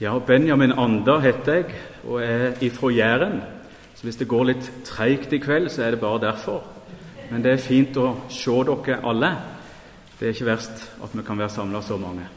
Ja, 0.00 0.18
Benjamin 0.18 0.72
Anda 0.78 1.16
heter 1.18 1.54
jeg 1.54 1.64
og 2.06 2.20
er 2.22 2.52
ifra 2.62 2.88
Jæren. 2.88 3.40
Så 3.94 4.02
hvis 4.02 4.16
det 4.16 4.28
går 4.28 4.44
litt 4.44 4.68
treigt 4.86 5.32
i 5.34 5.40
kveld, 5.42 5.66
så 5.74 5.82
er 5.82 5.90
det 5.90 6.00
bare 6.00 6.20
derfor. 6.22 6.62
Men 7.32 7.42
det 7.42 7.52
er 7.52 7.64
fint 7.64 7.98
å 7.98 8.12
se 8.30 8.54
dere 8.68 9.00
alle. 9.02 9.32
Det 10.20 10.28
er 10.28 10.36
ikke 10.36 10.46
verst 10.52 10.86
at 11.02 11.18
vi 11.18 11.26
kan 11.26 11.42
være 11.42 11.50
samla 11.50 11.82
så 11.82 11.98
mange. 11.98 12.28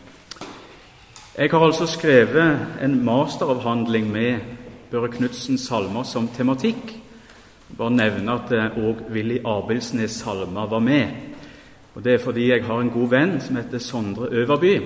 Jeg 1.37 1.51
har 1.51 1.67
altså 1.67 1.85
skrevet 1.85 2.81
en 2.81 2.97
masteravhandling 3.05 4.09
med 4.09 4.39
Børre 4.89 5.13
Knudsens 5.13 5.69
salmer 5.69 6.03
som 6.03 6.33
tematikk. 6.33 6.97
Bare 7.77 7.93
nevne 7.93 8.39
at 8.41 8.57
òg 8.73 9.05
Willy 9.13 9.37
Abelsnes 9.45 10.17
salmer 10.23 10.65
var 10.65 10.79
med. 10.79 11.07
Og 11.93 12.03
Det 12.03 12.13
er 12.13 12.25
fordi 12.25 12.49
jeg 12.49 12.65
har 12.65 12.81
en 12.81 12.89
god 12.89 13.09
venn 13.09 13.41
som 13.41 13.55
heter 13.55 13.77
Sondre 13.77 14.31
Øverby. 14.31 14.79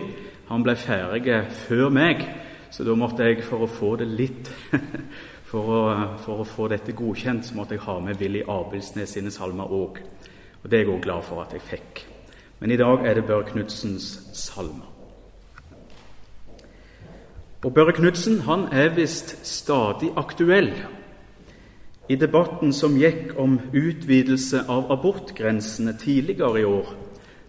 Han 0.50 0.64
ble 0.64 0.76
ferdig 0.76 1.46
før 1.52 1.90
meg, 1.90 2.28
så 2.76 2.84
da 2.84 2.92
måtte 3.00 3.24
jeg, 3.24 3.40
for 3.48 3.64
å 3.64 3.72
få 3.72 3.94
det 4.02 4.08
litt 4.12 4.50
for 5.50 5.70
å, 5.72 5.84
for 6.20 6.42
å 6.44 6.48
få 6.50 6.66
dette 6.68 6.92
godkjent, 6.92 7.46
så 7.48 7.56
måtte 7.56 7.78
jeg 7.78 7.86
ha 7.86 7.94
med 8.04 8.20
Willy 8.20 8.42
Abelsnes 8.52 9.14
sine 9.16 9.32
salmer 9.32 9.72
òg. 9.72 10.02
Og 10.60 10.66
det 10.68 10.82
er 10.82 10.84
jeg 10.84 10.92
òg 10.92 11.06
glad 11.06 11.24
for 11.24 11.40
at 11.46 11.54
jeg 11.56 11.64
fikk. 11.64 12.02
Men 12.60 12.74
i 12.76 12.80
dag 12.82 13.06
er 13.08 13.16
det 13.16 13.24
Børre 13.30 13.48
Knudsens 13.48 14.10
salmer. 14.36 14.90
Og 17.64 17.72
Børre 17.74 17.96
Knudsen 17.96 18.42
han 18.44 18.68
er 18.76 18.92
visst 18.98 19.38
stadig 19.48 20.12
aktuell. 20.20 20.74
I 22.12 22.18
debatten 22.20 22.76
som 22.76 23.00
gikk 23.00 23.38
om 23.40 23.56
utvidelse 23.72 24.66
av 24.68 24.92
abortgrensene 24.94 25.96
tidligere 25.98 26.60
i 26.60 26.68
år, 26.68 26.92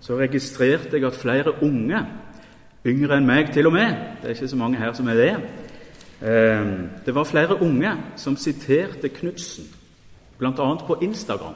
så 0.00 0.20
registrerte 0.22 1.00
jeg 1.00 1.08
at 1.10 1.18
flere 1.18 1.58
unge 1.66 2.06
Yngre 2.86 3.18
enn 3.18 3.26
meg, 3.26 3.50
til 3.52 3.66
og 3.66 3.72
med. 3.74 3.94
Det 4.22 4.30
er 4.30 4.34
ikke 4.36 4.48
så 4.48 4.56
mange 4.56 4.78
her 4.78 4.92
som 4.94 5.08
er 5.08 5.14
det. 5.18 5.32
Ehm, 6.22 6.88
det 7.06 7.14
var 7.14 7.24
flere 7.24 7.62
unge 7.62 7.92
som 8.16 8.36
siterte 8.36 9.08
Knutsen, 9.08 9.64
bl.a. 10.38 10.74
på 10.86 10.98
Instagram. 11.02 11.54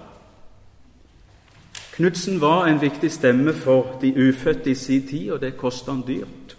Knutsen 1.93 2.41
var 2.41 2.67
en 2.67 2.81
viktig 2.81 3.13
stemme 3.13 3.53
for 3.53 3.99
de 4.01 4.29
ufødte 4.29 4.71
i 4.71 4.75
sin 4.75 5.07
tid, 5.07 5.31
og 5.31 5.41
det 5.41 5.57
kosta 5.57 5.91
han 5.91 6.05
dyrt, 6.07 6.57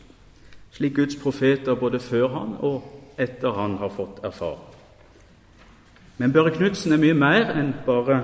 slik 0.72 0.96
Guds 0.96 1.16
profeter 1.16 1.76
både 1.76 2.00
før 2.00 2.28
han 2.28 2.56
og 2.60 2.84
etter 3.18 3.52
han 3.52 3.78
har 3.78 3.90
fått 3.90 4.24
erfare. 4.24 4.60
Men 6.18 6.34
Børre 6.34 6.52
Knutsen 6.52 6.94
er 6.94 7.02
mye 7.02 7.14
mer 7.14 7.52
enn 7.58 7.74
bare 7.86 8.22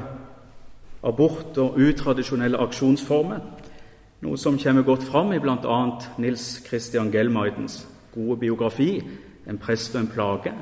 abort 1.03 1.57
og 1.57 1.78
utradisjonelle 1.78 2.57
aksjonsformer 2.57 3.40
noe 4.22 4.38
som 4.38 4.58
kommer 4.58 4.86
godt 4.86 5.04
fram 5.04 5.34
i 5.34 5.40
bl.a. 5.40 5.80
Nils 6.18 6.64
Christian 6.68 7.12
Gelmeidens 7.12 7.88
gode 8.14 8.40
biografi 8.40 9.04
'En 9.48 9.58
prest 9.58 9.96
og 9.96 10.02
en 10.02 10.08
plage', 10.08 10.54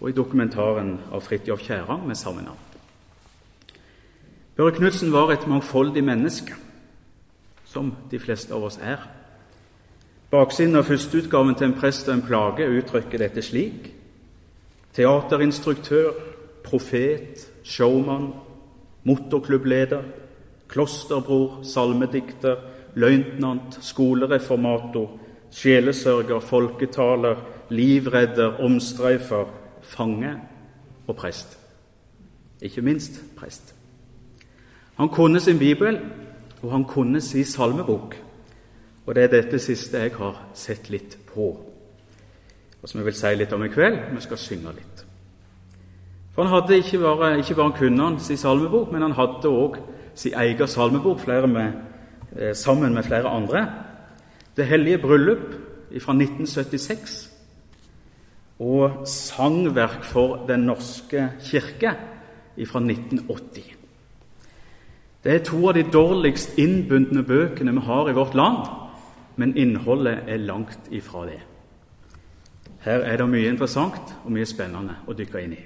og 0.00 0.08
i 0.08 0.12
dokumentaren 0.12 1.00
av 1.12 1.20
Fridtjof 1.20 1.60
Kjærang 1.60 2.06
med 2.06 2.14
samme 2.14 2.42
navn. 2.42 2.58
Børre 4.56 4.72
Knutsen 4.72 5.12
var 5.12 5.30
et 5.30 5.46
mangfoldig 5.48 6.04
menneske, 6.04 6.54
som 7.64 7.94
de 8.10 8.18
fleste 8.18 8.54
av 8.54 8.64
oss 8.64 8.78
er. 8.82 8.96
Baksiden 10.30 10.76
av 10.76 10.84
førsteutgaven 10.84 11.54
til 11.54 11.66
'En 11.66 11.80
prest 11.80 12.08
og 12.08 12.14
en 12.14 12.22
plage' 12.22 12.68
uttrykker 12.68 13.18
dette 13.18 13.42
slik.: 13.42 13.94
Teaterinstruktør, 14.94 16.10
profet, 16.64 17.50
showman, 17.64 18.32
motorklubbleder, 19.04 20.02
klosterbror, 20.68 21.60
salmedikter, 21.62 22.56
løytnant, 22.96 23.78
skolereformator, 23.84 25.10
sjelesørger, 25.50 26.40
folketaler, 26.40 27.36
livredder, 27.68 28.60
omstreifer, 28.64 29.44
fange 29.82 30.32
og 31.06 31.16
prest. 31.16 31.58
Ikke 32.62 32.82
minst 32.82 33.20
prest. 33.36 33.74
Han 34.96 35.08
kunne 35.08 35.40
sin 35.40 35.58
bibel, 35.58 36.00
og 36.62 36.72
han 36.72 36.84
kunne 36.84 37.20
sin 37.20 37.44
salmebok. 37.44 38.16
Og 39.06 39.14
det 39.14 39.24
er 39.24 39.34
dette 39.40 39.58
siste 39.58 39.98
jeg 39.98 40.14
har 40.18 40.40
sett 40.54 40.90
litt 40.90 41.18
på, 41.34 41.50
og 42.82 42.88
som 42.88 43.00
jeg 43.00 43.06
vil 43.06 43.18
si 43.18 43.34
litt 43.36 43.52
om 43.52 43.64
i 43.64 43.70
kveld. 43.70 43.98
Vi 44.14 44.22
skal 44.24 44.40
synge 44.40 44.72
litt. 44.74 45.04
For 46.34 46.44
han 46.44 46.52
hadde 46.52 46.76
ikke 46.76 46.98
bare, 46.98 47.38
ikke 47.38 47.54
bare 47.54 47.72
kunne 47.78 48.02
han 48.02 48.18
sin 48.20 48.36
salmebok, 48.36 48.90
men 48.92 49.02
han 49.02 49.14
hadde 49.16 49.48
òg 49.48 49.78
sin 50.14 50.34
egen 50.36 50.68
salmebok, 50.68 51.20
flere 51.20 51.46
med 51.46 51.72
sammen 52.54 52.94
med 52.94 53.04
flere 53.04 53.28
andre. 53.28 53.66
Det 54.56 54.66
hellige 54.66 54.98
bryllup 54.98 55.54
fra 56.02 56.12
1976 56.12 57.32
og 58.58 59.06
sangverk 59.08 60.04
for 60.04 60.46
Den 60.48 60.60
norske 60.60 61.30
kirke 61.40 61.92
fra 62.66 62.80
1980. 62.80 63.76
Det 65.24 65.34
er 65.34 65.44
to 65.44 65.68
av 65.68 65.74
de 65.74 65.82
dårligst 65.82 66.58
innbundne 66.58 67.24
bøkene 67.26 67.72
vi 67.74 67.84
har 67.84 68.08
i 68.08 68.14
vårt 68.14 68.34
land, 68.34 68.68
men 69.36 69.56
innholdet 69.56 70.22
er 70.26 70.36
langt 70.38 70.88
ifra 70.90 71.26
det. 71.26 71.40
Her 72.80 73.02
er 73.02 73.16
det 73.16 73.28
mye 73.28 73.48
interessant 73.50 74.14
og 74.24 74.30
mye 74.32 74.46
spennende 74.46 75.00
å 75.06 75.16
dykke 75.18 75.42
inn 75.42 75.56
i. 75.56 75.64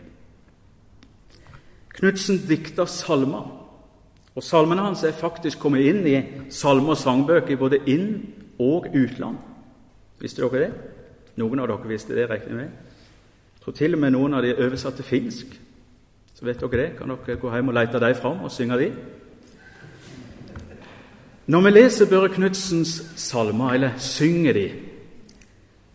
Knutsen 1.99 2.41
dikter 2.49 2.89
salmer 2.89 3.51
og 4.35 4.43
Salmene 4.43 4.85
hans 4.85 5.03
er 5.05 5.17
faktisk 5.17 5.59
kommet 5.59 5.87
inn 5.91 6.07
i 6.07 6.19
salme- 6.51 6.95
og 6.95 6.99
sangbøker 6.99 7.51
i 7.51 7.57
både 7.57 7.81
inn- 7.87 8.21
og 8.59 8.87
utland. 8.95 9.39
Visste 10.21 10.43
dere 10.43 10.67
det? 10.67 10.73
Noen 11.37 11.61
av 11.61 11.69
dere 11.71 11.89
visste 11.89 12.15
det, 12.15 12.29
regner 12.31 12.49
jeg 12.49 12.57
med. 12.57 12.71
Jeg 12.71 13.65
tror 13.65 13.77
til 13.77 13.95
og 13.95 14.01
med 14.01 14.13
noen 14.13 14.35
av 14.35 14.43
de 14.43 14.51
er 14.51 15.03
finsk. 15.03 15.47
Så 16.35 16.45
vet 16.45 16.61
dere 16.61 16.83
det. 16.83 16.97
Kan 16.99 17.09
dere 17.09 17.37
gå 17.37 17.55
hjem 17.55 17.69
og 17.69 17.75
lete 17.75 18.01
dem 18.01 18.15
fram 18.15 18.45
og 18.45 18.51
synge 18.51 18.79
de? 18.79 18.93
Når 21.47 21.61
vi 21.61 21.71
leser 21.71 22.07
Børre 22.07 22.29
Knudsens 22.29 23.03
salmer, 23.17 23.73
eller 23.73 23.99
synger 23.99 24.53
de, 24.53 24.71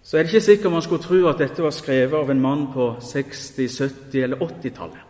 så 0.03 0.17
er 0.17 0.23
det 0.23 0.33
ikke 0.33 0.45
sikkert 0.45 0.71
man 0.71 0.81
skulle 0.81 1.03
tro 1.03 1.27
at 1.27 1.39
dette 1.39 1.63
var 1.63 1.71
skrevet 1.71 2.13
av 2.13 2.29
en 2.29 2.41
mann 2.41 2.67
på 2.73 2.89
60-, 2.99 3.81
70- 3.81 4.23
eller 4.23 4.37
80-tallet. 4.37 5.04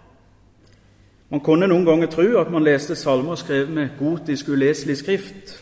Man 1.29 1.41
kunne 1.41 1.67
noen 1.67 1.85
ganger 1.85 2.07
tro 2.07 2.25
at 2.37 2.51
man 2.51 2.63
leste 2.63 2.95
salmer 2.95 3.35
skrevet 3.35 3.69
med 3.73 3.95
gotisk 3.99 4.49
uleselig 4.49 4.97
skrift 4.97 5.55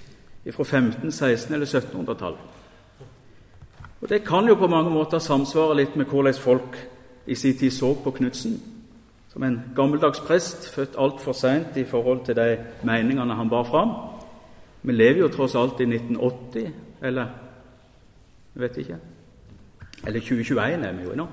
fra 0.51 0.63
15-, 0.63 1.07
16- 1.07 1.53
eller 1.53 1.65
1700-tallet. 1.65 2.39
Og 4.01 4.09
Det 4.09 4.23
kan 4.27 4.47
jo 4.47 4.55
på 4.55 4.67
mange 4.67 4.91
måter 4.91 5.19
samsvare 5.19 5.77
litt 5.77 5.95
med 5.95 6.05
hvordan 6.05 6.33
folk 6.33 6.75
i 7.27 7.35
sin 7.35 7.57
tid 7.57 7.71
så 7.71 7.93
på 8.03 8.11
Knutsen. 8.11 8.59
Som 9.31 9.43
en 9.43 9.61
gammeldags 9.75 10.19
prest, 10.19 10.67
født 10.75 10.97
altfor 10.99 11.33
seint 11.33 11.77
i 11.77 11.83
forhold 11.83 12.25
til 12.25 12.35
de 12.35 12.57
meningene 12.83 13.33
han 13.33 13.49
bar 13.49 13.63
fram. 13.63 13.89
Vi 14.83 14.91
lever 14.91 15.19
jo 15.19 15.27
tross 15.27 15.55
alt 15.55 15.79
i 15.79 15.87
1980, 15.87 16.73
eller 17.01 17.25
jeg 18.55 18.61
vet 18.61 18.77
ikke 18.77 18.97
Eller 20.07 20.19
2021 20.19 20.85
er 20.85 20.91
vi 20.91 21.03
jo 21.03 21.15
nå. 21.15 21.27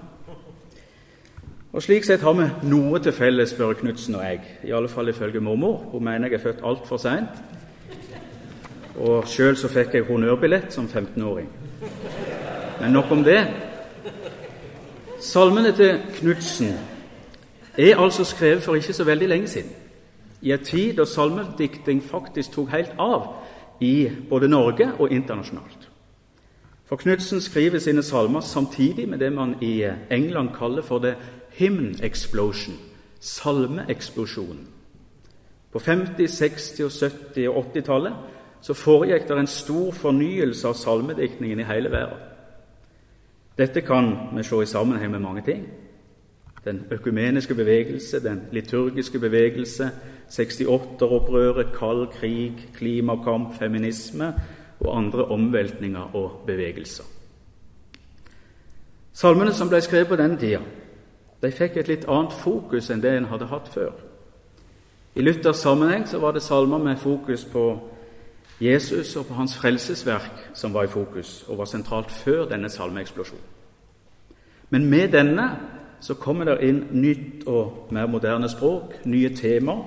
Og 1.73 1.83
Slik 1.83 2.05
sett 2.05 2.25
har 2.27 2.35
vi 2.35 2.49
noe 2.67 2.99
til 2.99 3.13
felles, 3.15 3.53
Børre 3.55 3.77
Knutsen 3.79 4.17
og 4.19 4.25
jeg, 4.27 4.41
i 4.67 4.73
alle 4.75 4.89
fall 4.91 5.09
ifølge 5.09 5.41
mormor. 5.41 5.77
Hun 5.93 6.05
mener 6.05 6.27
jeg 6.27 6.41
er 6.41 6.43
født 6.43 6.65
altfor 6.67 6.99
seint. 6.99 7.37
Og 8.99 9.29
sjøl 9.31 9.55
så 9.57 9.71
fikk 9.71 9.95
jeg 9.95 10.09
honnørbillett 10.09 10.75
som 10.75 10.91
15-åring. 10.91 11.47
Men 12.81 12.93
nok 12.93 13.11
om 13.15 13.23
det. 13.25 13.47
Salmene 15.21 15.73
til 15.73 16.01
Knutsen 16.19 16.75
er 17.79 17.97
altså 17.97 18.25
skrevet 18.25 18.63
for 18.63 18.75
ikke 18.75 18.93
så 18.93 19.05
veldig 19.05 19.29
lenge 19.29 19.49
siden. 19.49 19.71
I 20.43 20.53
en 20.53 20.65
tid 20.65 20.97
da 20.97 21.05
salmedikting 21.05 22.03
faktisk 22.03 22.53
tok 22.53 22.71
helt 22.75 22.97
av 22.99 23.29
i 23.81 24.11
både 24.29 24.49
Norge 24.49 24.91
og 24.99 25.13
internasjonalt. 25.13 25.91
For 26.87 26.97
Knutsen 26.97 27.41
skriver 27.41 27.79
sine 27.79 28.03
salmer 28.03 28.41
samtidig 28.41 29.09
med 29.09 29.19
det 29.19 29.33
man 29.33 29.55
i 29.61 29.85
England 30.11 30.49
kaller 30.59 30.83
for 30.83 30.99
the 30.99 31.15
hymn 31.50 31.94
explosion, 32.02 32.75
salmeeksplosjonen. 33.20 34.67
På 35.73 35.79
50-, 35.79 36.26
60-, 36.26 36.85
og 36.85 36.91
70- 36.91 37.49
og 37.49 37.64
80-tallet 37.75 38.14
så 38.61 38.75
foregikk 38.75 39.29
det 39.29 39.38
en 39.38 39.47
stor 39.47 39.93
fornyelse 39.93 40.69
av 40.69 40.75
salmediktningen 40.75 41.61
i 41.61 41.69
hele 41.69 41.91
verden. 41.91 42.19
Dette 43.58 43.81
kan 43.81 44.11
vi 44.37 44.43
se 44.43 44.62
i 44.62 44.67
sammenheng 44.67 45.11
med 45.11 45.20
mange 45.20 45.43
ting. 45.47 45.67
Den 46.64 46.85
økumeniske 46.91 47.55
bevegelse, 47.55 48.20
den 48.20 48.43
liturgiske 48.52 49.19
bevegelse, 49.19 49.91
68-opprøret, 50.29 51.73
kald 51.79 52.06
krig, 52.20 52.69
klimakamp, 52.75 53.55
feminisme 53.58 54.35
og 54.81 54.99
andre 54.99 55.25
omveltninger 55.25 56.17
og 56.17 56.44
bevegelser. 56.47 57.05
Salmene 59.12 59.52
som 59.52 59.69
ble 59.69 59.81
skrevet 59.81 60.08
på 60.08 60.17
den 60.17 60.37
tida, 60.38 60.61
de 61.43 61.51
fikk 61.53 61.77
et 61.81 61.89
litt 61.89 62.09
annet 62.09 62.35
fokus 62.37 62.91
enn 62.91 63.03
det 63.03 63.15
en 63.17 63.29
hadde 63.31 63.49
hatt 63.49 63.69
før. 63.73 63.93
I 65.15 65.23
Luthers 65.25 65.63
sammenheng 65.65 66.07
så 66.07 66.21
var 66.21 66.33
det 66.33 66.43
salmer 66.43 66.79
med 66.79 67.01
fokus 67.01 67.45
på 67.45 67.65
Jesus 68.61 69.17
og 69.17 69.27
på 69.27 69.35
hans 69.35 69.57
frelsesverk 69.57 70.51
som 70.55 70.75
var 70.75 70.85
i 70.85 70.93
fokus 70.93 71.45
og 71.49 71.59
var 71.59 71.71
sentralt 71.71 72.11
før 72.13 72.45
denne 72.51 72.69
salmeeksplosjonen. 72.69 73.47
Men 74.71 74.87
med 74.91 75.09
denne 75.13 75.49
så 76.01 76.15
kommer 76.15 76.45
det 76.45 76.61
inn 76.65 76.85
nytt 76.93 77.49
og 77.49 77.89
mer 77.93 78.07
moderne 78.07 78.49
språk, 78.49 79.01
nye 79.05 79.33
temaer, 79.37 79.83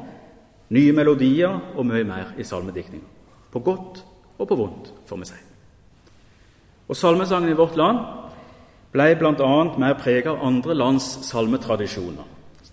nye 0.74 0.94
melodier 0.94 1.54
og 1.76 1.86
mye 1.86 2.04
mer 2.04 2.34
i 2.38 2.44
salmediktninga. 2.44 3.06
På 3.54 3.60
godt 3.60 4.04
og 4.38 4.48
på 4.48 4.56
vondt, 4.58 4.94
får 5.08 5.18
vi 5.22 5.30
si. 5.30 5.40
Og 6.88 6.98
Salmesangen 6.98 7.50
i 7.50 7.58
vårt 7.58 7.78
land 7.78 7.98
ble 8.94 9.16
bl.a. 9.18 9.63
mer 9.78 9.98
preget 9.98 10.30
av 10.30 10.44
andre 10.45 10.75
lands 10.78 11.06
salmetradisjoner. 11.25 12.25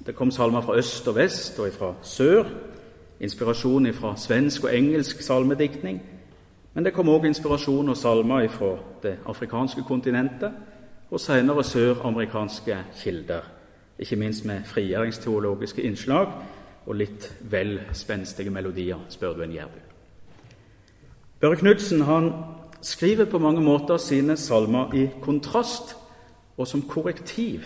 Det 0.06 0.14
kom 0.16 0.30
salmer 0.30 0.60
fra 0.60 0.76
øst 0.76 1.08
og 1.08 1.16
vest 1.16 1.58
og 1.58 1.72
fra 1.72 1.94
sør, 2.02 2.44
inspirasjon 3.20 3.92
fra 3.92 4.14
svensk 4.16 4.64
og 4.64 4.74
engelsk 4.76 5.22
salmediktning. 5.22 6.00
Men 6.74 6.84
det 6.84 6.92
kom 6.94 7.08
òg 7.08 7.24
inspirasjon 7.28 7.88
og 7.88 7.96
salmer 7.96 8.48
fra 8.48 8.76
det 9.02 9.18
afrikanske 9.26 9.82
kontinentet 9.88 10.52
og 11.10 11.20
senere 11.20 11.64
søramerikanske 11.64 12.76
kilder, 13.02 13.42
ikke 13.98 14.16
minst 14.16 14.44
med 14.44 14.64
frigjøringsteologiske 14.64 15.82
innslag 15.82 16.28
og 16.86 16.96
litt 16.96 17.32
vel 17.40 17.80
spenstige 17.92 18.50
melodier, 18.50 19.00
spør 19.08 19.34
du 19.36 19.42
en 19.42 19.52
jærbu. 19.52 19.80
Børre 21.40 21.56
Knudsen 21.56 22.04
skriver 22.82 23.24
på 23.24 23.38
mange 23.38 23.60
måter 23.60 23.96
sine 23.96 24.36
salmer 24.36 24.94
i 24.94 25.08
kontrast 25.20 25.96
og 26.60 26.68
som 26.68 26.82
korrektiv 26.84 27.64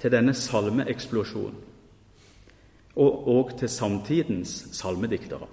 til 0.00 0.12
denne 0.12 0.34
salmeeksplosjonen, 0.36 1.56
og 2.96 3.28
og 3.28 3.54
til 3.58 3.68
samtidens 3.68 4.68
salmediktere. 4.72 5.46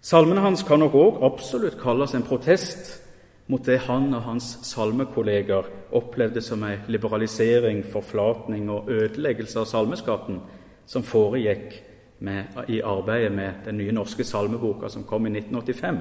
Salmene 0.00 0.40
hans 0.40 0.62
kan 0.62 0.80
nok 0.80 0.94
òg 0.94 1.20
absolutt 1.26 1.78
kalles 1.80 2.14
en 2.14 2.24
protest 2.24 3.02
mot 3.48 3.64
det 3.66 3.78
han 3.88 4.14
og 4.14 4.22
hans 4.22 4.58
salmekolleger 4.62 5.68
opplevde 5.92 6.40
som 6.40 6.62
en 6.64 6.84
liberalisering, 6.88 7.84
forflatning 7.92 8.70
og 8.70 8.90
ødeleggelse 8.90 9.60
av 9.60 9.66
salmeskatten 9.66 10.40
som 10.86 11.02
foregikk 11.02 11.82
med, 12.20 12.44
i 12.68 12.80
arbeidet 12.80 13.32
med 13.32 13.64
den 13.64 13.76
nye 13.76 13.92
norske 13.92 14.24
salmeboka 14.24 14.88
som 14.88 15.04
kom 15.04 15.26
i 15.26 15.30
1985. 15.30 15.98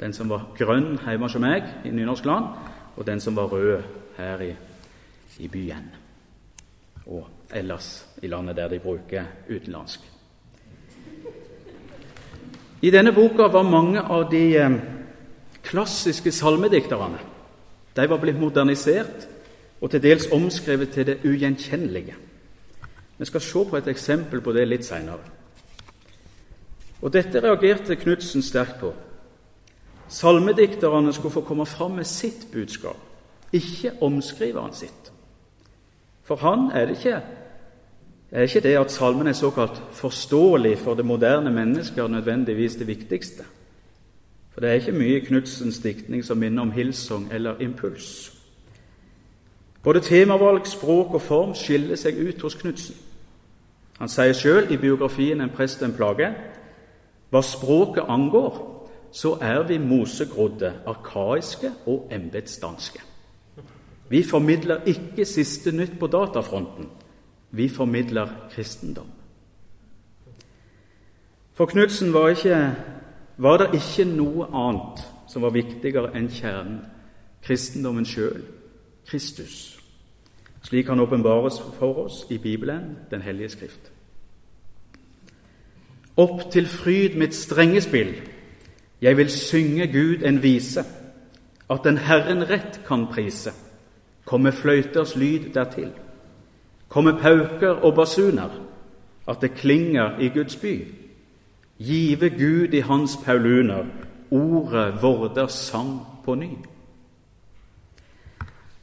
Den 0.00 0.12
som 0.12 0.30
var 0.30 0.50
grønn 0.58 0.98
hjemme 1.06 1.26
hos 1.26 1.38
meg 1.38 1.66
i 1.84 1.90
Nynorskland, 1.90 2.44
og 2.96 3.06
den 3.06 3.20
som 3.20 3.36
var 3.36 3.52
rød 3.52 3.99
her 4.20 4.44
i, 4.44 4.52
i 5.38 5.48
byen 5.48 5.88
og 7.06 7.26
ellers 7.50 8.06
i 8.22 8.28
landet 8.28 8.56
der 8.56 8.68
de 8.68 8.78
bruker 8.78 9.24
utenlandsk. 9.50 10.00
I 12.82 12.90
denne 12.90 13.12
boka 13.12 13.50
var 13.52 13.62
mange 13.62 14.00
av 14.00 14.30
de 14.30 14.44
eh, 14.56 14.78
klassiske 15.62 16.32
salmedikterne 16.32 17.18
de 17.96 18.06
var 18.08 18.20
blitt 18.22 18.38
modernisert 18.40 19.26
og 19.80 19.90
til 19.90 20.02
dels 20.02 20.28
omskrevet 20.32 20.92
til 20.94 21.06
det 21.06 21.18
ugjenkjennelige. 21.24 22.14
Vi 23.18 23.24
skal 23.28 23.40
se 23.40 23.64
på 23.70 23.76
et 23.76 23.88
eksempel 23.88 24.40
på 24.40 24.52
det 24.52 24.68
litt 24.68 24.86
seinere. 24.86 25.24
Og 27.02 27.12
dette 27.12 27.40
reagerte 27.40 27.96
Knutsen 27.96 28.42
sterkt 28.42 28.78
på. 28.80 28.92
Salmedikterne 30.08 31.12
skulle 31.12 31.32
få 31.32 31.40
komme 31.40 31.66
fram 31.66 31.98
med 32.00 32.04
sitt 32.04 32.46
budskap 32.52 33.09
ikke 33.52 33.92
omskriveren 34.00 34.74
sitt. 34.74 35.12
For 36.22 36.36
han 36.36 36.70
er 36.74 36.86
det 36.86 36.96
ikke, 36.96 37.20
er 38.30 38.42
ikke 38.42 38.60
det 38.60 38.76
at 38.78 38.92
salmen 38.92 39.26
er 39.26 39.32
såkalt 39.32 39.82
forståelig 39.92 40.78
for 40.78 40.94
det 40.94 41.04
moderne 41.04 41.50
mennesket 41.50 42.10
nødvendigvis 42.10 42.76
det 42.76 42.86
viktigste. 42.86 43.44
For 44.50 44.60
det 44.60 44.70
er 44.70 44.74
ikke 44.74 44.92
mye 44.92 45.16
i 45.16 45.24
Knutsens 45.24 45.78
diktning 45.78 46.24
som 46.24 46.38
minner 46.38 46.62
om 46.62 46.72
hilsong 46.72 47.32
eller 47.32 47.58
impuls. 47.60 48.32
Både 49.82 50.00
temavalg, 50.00 50.66
språk 50.66 51.14
og 51.14 51.22
form 51.22 51.54
skiller 51.54 51.96
seg 51.96 52.18
ut 52.28 52.42
hos 52.42 52.54
Knutsen. 52.54 52.96
Han 53.98 54.08
sier 54.08 54.32
sjøl 54.32 54.72
i 54.72 54.76
biografien 54.76 55.40
'En 55.40 55.50
prest 55.50 55.82
en 55.82 55.92
plage' 55.92 56.34
hva 57.30 57.42
språket 57.42 58.04
angår, 58.08 58.66
så 59.12 59.38
er 59.40 59.62
vi 59.62 59.78
mosegrodde, 59.78 60.72
arkaiske 60.86 61.72
og 61.86 62.08
embetsdanske. 62.12 63.00
Vi 64.10 64.22
formidler 64.22 64.82
ikke 64.86 65.24
siste 65.24 65.72
nytt 65.72 65.98
på 65.98 66.06
datafronten. 66.06 66.88
Vi 67.50 67.68
formidler 67.68 68.28
kristendom. 68.50 69.06
For 71.54 71.66
Knutsen 71.66 72.12
var, 72.12 72.34
var 73.36 73.56
det 73.56 73.68
ikke 73.74 74.04
noe 74.10 74.48
annet 74.50 75.04
som 75.30 75.42
var 75.46 75.54
viktigere 75.54 76.10
enn 76.18 76.26
kjernen, 76.32 76.80
kristendommen 77.44 78.06
sjøl, 78.06 78.42
Kristus, 79.06 79.78
slik 80.62 80.90
han 80.90 81.00
åpenbares 81.00 81.60
for 81.78 82.04
oss 82.04 82.24
i 82.30 82.38
Bibelen, 82.38 82.96
Den 83.10 83.22
hellige 83.22 83.48
skrift. 83.48 83.92
Opp 86.16 86.50
til 86.50 86.66
fryd 86.66 87.14
mitt 87.18 87.34
strenge 87.34 87.80
spill, 87.80 88.14
jeg 89.00 89.16
vil 89.16 89.30
synge 89.30 89.86
Gud 89.86 90.22
en 90.26 90.42
vise, 90.42 90.84
at 91.70 91.84
den 91.84 91.98
Herren 91.98 92.50
rett 92.50 92.80
kan 92.86 93.06
prise 93.06 93.52
komme 94.30 94.52
fløyters 94.52 95.16
lyd 95.18 95.50
dertil, 95.54 95.90
komme 96.88 97.16
pauker 97.18 97.82
og 97.82 97.94
basuner, 97.94 98.50
at 99.28 99.40
det 99.42 99.56
klinger 99.58 100.18
i 100.18 100.28
Guds 100.28 100.56
by. 100.56 100.74
Give 101.78 102.30
Gud 102.30 102.74
i 102.74 102.80
hans 102.80 103.16
pauluner, 103.24 103.84
ordet 104.30 105.02
vorder 105.02 105.46
sang 105.46 106.00
på 106.24 106.34
ny. 106.34 106.50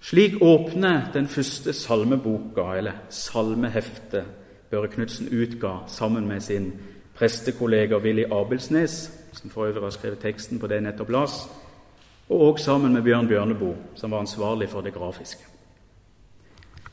Slik 0.01 0.35
åpner 0.41 1.11
den 1.13 1.27
første 1.27 1.73
salmeboka, 1.73 2.73
eller 2.77 2.91
salmeheftet, 3.09 4.23
Børre 4.71 4.87
Knutsen 4.87 5.27
utga 5.31 5.69
sammen 5.87 6.27
med 6.27 6.41
sin 6.41 6.73
prestekollega 7.15 7.97
Willy 7.97 8.23
Abelsnes, 8.31 9.11
som 9.31 9.49
for 9.49 9.65
øvrig 9.65 9.83
har 9.83 9.89
skrevet 9.89 10.19
teksten 10.19 10.59
på 10.59 10.67
det 10.67 10.83
nettopp 10.83 11.09
las, 11.09 11.47
og 12.29 12.41
også 12.41 12.65
sammen 12.65 12.93
med 12.93 13.01
Bjørn 13.01 13.27
Bjørneboe, 13.27 13.75
som 13.95 14.11
var 14.11 14.19
ansvarlig 14.19 14.69
for 14.69 14.81
det 14.81 14.93
grafiske. 14.93 15.43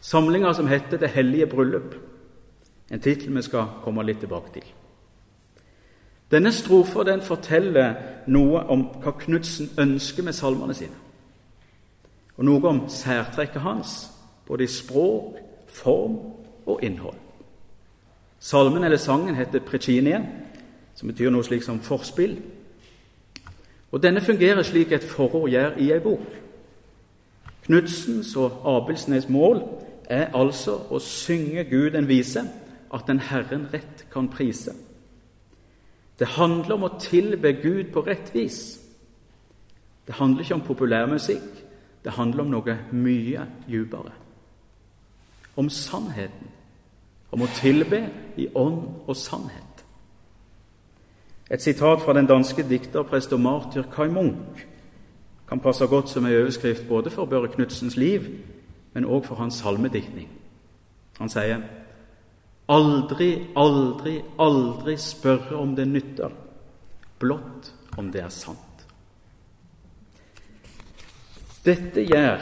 Samlinga 0.00 0.52
som 0.52 0.66
heter 0.66 0.96
'Det 0.96 1.10
hellige 1.10 1.46
bryllup', 1.46 1.96
en 2.90 3.00
tittel 3.00 3.36
vi 3.36 3.42
skal 3.42 3.64
komme 3.82 4.02
litt 4.02 4.18
tilbake 4.18 4.52
til. 4.52 4.62
Denne 6.30 6.52
strofa 6.52 7.02
den 7.02 7.20
forteller 7.20 7.94
noe 8.26 8.60
om 8.60 8.88
hva 9.02 9.10
Knutsen 9.10 9.70
ønsker 9.78 10.22
med 10.22 10.32
salmene 10.32 10.74
sine, 10.74 10.94
og 12.36 12.44
noe 12.44 12.68
om 12.68 12.88
særtrekket 12.88 13.60
hans, 13.60 14.10
både 14.46 14.64
i 14.64 14.66
språk, 14.66 15.36
form 15.68 16.18
og 16.66 16.82
innhold. 16.82 17.16
Salmen 18.38 18.84
eller 18.84 18.96
sangen 18.96 19.34
heter 19.34 19.60
'Precinien', 19.60 20.26
som 20.94 21.08
betyr 21.08 21.30
noe 21.30 21.42
slik 21.42 21.62
som 21.62 21.80
forspill. 21.80 22.42
Og 23.94 24.02
Denne 24.02 24.20
fungerer 24.20 24.62
slik 24.62 24.92
et 24.92 25.04
forord 25.06 25.50
gjør 25.50 25.76
i 25.78 25.92
ei 25.94 26.00
bok. 26.02 26.24
Knudsens 27.66 28.32
og 28.36 28.56
Abelsnes 28.66 29.28
mål 29.30 29.60
er 30.10 30.32
altså 30.34 30.74
å 30.90 30.98
synge 30.98 31.62
Gud 31.70 31.94
en 31.94 32.08
vise, 32.08 32.42
at 32.90 33.06
den 33.06 33.22
Herren 33.22 33.68
rett 33.70 34.02
kan 34.10 34.26
prise. 34.28 34.74
Det 36.18 36.26
handler 36.34 36.74
om 36.74 36.88
å 36.88 36.96
tilbe 36.98 37.52
Gud 37.62 37.92
på 37.94 38.02
rett 38.02 38.34
vis. 38.34 38.58
Det 40.06 40.18
handler 40.18 40.42
ikke 40.42 40.58
om 40.58 40.66
populærmusikk, 40.66 41.62
det 42.04 42.16
handler 42.18 42.42
om 42.42 42.50
noe 42.50 42.76
mye 42.90 43.46
dypere. 43.68 44.12
Om 45.56 45.70
sannheten. 45.70 46.50
Om 47.30 47.46
å 47.46 47.52
tilbe 47.60 48.02
i 48.42 48.48
ånd 48.58 49.06
og 49.06 49.16
sannhet. 49.16 49.63
Et 51.50 51.62
sitat 51.62 52.00
fra 52.00 52.12
den 52.12 52.26
danske 52.26 52.62
dikterprest 52.68 53.32
og 53.32 53.40
martyr 53.40 53.82
Kai 53.92 54.08
Munch 54.08 54.64
kan 55.48 55.60
passe 55.60 55.86
godt 55.86 56.08
som 56.08 56.26
en 56.26 56.32
overskrift 56.32 56.88
både 56.88 57.10
for 57.10 57.24
Børre 57.24 57.48
Knudsens 57.48 57.96
liv, 57.96 58.22
men 58.94 59.04
òg 59.04 59.26
for 59.26 59.34
hans 59.34 59.54
salmediktning. 59.60 60.28
Han 61.18 61.28
sier 61.28 61.60
Aldri, 62.68 63.44
aldri, 63.56 64.22
aldri 64.40 64.96
spørre 64.96 65.56
om 65.60 65.74
det 65.76 65.84
nytter, 65.88 66.30
blott 67.20 67.74
om 67.98 68.08
det 68.12 68.22
er 68.24 68.32
sant. 68.32 68.86
Dette 71.64 72.06
gjør 72.08 72.40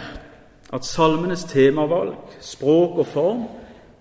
at 0.73 0.87
salmenes 0.87 1.45
temavalg, 1.51 2.15
språk 2.41 3.03
og 3.03 3.07
form 3.07 3.43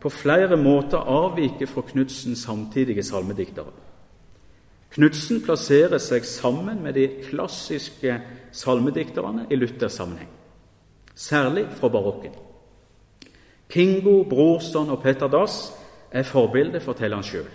på 0.02 0.10
flere 0.10 0.58
måter 0.58 0.98
avviker 0.98 1.70
fra 1.70 1.82
Knudsens 1.90 2.46
samtidige 2.46 3.04
salmediktere. 3.04 3.74
Knudsen 4.92 5.40
plasserer 5.42 6.02
seg 6.04 6.26
sammen 6.28 6.82
med 6.84 6.98
de 7.00 7.08
klassiske 7.24 8.18
salmedikterne 8.52 9.46
i 9.50 9.56
Luthers 9.56 9.96
sammenheng, 9.96 10.30
særlig 11.16 11.66
fra 11.80 11.88
barokken. 11.88 12.34
Kingo, 13.72 14.24
Brorson 14.28 14.90
og 14.92 15.00
Petter 15.04 15.32
Dass 15.32 15.72
er 16.12 16.28
forbildet, 16.28 16.84
forteller 16.84 17.22
han 17.22 17.24
sjøl. 17.24 17.48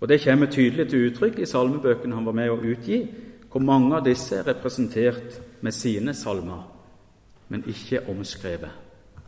Og 0.00 0.08
Det 0.08 0.24
kommer 0.24 0.46
tydelig 0.46 0.88
til 0.90 1.10
uttrykk 1.10 1.38
i 1.38 1.46
salmebøkene 1.46 2.14
han 2.14 2.26
var 2.26 2.34
med 2.34 2.50
å 2.50 2.58
utgi, 2.58 3.04
hvor 3.50 3.62
mange 3.62 3.96
av 3.96 4.04
disse 4.04 4.36
er 4.36 4.46
representert 4.48 5.40
med 5.60 5.74
sine 5.74 6.14
salmer, 6.14 6.62
men 7.48 7.66
ikke 7.66 8.06
omskrevet, 8.08 8.70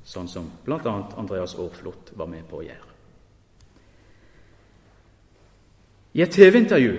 sånn 0.05 0.29
som 0.29 0.51
bl.a. 0.65 0.97
Andreas 1.19 1.55
Aarflot 1.55 2.17
var 2.17 2.31
med 2.31 2.49
på 2.51 2.63
å 2.63 2.67
gjøre. 2.67 2.92
I 6.15 6.23
et 6.23 6.31
TV-intervju, 6.31 6.97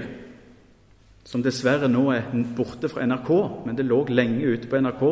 som 1.26 1.44
dessverre 1.44 1.88
nå 1.88 2.10
er 2.12 2.30
borte 2.58 2.90
fra 2.90 3.06
NRK, 3.06 3.32
men 3.66 3.78
det 3.78 3.86
lå 3.86 4.06
lenge 4.10 4.46
ute 4.46 4.68
på 4.68 4.80
NRK 4.82 5.04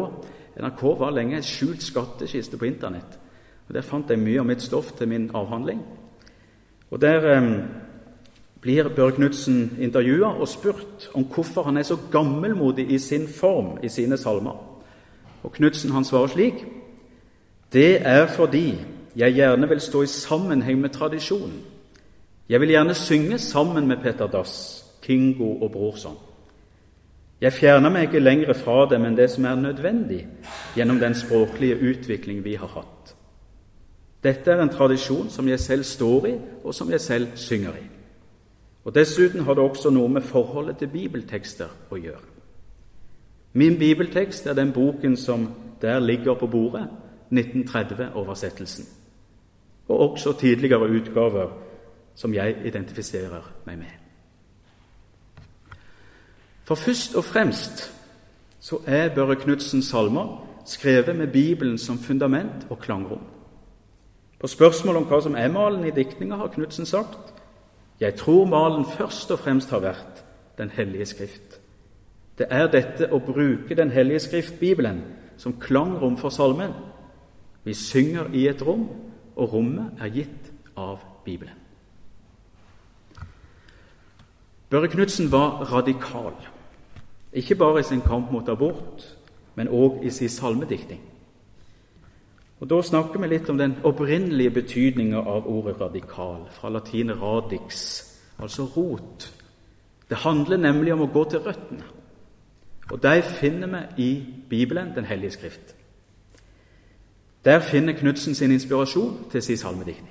NRK 0.59 0.81
var 0.99 1.13
lenge 1.15 1.37
en 1.39 1.45
skjult 1.45 1.83
skattkiste 1.83 2.57
på 2.57 2.67
Internett. 2.67 3.19
og 3.67 3.73
Der 3.73 3.81
fant 3.81 4.09
jeg 4.09 4.19
mye 4.19 4.39
av 4.39 4.45
mitt 4.45 4.61
stoff 4.61 4.91
til 4.97 5.07
min 5.07 5.31
avhandling. 5.33 5.81
Og 6.91 7.01
Der 7.01 7.25
eh, 7.25 7.63
blir 8.61 8.89
Børre 8.89 9.11
Knutsen 9.11 9.77
intervjua 9.79 10.27
og 10.27 10.47
spurt 10.47 11.09
om 11.13 11.23
hvorfor 11.23 11.63
han 11.63 11.77
er 11.77 11.83
så 11.83 11.97
gammelmodig 12.11 12.91
i 12.91 12.97
sin 12.97 13.27
form 13.27 13.79
i 13.83 13.89
sine 13.89 14.17
salmer. 14.17 14.81
Og 15.43 15.51
Knutsen 15.51 16.05
svarer 16.05 16.27
slik.: 16.27 16.65
Det 17.73 18.05
er 18.07 18.27
fordi 18.27 18.75
jeg 19.15 19.33
gjerne 19.33 19.69
vil 19.69 19.79
stå 19.79 20.01
i 20.01 20.07
sammenheng 20.07 20.81
med 20.81 20.89
tradisjonen. 20.89 21.70
Jeg 22.51 22.59
vil 22.61 22.69
gjerne 22.69 22.93
synge 22.93 23.37
sammen 23.37 23.87
med 23.87 23.97
Peter 23.97 24.27
Dass, 24.27 24.85
Kingo 25.01 25.61
og 25.63 25.71
Brorson. 25.71 26.17
Jeg 27.41 27.53
fjerner 27.53 27.89
meg 27.89 28.09
ikke 28.09 28.19
lenger 28.19 28.51
fra 28.53 28.89
dem 28.91 29.05
enn 29.07 29.15
det 29.15 29.29
som 29.31 29.47
er 29.47 29.55
nødvendig 29.55 30.25
gjennom 30.75 30.99
den 30.99 31.15
språklige 31.15 31.77
utvikling 31.79 32.43
vi 32.43 32.57
har 32.59 32.67
hatt. 32.73 33.13
Dette 34.23 34.51
er 34.51 34.65
en 34.65 34.73
tradisjon 34.73 35.29
som 35.31 35.47
jeg 35.47 35.59
selv 35.59 35.87
står 35.87 36.27
i, 36.27 36.33
og 36.63 36.75
som 36.75 36.91
jeg 36.91 36.99
selv 37.01 37.27
synger 37.39 37.79
i. 37.79 37.87
Og 38.83 38.95
Dessuten 38.95 39.47
har 39.47 39.55
det 39.55 39.63
også 39.63 39.89
noe 39.89 40.11
med 40.11 40.27
forholdet 40.27 40.77
til 40.83 40.91
bibeltekster 40.91 41.71
å 41.87 42.03
gjøre. 42.03 42.27
Min 43.53 43.79
bibeltekst 43.79 44.47
er 44.47 44.59
den 44.59 44.75
boken 44.75 45.15
som 45.17 45.53
der 45.81 46.03
ligger 46.03 46.35
på 46.35 46.51
bordet, 46.51 46.87
1930-oversettelsen, 47.31 48.85
og 49.87 49.99
også 50.11 50.33
tidligere 50.33 50.91
utgaver 50.99 51.70
som 52.15 52.33
jeg 52.33 52.55
identifiserer 52.65 53.51
meg 53.65 53.77
med. 53.77 53.97
For 56.63 56.75
først 56.75 57.15
og 57.15 57.25
fremst 57.25 57.93
så 58.59 58.77
er 58.85 59.15
Børre 59.15 59.35
Knudsens 59.35 59.89
salmer 59.89 60.47
skrevet 60.65 61.15
med 61.15 61.27
Bibelen 61.27 61.77
som 61.77 61.97
fundament 61.99 62.67
og 62.69 62.79
klangrom. 62.79 63.23
På 64.39 64.47
spørsmål 64.47 64.95
om 64.95 65.05
hva 65.09 65.21
som 65.21 65.35
er 65.35 65.51
malen 65.51 65.85
i 65.85 65.93
diktninga, 65.93 66.35
har 66.35 66.53
Knudsen 66.53 66.85
sagt 66.85 67.33
jeg 68.01 68.15
tror 68.15 68.45
malen 68.45 68.85
først 68.85 69.31
og 69.31 69.39
fremst 69.39 69.69
har 69.69 69.79
vært 69.79 70.23
Den 70.57 70.69
hellige 70.69 71.05
skrift. 71.05 71.59
Det 72.37 72.47
er 72.49 72.67
dette 72.67 73.07
å 73.13 73.19
bruke 73.19 73.75
Den 73.75 73.91
hellige 73.91 74.19
skrift, 74.19 74.59
Bibelen, 74.59 75.01
som 75.37 75.53
klangrom 75.59 76.17
for 76.17 76.29
salmen. 76.29 76.73
Vi 77.63 77.73
synger 77.73 78.33
i 78.33 78.47
et 78.47 78.61
rom, 78.61 78.89
og 79.35 79.53
rommet 79.53 80.01
er 80.01 80.07
gitt 80.07 80.51
av 80.77 80.99
Bibelen. 81.25 81.60
Børre 84.71 84.87
Knutsen 84.87 85.31
var 85.31 85.73
radikal, 85.73 86.33
ikke 87.33 87.55
bare 87.55 87.79
i 87.79 87.83
sin 87.83 88.01
kamp 88.01 88.31
mot 88.31 88.49
abort, 88.49 89.17
men 89.55 89.67
òg 89.67 89.99
i 90.03 90.09
sin 90.09 90.29
salmediktning. 90.29 91.01
Og 92.59 92.69
Da 92.69 92.81
snakker 92.81 93.19
vi 93.19 93.27
litt 93.27 93.49
om 93.49 93.57
den 93.57 93.75
opprinnelige 93.83 94.51
betydninga 94.51 95.17
av 95.17 95.47
ordet 95.47 95.81
radikal, 95.81 96.47
fra 96.51 96.69
latin 96.69 97.11
'radix', 97.11 98.03
altså 98.39 98.63
rot. 98.63 99.33
Det 100.09 100.17
handler 100.17 100.57
nemlig 100.57 100.93
om 100.93 101.01
å 101.01 101.13
gå 101.13 101.29
til 101.29 101.39
røttene. 101.39 101.83
Og 102.91 103.03
de 103.03 103.21
finner 103.21 103.67
vi 103.67 104.03
i 104.03 104.25
Bibelen, 104.49 104.95
Den 104.95 105.05
hellige 105.05 105.31
skrift. 105.31 105.75
Der 107.45 107.59
finner 107.59 107.93
Knutsen 107.93 108.35
sin 108.35 108.51
inspirasjon 108.51 109.25
til 109.31 109.41
sin 109.41 109.57
salmediktning. 109.57 110.10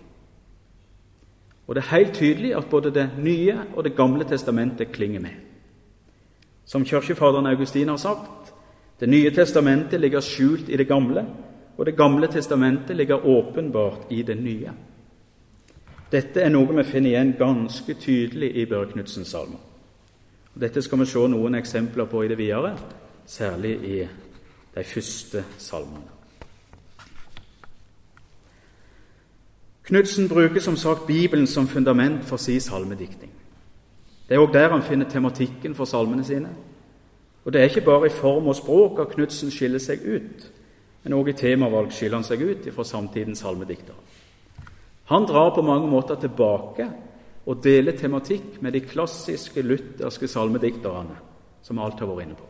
Og 1.70 1.76
det 1.76 1.84
er 1.84 1.96
helt 1.96 2.14
tydelig 2.14 2.56
at 2.56 2.66
både 2.70 2.90
Det 2.90 3.10
nye 3.18 3.60
og 3.76 3.84
Det 3.84 3.96
gamle 3.96 4.24
testamentet 4.24 4.92
klinger 4.92 5.20
med. 5.20 5.30
Som 6.64 6.84
kirkefaderen 6.84 7.46
Augustin 7.46 7.88
har 7.88 7.96
sagt, 7.96 8.52
Det 9.00 9.08
nye 9.08 9.30
testamentet 9.30 10.00
ligger 10.00 10.20
skjult 10.20 10.68
i 10.68 10.76
det 10.76 10.88
gamle, 10.88 11.26
og 11.78 11.86
Det 11.86 11.96
gamle 11.96 12.26
testamentet 12.26 12.96
ligger 12.96 13.26
åpenbart 13.26 14.06
i 14.10 14.22
det 14.22 14.42
nye. 14.42 14.72
Dette 16.12 16.40
er 16.40 16.48
noe 16.48 16.76
vi 16.76 16.82
finner 16.82 17.10
igjen 17.10 17.34
ganske 17.38 17.94
tydelig 17.94 18.56
i 18.56 18.66
Børre 18.66 18.90
Knudsens 18.90 19.28
salmer. 19.28 19.60
Dette 20.60 20.82
skal 20.82 20.98
vi 20.98 21.06
se 21.06 21.28
noen 21.28 21.54
eksempler 21.54 22.04
på 22.04 22.24
i 22.24 22.28
det 22.28 22.38
videre, 22.38 22.76
særlig 23.26 23.78
i 23.84 24.08
de 24.74 24.84
første 24.84 25.44
salmene. 25.58 26.19
Knudsen 29.90 30.28
bruker 30.28 30.60
som 30.60 30.76
sagt 30.76 31.06
Bibelen 31.06 31.46
som 31.46 31.66
fundament 31.68 32.24
for 32.24 32.36
sin 32.36 32.60
salmediktning. 32.60 33.30
Det 34.28 34.36
er 34.36 34.42
òg 34.44 34.52
der 34.54 34.70
han 34.70 34.84
finner 34.86 35.08
tematikken 35.10 35.74
for 35.74 35.84
salmene 35.84 36.22
sine. 36.24 36.52
Og 37.44 37.52
det 37.52 37.60
er 37.60 37.66
ikke 37.66 37.82
bare 37.88 38.06
i 38.06 38.14
form 38.14 38.46
og 38.46 38.54
språk 38.56 39.00
at 39.02 39.16
Knudsen 39.16 39.50
skiller 39.50 39.82
seg 39.82 40.04
ut. 40.06 40.44
Men 41.02 41.16
òg 41.18 41.32
i 41.32 41.34
temavalg 41.34 41.90
skiller 41.90 42.20
han 42.20 42.28
seg 42.28 42.44
ut 42.44 42.68
fra 42.70 42.86
samtidens 42.86 43.42
salmediktere. 43.42 43.98
Han 45.10 45.26
drar 45.26 45.50
på 45.56 45.66
mange 45.66 45.90
måter 45.90 46.14
tilbake 46.22 46.86
og 47.46 47.64
deler 47.64 47.98
tematikk 47.98 48.62
med 48.62 48.78
de 48.78 48.84
klassiske 48.86 49.62
lutherske 49.66 50.30
salmedikterne, 50.30 51.18
som 51.66 51.82
alt 51.82 51.98
har 51.98 52.12
vært 52.12 52.28
inne 52.28 52.38
på. 52.38 52.46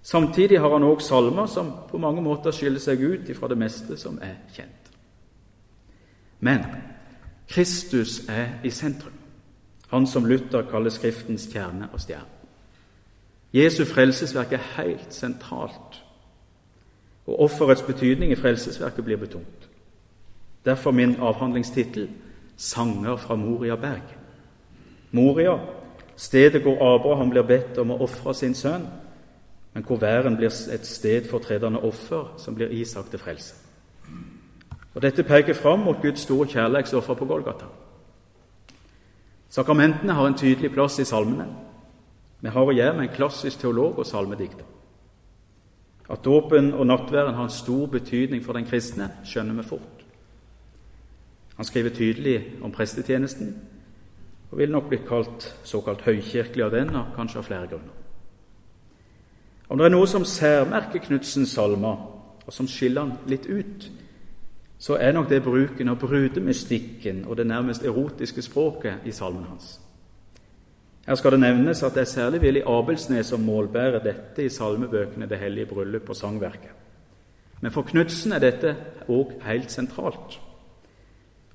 Samtidig 0.00 0.62
har 0.64 0.72
han 0.72 0.88
òg 0.88 1.04
salmer 1.04 1.44
som 1.46 1.74
på 1.90 2.00
mange 2.00 2.24
måter 2.24 2.56
skiller 2.56 2.80
seg 2.80 3.04
ut 3.04 3.36
fra 3.36 3.52
det 3.52 3.60
meste 3.60 4.00
som 4.00 4.16
er 4.24 4.38
kjent. 4.56 4.85
Men 6.40 6.64
Kristus 7.48 8.28
er 8.28 8.46
i 8.64 8.70
sentrum, 8.70 9.12
han 9.88 10.06
som 10.06 10.24
Luther 10.24 10.62
kaller 10.70 10.90
Skriftens 10.90 11.48
kjerne 11.52 11.88
og 11.92 12.00
stjerne. 12.00 12.32
Jesu 13.54 13.84
frelsesverk 13.84 14.52
er 14.52 14.66
helt 14.76 15.14
sentralt 15.14 16.02
og 17.26 17.40
offerets 17.40 17.82
betydning 17.82 18.32
i 18.32 18.38
frelsesverket 18.38 19.04
blir 19.04 19.16
betont. 19.16 19.68
Derfor 20.64 20.90
min 20.90 21.16
avhandlingstittel 21.20 22.08
'Sanger 22.56 23.16
fra 23.16 23.36
Moria 23.36 23.76
berg'. 23.76 24.16
Moria, 25.10 25.58
stedet 26.16 26.62
hvor 26.62 26.94
Abraham 26.94 27.30
blir 27.30 27.42
bedt 27.42 27.78
om 27.78 27.90
å 27.90 27.98
ofre 28.02 28.34
sin 28.34 28.54
sønn, 28.54 28.86
men 29.74 29.84
hvor 29.84 29.96
væren 29.96 30.36
blir 30.36 30.50
et 30.72 30.86
sted 30.86 31.28
for 31.30 31.38
tredende 31.38 31.80
offer, 31.80 32.34
som 32.38 32.54
blir 32.54 32.68
Isak 32.68 33.10
til 33.10 33.18
frelse. 33.18 33.54
Og 34.96 35.02
Dette 35.02 35.22
peker 35.28 35.54
fram 35.54 35.82
mot 35.84 35.98
Guds 36.02 36.22
store 36.24 36.48
kjærlighetsoffer 36.48 37.14
på 37.14 37.26
Golgata. 37.28 37.66
Sakramentene 39.52 40.12
har 40.12 40.26
en 40.26 40.38
tydelig 40.38 40.70
plass 40.72 40.98
i 40.98 41.04
salmene. 41.04 41.46
Vi 42.40 42.48
har 42.48 42.64
å 42.64 42.72
gjøre 42.72 42.94
med 42.96 43.08
en 43.08 43.12
klassisk 43.12 43.60
teolog 43.60 43.98
og 44.00 44.08
salmedikter. 44.08 44.64
At 46.08 46.24
dåpen 46.24 46.72
og 46.74 46.86
nattværen 46.86 47.34
har 47.34 47.44
en 47.44 47.52
stor 47.52 47.86
betydning 47.92 48.44
for 48.44 48.56
den 48.56 48.64
kristne, 48.64 49.10
skjønner 49.24 49.58
vi 49.58 49.68
fort. 49.68 50.04
Han 51.56 51.64
skriver 51.64 51.90
tydelig 51.90 52.36
om 52.62 52.72
prestetjenesten, 52.72 53.52
og 54.50 54.58
vil 54.58 54.72
nok 54.72 54.88
bli 54.88 55.00
kalt 55.08 55.48
såkalt 55.64 56.06
høykirkelig 56.06 56.64
av 56.64 56.72
den, 56.72 56.94
og 56.96 57.12
kanskje 57.16 57.38
av 57.38 57.48
flere 57.48 57.68
grunner. 57.68 57.92
Om 59.68 59.78
det 59.78 59.86
er 59.86 59.94
noe 59.96 60.08
som 60.08 60.24
særmerker 60.24 61.04
Knudsens 61.04 61.52
salmer, 61.52 61.96
og 62.46 62.52
som 62.54 62.68
skiller 62.70 63.02
han 63.02 63.16
litt 63.26 63.48
ut, 63.50 63.90
så 64.78 64.96
er 64.96 65.12
nok 65.12 65.28
det 65.28 65.42
bruken 65.42 65.88
av 65.88 65.98
brudemystikken 65.98 67.24
og 67.24 67.36
det 67.36 67.46
nærmest 67.46 67.84
erotiske 67.84 68.42
språket 68.42 68.94
i 69.04 69.12
salmen 69.12 69.44
hans. 69.48 69.80
Her 71.06 71.14
skal 71.14 71.32
det 71.32 71.40
nevnes 71.40 71.82
at 71.82 71.94
det 71.94 72.00
er 72.00 72.10
særlig 72.10 72.40
Willy 72.40 72.62
Abelsnes 72.66 73.26
som 73.26 73.40
målbærer 73.40 74.02
dette 74.02 74.44
i 74.44 74.48
salmebøkene 74.48 75.26
Det 75.26 75.38
hellige 75.38 75.66
bryllup 75.66 76.08
og 76.08 76.16
sangverket. 76.16 76.70
Men 77.60 77.72
for 77.72 77.82
Knutsen 77.82 78.32
er 78.32 78.38
dette 78.38 78.76
òg 79.08 79.32
helt 79.42 79.70
sentralt, 79.70 80.40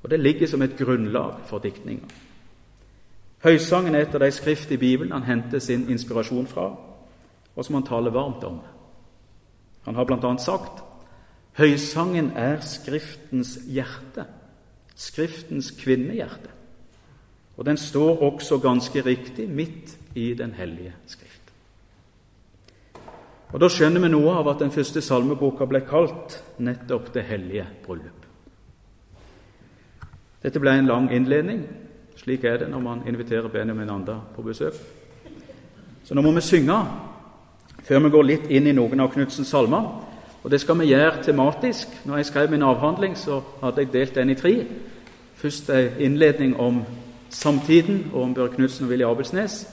og 0.04 0.10
det 0.10 0.20
ligger 0.20 0.48
som 0.48 0.62
et 0.62 0.78
grunnlag 0.78 1.34
for 1.46 1.60
diktninga. 1.60 2.08
Høysangen 3.44 3.96
er 3.96 4.02
et 4.02 4.16
av 4.16 4.22
de 4.22 4.32
skrift 4.32 4.72
i 4.72 4.78
Bibelen 4.78 5.12
han 5.12 5.24
henter 5.24 5.60
sin 5.60 5.90
inspirasjon 5.90 6.48
fra, 6.48 6.76
og 7.56 7.66
som 7.66 7.76
han 7.76 7.84
taler 7.86 8.12
varmt 8.12 8.44
om. 8.44 8.60
Han 9.86 9.96
har 9.96 10.04
bl.a. 10.06 10.38
sagt 10.38 10.84
Høysangen 11.60 12.32
er 12.36 12.62
Skriftens 12.64 13.58
hjerte, 13.68 14.26
Skriftens 14.96 15.72
kvinnehjerte. 15.76 16.50
Og 17.58 17.66
den 17.66 17.78
står 17.78 18.24
også 18.24 18.58
ganske 18.58 19.02
riktig 19.06 19.50
midt 19.50 19.98
i 20.16 20.34
Den 20.34 20.54
hellige 20.54 20.94
skrift. 21.08 21.42
Og 23.52 23.60
Da 23.60 23.68
skjønner 23.68 24.00
vi 24.00 24.08
noe 24.08 24.32
av 24.40 24.48
at 24.48 24.60
den 24.60 24.72
første 24.72 25.02
salmeboka 25.02 25.66
ble 25.68 25.82
kalt 25.82 26.40
nettopp 26.58 27.14
Det 27.14 27.24
hellige 27.24 27.68
bryllup. 27.86 28.26
Dette 30.42 30.60
ble 30.60 30.72
en 30.72 30.88
lang 30.88 31.12
innledning. 31.14 31.68
Slik 32.18 32.44
er 32.44 32.58
det 32.58 32.70
når 32.70 32.80
man 32.80 33.08
inviterer 33.08 33.48
Benjamin 33.50 33.90
Anda 33.90 34.20
på 34.36 34.42
besøk. 34.42 34.74
Så 36.04 36.16
nå 36.16 36.22
må 36.22 36.32
vi 36.32 36.42
synge 36.42 36.80
før 37.84 38.00
vi 38.00 38.10
går 38.10 38.24
litt 38.24 38.50
inn 38.50 38.68
i 38.68 38.74
noen 38.74 39.00
av 39.00 39.12
Knutsens 39.14 39.50
salmer. 39.50 40.01
Og 40.44 40.52
det 40.52 40.62
skal 40.62 40.80
vi 40.80 40.90
gjøre 40.90 41.24
tematisk. 41.24 41.88
Når 42.06 42.18
jeg 42.18 42.26
skrev 42.26 42.50
min 42.50 42.64
avhandling, 42.66 43.18
så 43.18 43.42
hadde 43.62 43.84
jeg 43.84 43.94
delt 43.94 44.16
den 44.16 44.30
i 44.30 44.36
tre. 44.36 44.66
Først 45.36 45.70
en 45.70 45.90
innledning 46.00 46.60
om 46.60 46.82
samtiden 47.30 48.12
og 48.14 48.24
om 48.24 48.34
Børre 48.34 48.56
Knutsen 48.56 48.86
og 48.86 48.90
Willy 48.90 49.04
Abelsnes. 49.04 49.68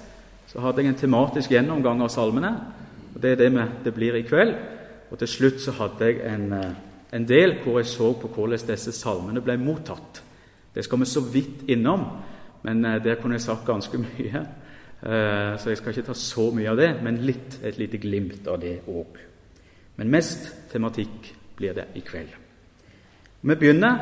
Så 0.47 0.61
hadde 0.61 0.83
jeg 0.83 0.89
en 0.89 1.01
tematisk 1.01 1.51
gjennomgang 1.51 2.03
av 2.03 2.09
salmene. 2.09 2.53
og 3.15 3.23
Det 3.23 3.33
er 3.33 3.49
det 3.49 3.65
det 3.85 3.95
blir 3.95 4.15
i 4.15 4.23
kveld. 4.23 4.55
Og 5.11 5.19
til 5.19 5.29
slutt 5.29 5.61
så 5.61 5.73
hadde 5.73 6.05
jeg 6.05 6.35
en, 6.35 6.53
eh, 6.53 6.73
en 7.13 7.29
del 7.29 7.57
hvor 7.63 7.79
jeg 7.79 7.87
så 7.87 8.13
på 8.13 8.29
hvordan 8.29 8.69
disse 8.69 8.93
salmene 8.93 9.41
ble 9.41 9.57
mottatt. 9.57 10.23
Det 10.75 10.85
skal 10.85 11.01
vi 11.01 11.05
så 11.05 11.21
vidt 11.21 11.69
innom, 11.69 12.05
men 12.63 12.85
eh, 12.85 13.05
der 13.05 13.15
kunne 13.15 13.35
jeg 13.35 13.41
sagt 13.41 13.67
ganske 13.67 13.99
mye. 14.05 14.47
Eh, 15.03 15.59
så 15.59 15.69
jeg 15.69 15.77
skal 15.77 15.89
ikke 15.89 16.07
ta 16.07 16.15
så 16.15 16.51
mye 16.51 16.71
av 16.71 16.77
det, 16.77 17.03
men 17.03 17.17
litt, 17.17 17.61
et 17.63 17.79
lite 17.79 17.99
glimt 17.99 18.47
av 18.49 18.61
det 18.61 18.81
òg. 18.87 19.19
Men 19.99 20.11
mest 20.11 20.53
tematikk 20.73 21.33
blir 21.59 21.75
det 21.75 21.89
i 21.99 22.03
kveld. 22.07 22.31
Vi 23.43 23.55
begynner, 23.55 23.99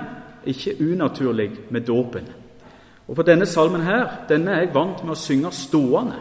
ikke 0.47 0.77
unaturlig, 0.81 1.51
med 1.71 1.81
dåpen. 1.81 2.29
Og 3.09 3.17
på 3.17 3.23
denne 3.23 3.47
salmen 3.47 3.83
her, 3.87 4.25
denne 4.29 4.53
er 4.53 4.67
jeg 4.67 4.75
vant 4.75 5.03
med 5.05 5.15
å 5.15 5.21
synge 5.21 5.53
stående. 5.53 6.19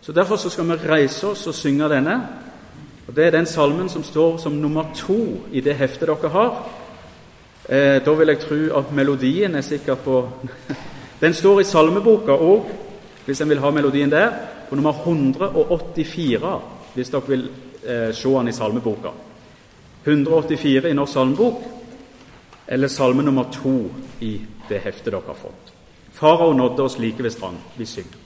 Så 0.00 0.12
Derfor 0.12 0.36
så 0.36 0.50
skal 0.50 0.68
vi 0.68 0.88
reise 0.88 1.26
oss 1.26 1.46
og 1.46 1.54
synge 1.54 1.88
denne. 1.90 2.20
Og 3.08 3.14
Det 3.16 3.26
er 3.26 3.30
den 3.30 3.46
salmen 3.46 3.88
som 3.88 4.02
står 4.02 4.38
som 4.38 4.52
nummer 4.52 4.92
to 4.94 5.48
i 5.52 5.60
det 5.60 5.76
heftet 5.76 6.08
dere 6.08 6.30
har. 6.30 6.66
Eh, 7.68 8.04
da 8.04 8.14
vil 8.14 8.28
jeg 8.28 8.38
tro 8.38 8.78
at 8.78 8.92
melodien 8.92 9.54
er 9.54 9.60
sikkert 9.60 9.98
på 9.98 10.28
Den 11.20 11.34
står 11.34 11.60
i 11.60 11.64
salmeboka 11.64 12.32
òg, 12.32 12.66
hvis 13.24 13.40
en 13.40 13.48
vil 13.48 13.58
ha 13.58 13.70
melodien 13.70 14.10
der, 14.10 14.30
på 14.68 14.76
nummer 14.76 14.92
184, 14.92 16.60
hvis 16.94 17.10
dere 17.10 17.28
vil 17.28 17.48
eh, 17.86 18.12
se 18.12 18.28
den 18.28 18.48
i 18.48 18.52
salmeboka. 18.52 19.10
184 20.04 20.88
i 20.88 20.94
Norsk 20.94 21.12
salmebok, 21.12 21.62
eller 22.66 22.88
salme 22.88 23.22
nummer 23.22 23.44
to 23.52 23.90
i 24.20 24.40
det 24.68 24.78
heftet 24.78 25.12
dere 25.12 25.22
har 25.26 25.34
fått. 25.34 25.72
Farao 26.12 26.52
nådde 26.52 26.82
oss 26.82 26.98
like 26.98 27.22
ved 27.22 27.32
strand. 27.32 27.56
Vi 27.76 27.86
synger. 27.86 28.16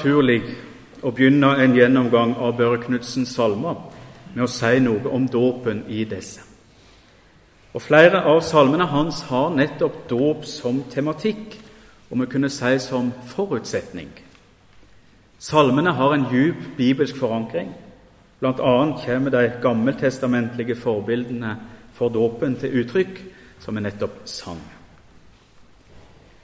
Naturlig 0.00 0.40
å 1.04 1.10
begynne 1.12 1.50
en 1.60 1.74
gjennomgang 1.76 2.32
av 2.40 2.54
Børre 2.56 2.78
Knudsens 2.80 3.34
salmer 3.36 3.76
med 4.32 4.46
å 4.46 4.48
si 4.48 4.78
noe 4.80 5.12
om 5.12 5.26
dåpen 5.28 5.82
i 5.92 6.06
disse. 6.08 6.40
Og 7.74 7.84
Flere 7.84 8.22
av 8.24 8.40
salmene 8.40 8.86
hans 8.88 9.20
har 9.28 9.52
nettopp 9.52 10.08
dåp 10.08 10.46
som 10.48 10.80
tematikk, 10.90 11.58
og 12.08 12.22
vi 12.22 12.30
kunne 12.32 12.48
si 12.50 12.72
som 12.80 13.12
forutsetning. 13.34 14.08
Salmene 15.38 15.92
har 15.92 16.16
en 16.16 16.26
djup 16.32 16.64
bibelsk 16.78 17.20
forankring. 17.20 17.70
Blant 18.40 18.60
annet 18.64 19.04
kommer 19.04 19.30
de 19.30 19.52
gammeltestamentlige 19.60 20.80
forbildene 20.80 21.54
for 21.92 22.08
dåpen 22.08 22.56
til 22.56 22.80
uttrykk, 22.82 23.20
som 23.60 23.76
er 23.76 23.90
nettopp 23.90 24.24
sang. 24.24 24.60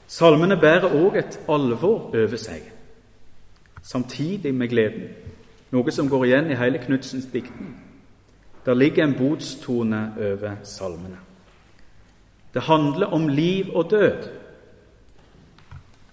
Salmene 0.07 0.61
bærer 0.61 0.93
òg 0.93 1.17
et 1.19 1.41
alvor 1.49 2.13
over 2.13 2.37
seg, 2.37 2.76
samtidig 4.17 4.55
med 4.55 4.69
gleden, 4.69 5.09
noe 5.71 5.93
som 5.93 6.09
går 6.09 6.25
igjen 6.25 6.51
i 6.51 6.57
hele 6.57 6.79
Knudsens 6.79 7.27
diktning. 7.33 7.77
Der 8.67 8.75
ligger 8.75 9.05
en 9.05 9.15
botstone 9.15 10.15
over 10.19 10.57
salmene. 10.63 11.19
Det 12.55 12.63
handler 12.63 13.07
om 13.07 13.29
liv 13.29 13.67
og 13.75 13.91
død. 13.91 14.29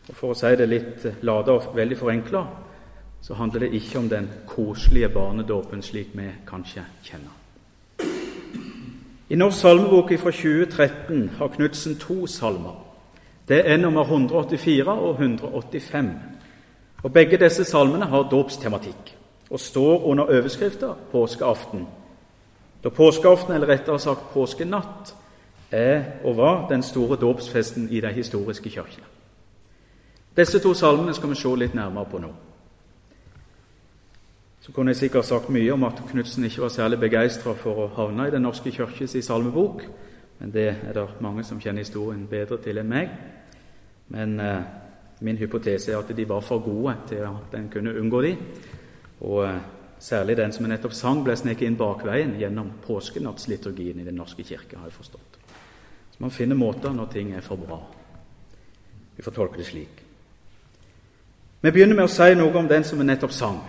Og 0.10 0.16
For 0.16 0.32
å 0.32 0.36
si 0.36 0.52
det 0.56 0.68
litt 0.70 1.06
lada 1.22 1.52
og 1.52 1.76
veldig 1.76 1.98
forenkla, 1.98 2.44
så 3.22 3.34
handler 3.34 3.60
det 3.60 3.74
ikke 3.74 4.00
om 4.00 4.10
den 4.10 4.30
koselige 4.48 5.10
barnedåpen 5.10 5.82
slik 5.82 6.12
vi 6.14 6.28
kanskje 6.48 6.84
kjenner. 7.04 7.32
I 9.30 9.36
Norsk 9.36 9.60
salmebok 9.60 10.12
fra 10.20 10.32
2013 10.32 11.30
har 11.38 11.48
Knutsen 11.48 11.96
to 11.96 12.28
salmer. 12.28 12.84
Det 13.48 13.64
er 13.70 13.78
nummer 13.78 14.04
184 14.04 14.92
og 14.92 15.22
185. 15.22 16.33
Og 17.04 17.14
Begge 17.14 17.38
disse 17.38 17.64
salmene 17.64 18.06
har 18.06 18.30
dåpstematikk 18.32 19.18
og 19.50 19.60
står 19.60 20.04
under 20.04 20.24
overskrifta 20.24 20.94
'Påskeaften'. 21.12 21.86
Da 22.84 22.90
påskeaften, 22.90 23.54
eller 23.54 23.68
rettere 23.68 24.00
sagt 24.00 24.34
påskenatt, 24.34 25.16
er 25.72 26.04
og 26.24 26.38
var 26.38 26.68
den 26.68 26.84
store 26.84 27.16
dåpsfesten 27.16 27.88
i 27.92 28.02
de 28.02 28.08
historiske 28.08 28.70
kirkene. 28.70 29.06
Disse 30.38 30.60
to 30.60 30.74
salmene 30.74 31.14
skal 31.14 31.30
vi 31.30 31.36
se 31.36 31.56
litt 31.56 31.76
nærmere 31.76 32.06
på 32.06 32.18
nå. 32.18 32.28
Så 34.62 34.72
kunne 34.72 34.90
jeg 34.90 34.96
sikkert 34.96 35.26
sagt 35.26 35.50
mye 35.50 35.74
om 35.74 35.84
at 35.84 36.02
Knutsen 36.12 36.44
ikke 36.44 36.62
var 36.62 36.70
særlig 36.70 37.00
begeistra 37.00 37.54
for 37.54 37.74
å 37.84 37.88
havne 37.96 38.28
i 38.28 38.32
Den 38.32 38.42
norske 38.42 38.72
kirkes 38.72 39.26
salmebok, 39.26 39.84
men 40.40 40.52
det 40.52 40.68
er 40.68 40.94
det 40.94 41.08
mange 41.22 41.44
som 41.44 41.60
kjenner 41.60 41.82
historien 41.82 42.28
bedre 42.28 42.58
til 42.58 42.78
enn 42.78 42.90
meg. 42.90 43.10
Men 44.08 44.40
eh, 44.40 44.62
min 45.24 45.38
hypotese 45.40 45.94
er 45.94 46.00
at 46.00 46.12
de 46.18 46.30
var 46.30 46.44
for 46.44 46.64
gode 46.64 46.96
til 47.10 47.24
at 47.26 47.58
en 47.58 47.70
kunne 47.72 47.96
unngå 48.00 48.22
de. 48.22 48.36
Og 49.22 49.46
eh, 49.46 49.60
særlig 50.00 50.38
den 50.38 50.52
som 50.52 50.66
jeg 50.66 50.76
nettopp 50.76 50.94
sang, 50.94 51.24
ble 51.24 51.36
sneket 51.40 51.68
inn 51.68 51.80
bakveien 51.80 52.36
gjennom 52.40 52.72
påskenattsliturgien 52.86 54.00
i 54.00 54.08
Den 54.08 54.20
norske 54.20 54.44
kirke, 54.44 54.78
har 54.78 54.90
jeg 54.90 54.98
forstått. 55.00 55.38
Så 56.12 56.20
man 56.20 56.32
finner 56.32 56.56
måter 56.56 56.94
når 56.94 57.12
ting 57.14 57.34
er 57.34 57.42
for 57.42 57.56
bra. 57.56 57.80
Vi 59.16 59.24
får 59.24 59.32
tolke 59.32 59.58
det 59.58 59.66
slik. 59.66 60.04
Vi 61.62 61.72
begynner 61.72 61.96
med 61.96 62.10
å 62.10 62.12
si 62.12 62.36
noe 62.36 62.60
om 62.60 62.68
den 62.68 62.84
som 62.84 63.00
vi 63.00 63.08
nettopp 63.08 63.32
sang 63.32 63.62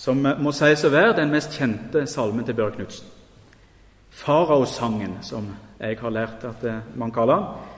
som 0.00 0.20
må 0.40 0.52
sies 0.56 0.84
å 0.86 0.92
være 0.92 1.18
den 1.18 1.32
mest 1.32 1.56
kjente 1.58 2.06
salmen 2.08 2.46
til 2.46 2.56
Børre 2.56 2.72
Knutsen. 2.78 3.08
Faraosangen, 4.20 5.18
som 5.22 5.50
jeg 5.78 5.98
har 6.00 6.14
lært 6.14 6.44
at 6.48 6.64
eh, 6.66 6.80
man 6.98 7.12
kaller 7.14 7.36
den. 7.36 7.69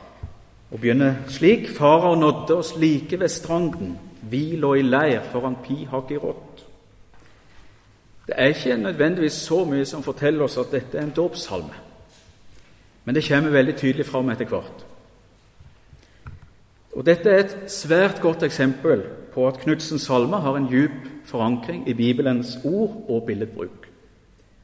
Og 0.72 0.80
begynner 0.80 1.14
slik.: 1.28 1.68
Farao 1.68 2.14
nådde 2.14 2.56
oss 2.56 2.76
like 2.76 3.20
ved 3.20 3.28
stranden. 3.28 3.98
Vi 4.22 4.56
lå 4.56 4.74
i 4.74 4.82
leir 4.82 5.20
foran 5.32 5.56
Pihakirot. 5.64 6.66
Det 8.26 8.34
er 8.36 8.46
ikke 8.46 8.76
nødvendigvis 8.76 9.32
så 9.32 9.64
mye 9.64 9.84
som 9.84 10.02
forteller 10.02 10.44
oss 10.44 10.56
at 10.58 10.72
dette 10.72 10.98
er 10.98 11.02
en 11.02 11.16
dåpssalme. 11.16 11.74
Men 13.04 13.14
det 13.14 13.28
kommer 13.28 13.50
veldig 13.50 13.76
tydelig 13.76 14.06
fram 14.06 14.30
etter 14.30 14.46
hvert. 14.46 14.86
Og 16.92 17.06
Dette 17.06 17.30
er 17.30 17.38
et 17.38 17.56
svært 17.72 18.20
godt 18.20 18.42
eksempel 18.42 19.02
på 19.34 19.46
at 19.48 19.58
Knudsens 19.64 20.02
salmer 20.02 20.38
har 20.44 20.56
en 20.56 20.68
djup 20.68 21.08
forankring 21.24 21.88
i 21.88 21.94
Bibelens 21.94 22.58
ord 22.64 23.04
og 23.08 23.24
billedbruk. 23.26 23.88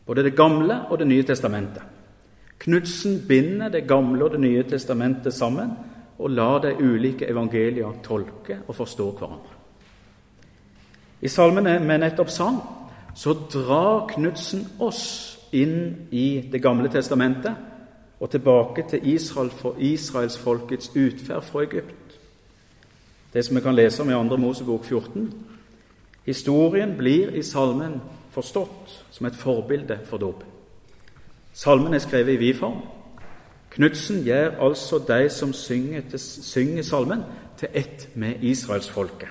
Både 0.07 0.23
Det 0.23 0.37
gamle 0.37 0.81
og 0.91 0.99
Det 0.99 1.07
nye 1.07 1.23
testamentet. 1.23 1.83
Knudsen 2.59 3.25
binder 3.29 3.69
Det 3.69 3.89
gamle 3.89 4.25
og 4.25 4.31
Det 4.31 4.41
nye 4.41 4.63
testamentet 4.63 5.35
sammen 5.35 5.71
og 6.19 6.31
lar 6.31 6.59
de 6.65 6.75
ulike 6.79 7.29
evangelier 7.31 8.01
tolke 8.03 8.59
og 8.67 8.75
forstå 8.75 9.11
hverandre. 9.11 9.55
I 11.21 11.29
salmene 11.29 11.79
med 11.81 12.03
nettopp 12.03 12.31
sang 12.31 12.61
så 13.19 13.35
drar 13.51 14.07
Knudsen 14.13 14.67
oss 14.79 15.05
inn 15.53 16.09
i 16.11 16.49
Det 16.53 16.63
gamle 16.63 16.91
testamentet 16.93 17.55
og 18.21 18.31
tilbake 18.31 18.85
til 18.91 19.15
Israel 19.15 19.51
for 19.51 19.79
israelsfolkets 19.79 20.93
utferd 20.95 21.43
fra 21.43 21.63
Egypt 21.63 22.09
det 23.33 23.45
som 23.45 23.57
vi 23.57 23.61
kan 23.61 23.75
lese 23.75 24.03
om 24.03 24.11
i 24.11 24.29
2. 24.29 24.37
Mosebok 24.37 24.85
14. 24.85 25.33
Historien 26.27 26.97
blir 26.97 27.35
i 27.37 27.43
salmen 27.43 28.01
forstått 28.31 29.05
som 29.11 29.27
et 29.27 29.37
forbilde 29.37 29.99
for 30.05 30.19
dåpen. 30.19 30.49
Salmen 31.53 31.95
er 31.95 31.99
skrevet 31.99 32.33
i 32.33 32.37
vid 32.37 32.55
form. 32.55 32.81
Knutsen 33.71 34.23
gjør 34.25 34.61
altså 34.65 34.99
de 34.99 35.29
som 35.31 35.53
synger, 35.53 36.03
til, 36.11 36.21
synger 36.21 36.83
salmen, 36.83 37.23
til 37.59 37.69
ett 37.75 38.09
med 38.15 38.43
israelsfolket. 38.43 39.29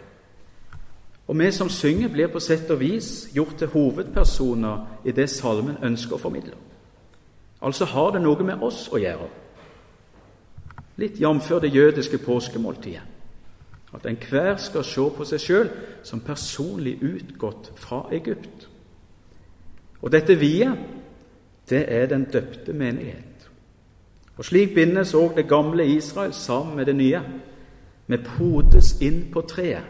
Og 1.28 1.40
vi 1.40 1.52
som 1.52 1.70
synger, 1.70 2.08
blir 2.08 2.28
på 2.32 2.40
sett 2.40 2.70
og 2.72 2.80
vis 2.80 3.30
gjort 3.34 3.58
til 3.60 3.68
hovedpersoner 3.68 5.04
i 5.06 5.12
det 5.12 5.30
salmen 5.30 5.76
ønsker 5.84 6.16
å 6.16 6.22
formidle. 6.22 6.56
Altså 7.62 7.86
har 7.86 8.14
det 8.14 8.22
noe 8.22 8.44
med 8.46 8.64
oss 8.64 8.88
å 8.94 9.02
gjøre. 9.02 9.28
Litt 10.98 11.20
jf. 11.20 11.52
det 11.62 11.76
jødiske 11.76 12.18
påskemåltidet. 12.18 13.02
At 13.94 14.06
enhver 14.06 14.58
skal 14.58 14.84
se 14.84 15.10
på 15.18 15.26
seg 15.26 15.40
sjøl 15.40 15.70
som 16.04 16.22
personlig 16.22 16.98
utgått 17.02 17.72
fra 17.76 18.06
Egypt. 18.12 18.68
Og 20.02 20.12
dette 20.12 20.36
vie, 20.36 20.68
det 21.70 21.86
er 21.92 22.06
den 22.08 22.28
døpte 22.34 22.74
menighet. 22.74 23.37
Og 24.38 24.46
Slik 24.46 24.76
bindes 24.76 25.14
òg 25.14 25.36
det 25.36 25.48
gamle 25.50 25.86
Israel 25.88 26.34
sammen 26.34 26.76
med 26.76 26.86
det 26.86 26.96
nye. 26.96 27.22
Vi 28.08 28.18
podes 28.18 29.02
inn 29.02 29.32
på 29.34 29.42
treet, 29.42 29.84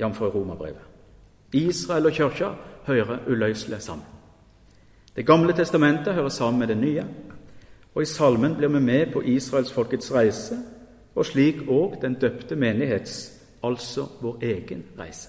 jf. 0.00 0.20
Romerbrevet. 0.20 0.84
Israel 1.52 2.06
og 2.06 2.12
kirka 2.12 2.50
hører 2.86 3.18
uløselig 3.26 3.82
sammen. 3.82 4.06
Det 5.16 5.26
gamle 5.26 5.52
testamentet 5.52 6.14
hører 6.14 6.28
sammen 6.28 6.58
med 6.58 6.68
det 6.68 6.76
nye. 6.76 7.04
Og 7.94 8.02
i 8.02 8.06
salmen 8.06 8.54
blir 8.54 8.68
vi 8.68 8.80
med 8.80 9.12
på 9.12 9.22
israelsfolkets 9.22 10.14
reise 10.14 10.58
og 11.18 11.26
slik 11.26 11.64
òg 11.66 11.96
den 12.02 12.14
døpte 12.14 12.56
menighets, 12.56 13.32
altså 13.62 14.06
vår 14.20 14.36
egen 14.42 14.84
reise. 14.98 15.28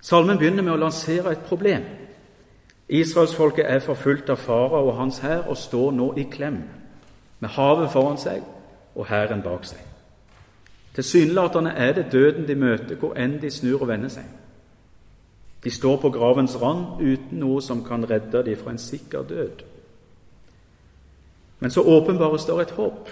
Salmen 0.00 0.38
begynner 0.38 0.62
med 0.62 0.76
å 0.76 0.82
lansere 0.84 1.32
et 1.32 1.46
problem. 1.48 1.82
Israelsfolket 2.88 3.64
er 3.68 3.78
forfulgt 3.78 4.30
av 4.30 4.36
farao 4.36 4.88
og 4.90 4.96
hans 4.96 5.18
hær 5.24 5.48
og 5.48 5.56
står 5.56 5.90
nå 5.96 6.12
i 6.20 6.26
klem, 6.30 6.62
med 7.40 7.48
havet 7.56 7.90
foran 7.92 8.20
seg 8.20 8.42
og 8.94 9.06
hæren 9.08 9.42
bak 9.42 9.64
seg. 9.64 9.80
Tilsynelatende 10.94 11.70
er 11.70 11.92
det 11.92 12.12
døden 12.12 12.48
de 12.48 12.54
møter, 12.54 12.96
hvor 12.96 13.16
enn 13.18 13.40
de 13.42 13.50
snur 13.50 13.82
og 13.82 13.88
vender 13.88 14.12
seg. 14.12 14.28
De 15.64 15.70
står 15.70 15.96
på 16.00 16.10
gravens 16.10 16.56
rand 16.62 17.00
uten 17.00 17.40
noe 17.40 17.62
som 17.62 17.82
kan 17.84 18.04
redde 18.10 18.44
dem 18.44 18.56
fra 18.60 18.70
en 18.70 18.78
sikker 18.78 19.22
død. 19.22 19.64
Men 21.60 21.70
så 21.70 21.82
åpenbares 21.82 22.44
det 22.44 22.60
et 22.60 22.76
håp. 22.76 23.08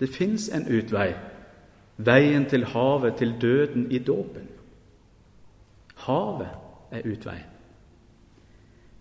Det 0.00 0.08
fins 0.08 0.48
en 0.48 0.66
utvei, 0.78 1.12
veien 1.96 2.46
til 2.50 2.64
havet, 2.64 3.16
til 3.16 3.34
døden 3.40 3.90
i 3.92 3.98
dåpen. 3.98 4.48
Havet 5.94 6.48
er 6.90 7.04
utveien. 7.04 7.53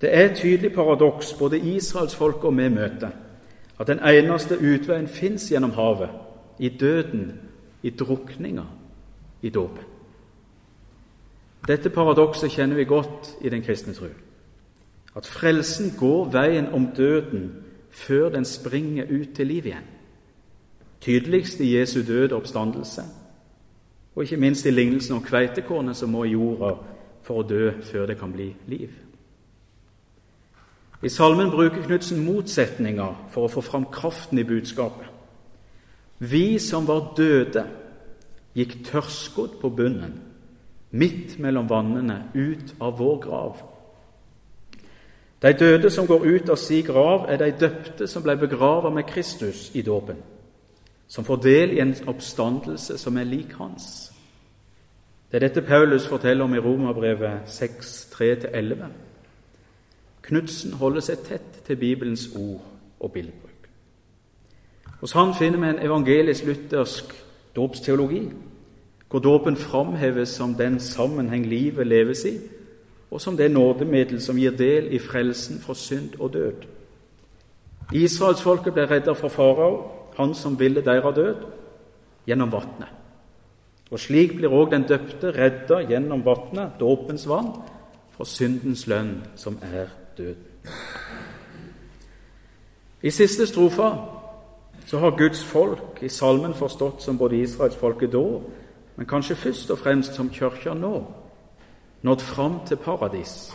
Det 0.04 0.12
er 0.12 0.26
et 0.26 0.38
tydelig 0.38 0.74
paradoks 0.76 1.34
både 1.40 1.60
israelsfolket 1.60 2.50
og 2.50 2.58
vi 2.58 2.68
møter, 2.70 3.14
at 3.80 3.88
den 3.88 4.04
eneste 4.04 4.58
utveien 4.60 5.08
fins 5.08 5.48
gjennom 5.48 5.72
havet, 5.72 6.10
i 6.60 6.70
døden, 6.70 7.32
i 7.84 7.90
drukninga, 7.90 8.64
i 9.42 9.50
dåpen. 9.50 9.88
Dette 11.68 11.90
paradokset 11.90 12.52
kjenner 12.52 12.76
vi 12.76 12.84
godt 12.84 13.38
i 13.42 13.50
den 13.50 13.64
kristne 13.64 13.94
tro. 13.94 14.12
At 15.16 15.28
frelsen 15.28 15.94
går 16.00 16.30
veien 16.36 16.68
om 16.74 16.90
døden 16.98 17.54
før 17.90 18.30
den 18.30 18.46
springer 18.46 19.08
ut 19.10 19.36
til 19.36 19.48
liv 19.48 19.66
igjen 19.66 19.94
tydeligst 21.04 21.60
i 21.60 21.78
Jesu 21.78 22.00
død 22.08 22.32
og 22.32 22.38
oppstandelse, 22.38 23.02
og 24.16 24.24
ikke 24.24 24.38
minst 24.38 24.66
i 24.66 24.72
lignelsen 24.72 25.16
om 25.16 25.24
kveitekornet 25.24 25.98
som 25.98 26.10
må 26.10 26.24
i 26.24 26.32
jorda 26.32 26.76
for 27.24 27.42
å 27.42 27.48
dø 27.48 27.72
før 27.84 28.08
det 28.08 28.18
kan 28.20 28.32
bli 28.32 28.54
liv. 28.68 28.92
I 31.04 31.10
salmen 31.10 31.50
bruker 31.52 31.84
Knutsen 31.84 32.22
motsetninger 32.24 33.16
for 33.34 33.46
å 33.46 33.52
få 33.52 33.62
fram 33.66 33.90
kraften 33.92 34.40
i 34.40 34.46
budskapet. 34.48 35.10
Vi 36.24 36.60
som 36.64 36.88
var 36.88 37.10
døde, 37.18 37.66
gikk 38.56 38.78
tørrskodd 38.88 39.58
på 39.60 39.72
bunnen, 39.76 40.14
midt 40.96 41.36
mellom 41.44 41.68
vannene, 41.68 42.30
ut 42.34 42.72
av 42.80 42.96
vår 43.02 43.20
grav. 43.26 43.60
De 45.44 45.52
døde 45.60 45.92
som 45.92 46.08
går 46.08 46.24
ut 46.24 46.50
av 46.50 46.62
si 46.62 46.80
grav, 46.88 47.28
er 47.28 47.42
de 47.42 47.52
døpte 47.66 48.08
som 48.08 48.24
ble 48.24 48.38
begravet 48.40 48.96
med 48.96 49.10
Kristus 49.10 49.72
i 49.76 49.84
dåpen, 49.84 50.22
som 51.08 51.28
får 51.28 51.44
del 51.44 51.76
i 51.76 51.82
en 51.84 51.96
oppstandelse 52.08 52.96
som 53.02 53.20
er 53.20 53.28
lik 53.28 53.58
hans. 53.60 54.14
Det 55.28 55.42
er 55.42 55.50
dette 55.50 55.68
Paulus 55.68 56.08
forteller 56.08 56.46
om 56.46 56.56
i 56.56 56.64
Romerbrevet 56.64 57.50
6, 57.50 57.98
3-11. 58.14 59.03
Knutsen 60.24 60.74
holder 60.80 61.04
seg 61.04 61.26
tett 61.28 61.64
til 61.68 61.76
Bibelens 61.76 62.30
ord 62.36 62.64
og 63.00 63.12
bildebruk. 63.12 63.68
Hos 65.02 65.12
han 65.12 65.34
finner 65.36 65.60
vi 65.60 65.70
en 65.74 65.84
evangelisk-luthersk 65.84 67.12
dåpsteologi, 67.56 68.30
hvor 69.10 69.20
dåpen 69.20 69.56
framheves 69.60 70.30
som 70.30 70.56
den 70.56 70.80
sammenheng 70.80 71.46
livet 71.46 71.88
leves 71.88 72.26
i, 72.26 72.38
og 73.12 73.22
som 73.22 73.38
det 73.38 73.52
nådemiddel 73.52 74.22
som 74.22 74.40
gir 74.40 74.56
del 74.58 74.88
i 74.96 75.00
frelsen 75.00 75.60
fra 75.62 75.74
synd 75.74 76.16
og 76.20 76.34
død. 76.34 76.64
Israelsfolket 77.94 78.74
ble 78.74 78.88
redda 78.90 79.14
fra 79.14 79.30
farao, 79.30 79.76
han 80.18 80.34
som 80.34 80.60
ville 80.60 80.82
deres 80.82 81.16
død, 81.16 81.44
gjennom 82.28 82.52
vannet. 82.52 82.90
Og 83.92 84.00
slik 84.00 84.38
blir 84.38 84.50
òg 84.50 84.72
den 84.72 84.88
døpte 84.90 85.34
redda 85.36 85.84
gjennom 85.86 86.24
vannet, 86.26 86.80
dåpens 86.80 87.28
vann, 87.30 87.52
fra 88.16 88.26
syndens 88.26 88.88
lønn, 88.88 89.20
som 89.36 89.60
er 89.62 89.92
døden. 90.18 90.44
I 93.02 93.12
siste 93.12 93.48
strofa 93.48 93.90
så 94.86 95.00
har 95.00 95.18
Guds 95.18 95.44
folk 95.44 96.04
i 96.04 96.10
salmen 96.10 96.54
forstått 96.54 97.02
som 97.04 97.18
både 97.18 97.42
israelsfolket 97.44 98.12
da, 98.12 98.24
men 98.96 99.10
kanskje 99.10 99.36
først 99.36 99.72
og 99.72 99.80
fremst 99.80 100.16
som 100.16 100.30
kirka 100.30 100.74
nå, 100.74 100.94
nådd 102.02 102.22
fram 102.22 102.60
til 102.68 102.78
paradis, 102.78 103.54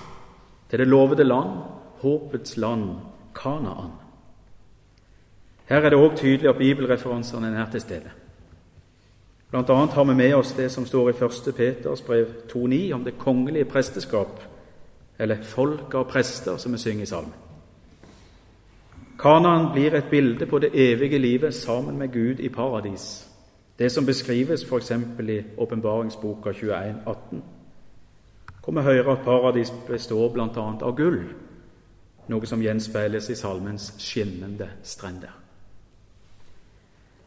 til 0.71 0.79
det 0.79 0.88
lovede 0.88 1.25
land, 1.25 1.62
håpets 2.03 2.57
land, 2.57 2.90
Kanaan. 3.35 3.92
Her 5.68 5.85
er 5.85 5.92
det 5.92 5.99
òg 6.01 6.16
tydelig 6.16 6.49
at 6.49 6.59
bibelreferansene 6.59 7.47
er 7.47 7.55
nær 7.55 7.71
til 7.71 7.81
stede. 7.81 8.11
Blant 9.51 9.71
annet 9.71 9.94
har 9.97 10.05
vi 10.05 10.14
med 10.14 10.35
oss 10.35 10.53
det 10.53 10.71
som 10.73 10.87
står 10.87 11.11
i 11.11 11.16
1. 11.25 11.55
Peters 11.57 12.03
brev 12.03 12.27
2,9 12.53 12.94
om 12.94 13.05
det 13.05 13.18
kongelige 13.18 13.64
presteskap, 13.64 14.40
eller 15.19 15.43
folk 15.43 15.95
av 15.95 16.05
prester, 16.11 16.57
som 16.57 16.73
vi 16.73 16.79
synger 16.79 17.03
i 17.03 17.07
salmen. 17.07 17.35
Kanaan 19.19 19.73
blir 19.73 19.95
et 19.95 20.11
bilde 20.11 20.47
på 20.47 20.59
det 20.59 20.71
evige 20.75 21.19
livet 21.19 21.55
sammen 21.55 21.99
med 21.99 22.13
Gud 22.13 22.41
i 22.41 22.49
paradis, 22.49 23.29
det 23.79 23.93
som 23.93 24.07
beskrives 24.07 24.65
f.eks. 24.65 24.91
i 25.29 25.43
åpenbaringsboka 25.57 26.53
21, 26.53 27.03
18 27.07 27.43
hvor 28.69 28.81
vi 28.81 28.85
hører 28.85 29.13
at 29.13 29.25
paradis 29.25 29.73
består 29.87 30.29
bl.a. 30.29 30.63
av 30.83 30.97
gull, 30.97 31.23
noe 32.29 32.47
som 32.47 32.61
gjenspeiles 32.61 33.31
i 33.33 33.37
salmens 33.39 33.95
skinnende 33.97 34.67
strender. 34.85 35.33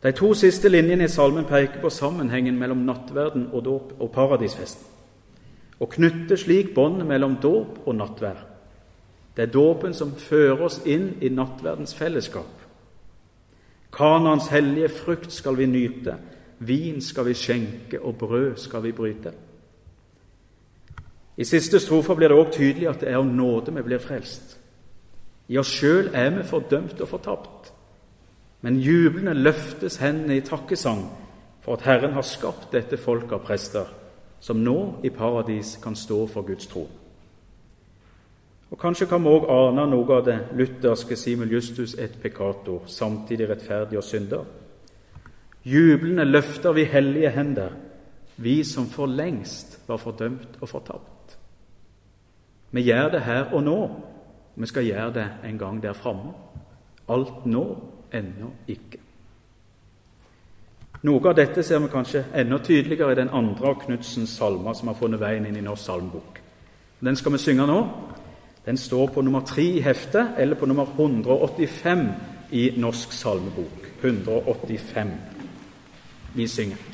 De 0.03 0.11
to 0.13 0.29
siste 0.37 0.69
linjene 0.69 1.07
i 1.07 1.09
salmen 1.09 1.47
peker 1.49 1.81
på 1.81 1.89
sammenhengen 1.89 2.59
mellom 2.59 2.85
nattverden 2.85 3.47
og 3.53 3.67
og 3.99 4.11
paradisfesten, 4.13 4.85
og 5.81 5.89
knytter 5.95 6.37
slik 6.37 6.75
båndet 6.75 7.07
mellom 7.09 7.39
dåp 7.41 7.81
og 7.87 7.95
nattverd. 7.97 8.41
Det 9.35 9.47
er 9.47 9.53
dåpen 9.53 9.95
som 9.97 10.13
fører 10.19 10.65
oss 10.67 10.81
inn 10.85 11.15
i 11.23 11.31
nattverdens 11.33 11.95
fellesskap. 11.97 12.57
Kanans 13.91 14.49
hellige 14.51 14.91
frukt 14.93 15.31
skal 15.33 15.57
vi 15.57 15.65
nyte, 15.65 16.15
vin 16.59 17.01
skal 17.01 17.25
vi 17.27 17.35
skjenke, 17.35 17.99
og 17.99 18.15
brød 18.19 18.57
skal 18.61 18.83
vi 18.83 18.91
bryte. 18.95 19.33
I 21.37 21.47
siste 21.47 21.79
strofe 21.79 22.15
blir 22.15 22.29
det 22.29 22.37
òg 22.37 22.51
tydelig 22.53 22.89
at 22.91 23.01
det 23.01 23.09
er 23.09 23.17
av 23.19 23.25
nåde 23.25 23.73
vi 23.73 23.83
blir 23.87 24.03
frelst. 24.03 24.57
I 25.49 25.57
oss 25.59 25.71
sjøl 25.71 26.11
er 26.13 26.29
vi 26.35 26.43
fordømt 26.47 27.01
og 27.01 27.09
fortapt, 27.09 27.71
men 28.61 28.77
jublende 28.79 29.33
løftes 29.33 29.97
hendene 30.03 30.37
i 30.37 30.45
takkesang 30.45 31.07
for 31.65 31.79
at 31.79 31.87
Herren 31.87 32.13
har 32.13 32.27
skapt 32.27 32.69
dette 32.75 32.99
folket 32.99 33.39
av 33.39 33.43
prester, 33.47 33.87
som 34.41 34.57
nå 34.57 34.77
i 35.03 35.09
paradis 35.09 35.77
kan 35.83 35.95
stå 35.95 36.25
for 36.27 36.41
Guds 36.47 36.67
tro. 36.67 36.87
Og 38.71 38.79
Kanskje 38.79 39.05
kan 39.05 39.23
vi 39.23 39.29
òg 39.29 39.49
ane 39.51 39.85
noe 39.91 40.15
av 40.15 40.25
det 40.25 40.37
lutherske 40.55 41.15
simul 41.19 41.51
justus 41.51 41.93
et 41.99 42.15
peccator, 42.23 42.87
samtidig 42.87 43.49
rettferdig 43.49 43.99
og 43.99 44.03
synder. 44.07 44.45
Jublende 45.67 46.25
løfter 46.25 46.73
vi 46.73 46.87
hellige 46.89 47.29
hender, 47.35 47.75
vi 48.37 48.63
som 48.63 48.87
for 48.89 49.05
lengst 49.05 49.77
var 49.87 49.99
fordømt 50.01 50.57
og 50.61 50.69
fortapt. 50.69 51.37
Vi 52.71 52.81
gjør 52.87 53.11
det 53.11 53.21
her 53.21 53.53
og 53.53 53.63
nå. 53.63 53.77
Vi 54.55 54.67
skal 54.67 54.87
gjøre 54.87 55.13
det 55.13 55.27
en 55.43 55.57
gang 55.59 55.83
der 55.83 55.93
framme. 55.93 56.31
Alt 57.09 57.45
nå, 57.45 57.65
ennå 58.13 58.53
ikke. 58.67 58.97
Noe 61.01 61.31
av 61.31 61.33
dette 61.33 61.63
ser 61.65 61.79
vi 61.81 61.89
kanskje 61.89 62.27
enda 62.37 62.59
tydeligere 62.61 63.15
i 63.15 63.17
den 63.17 63.31
andre 63.33 63.71
av 63.71 63.79
Knudsens 63.81 64.35
salmer 64.37 64.75
som 64.77 64.91
har 64.91 64.99
funnet 64.99 65.21
veien 65.21 65.47
inn 65.49 65.57
i 65.57 65.63
Norsk 65.65 65.87
salmebok. 65.87 66.37
Den 67.01 67.17
skal 67.17 67.33
vi 67.33 67.41
synge 67.41 67.65
nå. 67.65 67.79
Den 68.65 68.77
står 68.77 69.09
på 69.15 69.23
nummer 69.25 69.41
tre 69.41 69.65
i 69.79 69.81
heftet, 69.81 70.37
eller 70.37 70.55
på 70.55 70.69
nummer 70.69 70.85
185 70.93 72.05
i 72.53 72.67
Norsk 72.77 73.17
salmebok. 73.17 73.89
185. 74.03 75.17
Vi 76.35 76.47
synger. 76.47 76.90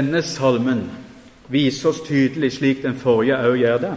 Denne 0.00 0.22
salmen 0.22 0.86
viser 1.52 1.90
oss 1.90 1.98
tydelig, 2.00 2.54
slik 2.54 2.78
den 2.80 2.94
forrige 2.96 3.36
òg 3.36 3.58
gjør 3.60 3.80
det, 3.82 3.90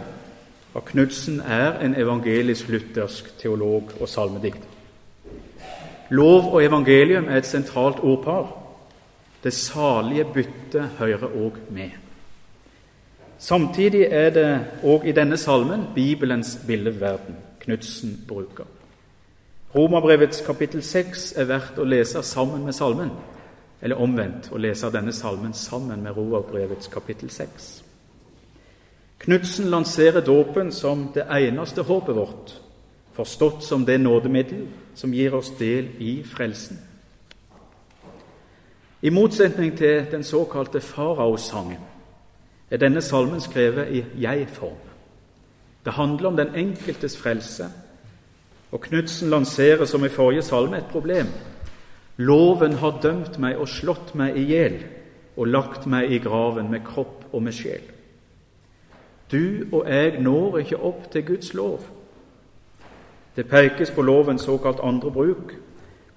at 0.76 0.84
Knudsen 0.90 1.38
er 1.40 1.78
en 1.80 1.94
evangelisk-luthersk 1.96 3.30
teolog 3.40 3.94
og 4.00 4.08
salmedikter. 4.08 4.68
Lov 6.10 6.50
og 6.52 6.60
evangelium 6.64 7.24
er 7.24 7.40
et 7.40 7.48
sentralt 7.48 8.04
ordpar. 8.04 8.52
Det 9.44 9.52
salige 9.56 10.28
byttet 10.34 10.90
hører 10.98 11.24
òg 11.24 11.56
med. 11.70 11.96
Samtidig 13.38 14.04
er 14.10 14.30
det 14.30 14.60
òg 14.84 15.08
i 15.08 15.16
denne 15.16 15.40
salmen 15.40 15.88
Bibelens 15.94 16.58
billedverden 16.66 17.36
Knudsen 17.60 18.18
bruker. 18.28 18.68
Romerbrevets 19.74 20.44
kapittel 20.46 20.82
6 20.82 21.32
er 21.36 21.48
verdt 21.48 21.80
å 21.80 21.88
lese 21.88 22.22
sammen 22.22 22.64
med 22.68 22.76
salmen 22.76 23.14
eller 23.84 24.00
omvendt 24.00 24.48
å 24.48 24.58
lese 24.58 24.88
denne 24.88 25.12
salmen 25.12 25.52
sammen 25.52 26.00
med 26.02 26.16
Roverbrevets 26.16 26.88
kapittel 26.88 27.28
6. 27.30 27.66
Knutsen 29.24 29.68
lanserer 29.68 30.24
dåpen 30.24 30.72
som 30.72 31.10
det 31.12 31.26
eneste 31.28 31.84
håpet 31.84 32.16
vårt, 32.16 32.54
forstått 33.12 33.62
som 33.64 33.84
det 33.84 33.98
nådemiddel 34.00 34.66
som 34.96 35.12
gir 35.12 35.36
oss 35.36 35.52
del 35.58 35.92
i 36.00 36.16
frelsen. 36.24 36.80
I 39.04 39.12
motsetning 39.12 39.76
til 39.76 40.06
den 40.10 40.24
såkalte 40.24 40.80
faraosangen 40.80 41.84
er 42.70 42.80
denne 42.80 43.04
salmen 43.04 43.40
skrevet 43.40 43.92
i 43.92 44.04
jeg-form. 44.16 44.80
Det 45.84 45.92
handler 45.92 46.28
om 46.28 46.36
den 46.36 46.54
enkeltes 46.56 47.16
frelse, 47.20 47.68
og 48.72 48.80
Knutsen 48.80 49.30
lanserer 49.30 49.84
som 49.84 50.04
i 50.04 50.08
forrige 50.08 50.42
salme 50.42 50.80
et 50.80 50.88
problem 50.92 51.28
Loven 52.16 52.72
har 52.78 53.00
dømt 53.02 53.38
meg 53.42 53.58
og 53.58 53.68
slått 53.68 54.14
meg 54.14 54.36
i 54.38 54.44
hjel 54.46 54.78
og 55.36 55.50
lagt 55.50 55.86
meg 55.90 56.12
i 56.12 56.20
graven 56.22 56.70
med 56.70 56.84
kropp 56.86 57.24
og 57.32 57.42
med 57.42 57.56
sjel. 57.56 57.82
Du 59.32 59.66
og 59.72 59.88
jeg 59.90 60.20
når 60.22 60.60
ikke 60.60 60.78
opp 60.78 61.08
til 61.10 61.24
Guds 61.26 61.54
lov. 61.54 61.80
Det 63.36 63.48
pekes 63.50 63.90
på 63.90 64.02
lovens 64.02 64.42
såkalt 64.46 64.78
andre 64.82 65.10
bruk, 65.10 65.54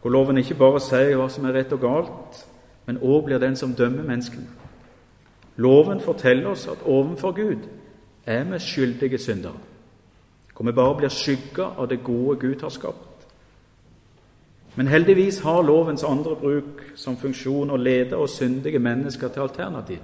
hvor 0.02 0.12
loven 0.12 0.38
ikke 0.38 0.60
bare 0.60 0.80
sier 0.84 1.18
hva 1.18 1.26
som 1.34 1.48
er 1.50 1.58
rett 1.58 1.74
og 1.74 1.82
galt, 1.82 2.44
men 2.86 3.02
òg 3.02 3.26
blir 3.26 3.42
den 3.42 3.56
som 3.58 3.74
dømmer 3.74 4.06
menneskene. 4.06 4.46
Loven 5.58 6.00
forteller 6.00 6.52
oss 6.52 6.68
at 6.70 6.86
overfor 6.86 7.32
Gud 7.32 7.66
er 8.26 8.44
vi 8.44 8.60
skyldige 8.60 9.18
syndere, 9.18 9.58
hvor 10.54 10.66
vi 10.66 10.72
bare 10.72 10.98
blir 10.98 11.10
skygga 11.10 11.72
av 11.78 11.90
det 11.90 12.04
gode 12.04 12.38
Gud 12.40 12.62
har 12.62 12.70
skapt. 12.70 13.17
Men 14.78 14.88
heldigvis 14.88 15.40
har 15.40 15.62
lovens 15.66 16.04
andre 16.04 16.36
bruk 16.36 16.84
som 16.96 17.18
funksjon 17.18 17.72
å 17.74 17.80
lede 17.82 18.18
oss 18.18 18.36
syndige 18.38 18.80
mennesker 18.80 19.32
til 19.34 19.48
alternativ, 19.48 20.04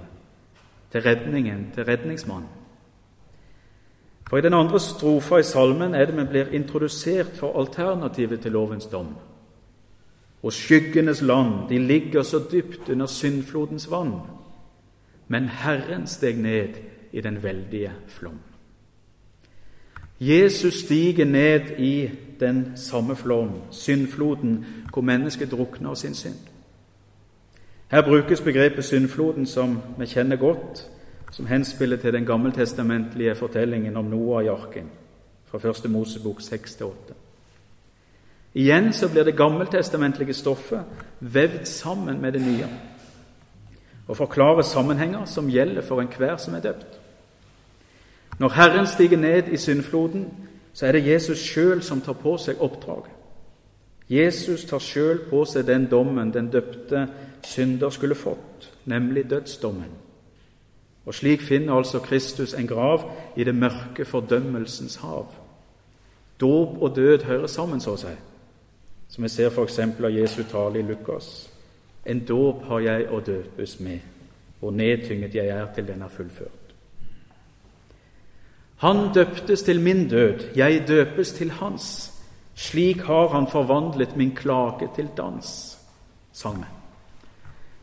til 0.90 1.02
redningen, 1.02 1.68
til 1.74 1.86
redningsmannen. 1.86 2.48
For 4.28 4.40
i 4.40 4.42
den 4.42 4.54
andre 4.54 4.80
strofa 4.80 5.38
i 5.38 5.46
salmen 5.46 5.94
er 5.94 6.08
det 6.10 6.16
vi 6.16 6.24
blir 6.26 6.50
introdusert 6.58 7.36
for 7.38 7.54
alternativet 7.60 8.40
til 8.42 8.52
lovens 8.52 8.86
dom. 8.90 9.12
Og 10.42 10.52
skyggenes 10.52 11.22
land, 11.22 11.68
de 11.68 11.78
ligger 11.78 12.22
så 12.22 12.40
dypt 12.52 12.88
under 12.88 13.06
syndflodens 13.06 13.86
vann. 13.90 14.16
Men 15.28 15.48
Herren 15.48 16.06
steg 16.06 16.38
ned 16.38 16.80
i 17.12 17.20
den 17.20 17.42
veldige 17.42 17.92
flom. 18.08 18.40
Jesus 20.20 20.74
stiger 20.74 21.24
ned 21.24 21.78
i 21.78 22.10
den 22.40 22.72
samme 22.76 23.16
flom, 23.16 23.50
syndfloden, 23.70 24.66
hvor 24.92 25.02
mennesket 25.02 25.50
drukner 25.50 25.90
av 25.90 25.94
sin 25.94 26.14
synd. 26.14 26.38
Her 27.90 28.02
brukes 28.02 28.40
begrepet 28.40 28.84
syndfloden, 28.84 29.46
som 29.46 29.78
vi 29.98 30.06
kjenner 30.06 30.36
godt, 30.36 30.90
som 31.30 31.46
henspiller 31.46 31.96
til 31.96 32.12
den 32.12 32.26
gammeltestamentlige 32.26 33.34
fortellingen 33.34 33.96
om 33.96 34.04
Noah 34.04 34.44
i 34.44 34.48
arken, 34.48 34.90
fra 35.44 35.58
første 35.58 35.88
Mosebok 35.88 36.40
6-8. 36.40 37.14
Igjen 38.54 38.92
så 38.92 39.08
blir 39.08 39.24
det 39.24 39.36
gammeltestamentlige 39.36 40.34
stoffet 40.34 40.84
vevd 41.20 41.64
sammen 41.64 42.20
med 42.20 42.32
det 42.32 42.42
nye 42.42 42.68
og 44.08 44.16
forklarer 44.16 44.62
sammenhenger 44.62 45.24
som 45.24 45.48
gjelder 45.50 45.82
for 45.82 46.00
enhver 46.00 46.36
som 46.36 46.54
er 46.54 46.60
døpt. 46.60 47.00
Når 48.38 48.48
Herren 48.48 48.86
stiger 48.86 49.16
ned 49.16 49.48
i 49.48 49.56
syndfloden, 49.56 50.26
så 50.74 50.86
er 50.86 50.92
det 50.92 51.06
Jesus 51.06 51.38
sjøl 51.38 51.82
som 51.82 52.00
tar 52.02 52.16
på 52.18 52.34
seg 52.38 52.62
oppdraget. 52.62 53.12
Jesus 54.10 54.66
tar 54.68 54.82
sjøl 54.84 55.22
på 55.30 55.44
seg 55.48 55.66
den 55.66 55.86
dommen 55.88 56.32
den 56.34 56.50
døpte 56.52 57.06
synder 57.44 57.90
skulle 57.90 58.14
fått, 58.14 58.68
nemlig 58.84 59.30
dødsdommen. 59.30 59.92
Og 61.04 61.14
slik 61.14 61.42
finner 61.44 61.76
altså 61.76 62.00
Kristus 62.00 62.54
en 62.54 62.66
grav 62.66 63.10
i 63.36 63.44
det 63.44 63.54
mørke 63.54 64.04
fordømmelsens 64.04 64.96
hav. 64.96 65.26
Dåp 66.40 66.82
og 66.82 66.96
død 66.96 67.24
hører 67.24 67.46
sammen, 67.46 67.80
så 67.80 67.94
å 67.94 68.00
si, 68.00 68.14
som 69.08 69.24
vi 69.24 69.30
ser 69.30 69.52
f.eks. 69.52 69.78
av 69.78 70.10
Jesu 70.10 70.42
tale 70.50 70.80
i 70.80 70.82
Lukas. 70.82 71.50
En 72.04 72.24
dåp 72.26 72.64
har 72.68 72.80
jeg 72.80 73.08
å 73.08 73.20
døpes 73.20 73.78
med, 73.80 74.00
og 74.60 74.74
nedtynget 74.74 75.34
jeg 75.34 75.48
er 75.48 75.68
til 75.74 75.86
den 75.86 76.02
er 76.02 76.12
fullført. 76.12 76.63
Han 78.84 79.14
døptes 79.14 79.62
til 79.62 79.80
min 79.80 80.08
død, 80.08 80.56
jeg 80.56 80.84
døpes 80.88 81.32
til 81.32 81.50
hans. 81.50 82.12
Slik 82.54 83.00
har 83.08 83.28
han 83.28 83.46
forvandlet 83.48 84.16
min 84.16 84.34
klage 84.36 84.88
til 84.96 85.08
dans, 85.16 85.78
vi. 86.44 86.66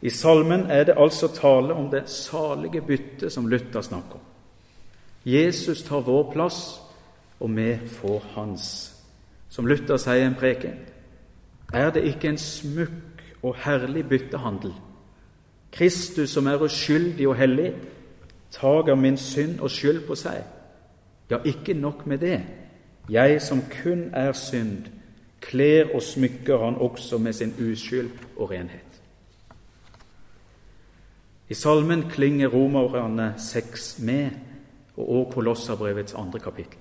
I 0.02 0.10
salmen 0.10 0.68
er 0.70 0.84
det 0.84 0.95
altså 0.97 1.28
tale 1.28 1.74
om 1.74 1.89
det 1.89 2.10
salige 2.10 2.82
byttet 2.82 3.32
som 3.32 3.47
Luther 3.47 3.82
snakker 3.82 4.14
om. 4.14 4.22
Jesus 5.26 5.84
tar 5.84 6.06
vår 6.06 6.32
plass, 6.34 6.82
og 7.39 7.56
vi 7.56 7.78
får 7.88 8.24
hans. 8.36 8.93
Som 9.49 9.66
Luther 9.66 9.97
sier 9.97 10.22
i 10.22 10.30
en 10.30 10.38
preken, 10.38 10.78
er 11.74 11.89
det 11.89 12.06
ikke 12.14 12.30
en 12.30 12.38
smukk 12.38 13.26
og 13.43 13.56
herlig 13.66 14.06
byttehandel? 14.10 14.74
Kristus, 15.72 16.30
som 16.30 16.47
er 16.47 16.62
uskyldig 16.62 17.28
og 17.28 17.36
hellig, 17.36 17.74
tager 18.52 18.95
min 18.95 19.18
synd 19.18 19.60
og 19.60 19.72
skyld 19.72 20.06
på 20.08 20.16
seg 20.16 20.43
ja, 21.32 21.38
ikke 21.45 21.73
nok 21.73 22.07
med 22.07 22.17
det. 22.17 22.41
Jeg 23.09 23.41
som 23.41 23.63
kun 23.84 24.09
er 24.13 24.32
synd, 24.32 24.86
kler 25.41 25.95
og 25.95 26.01
smykker 26.01 26.65
han 26.65 26.75
også 26.75 27.17
med 27.17 27.34
sin 27.34 27.53
uskyld 27.71 28.09
og 28.38 28.51
renhet. 28.51 29.01
I 31.49 31.53
salmen 31.53 32.03
klinger 32.09 32.47
romerne 32.47 33.34
seks 33.38 33.99
med, 33.99 34.29
og 34.97 35.32
Kolosserbrevets 35.34 36.13
andre 36.13 36.39
kapittel. 36.39 36.77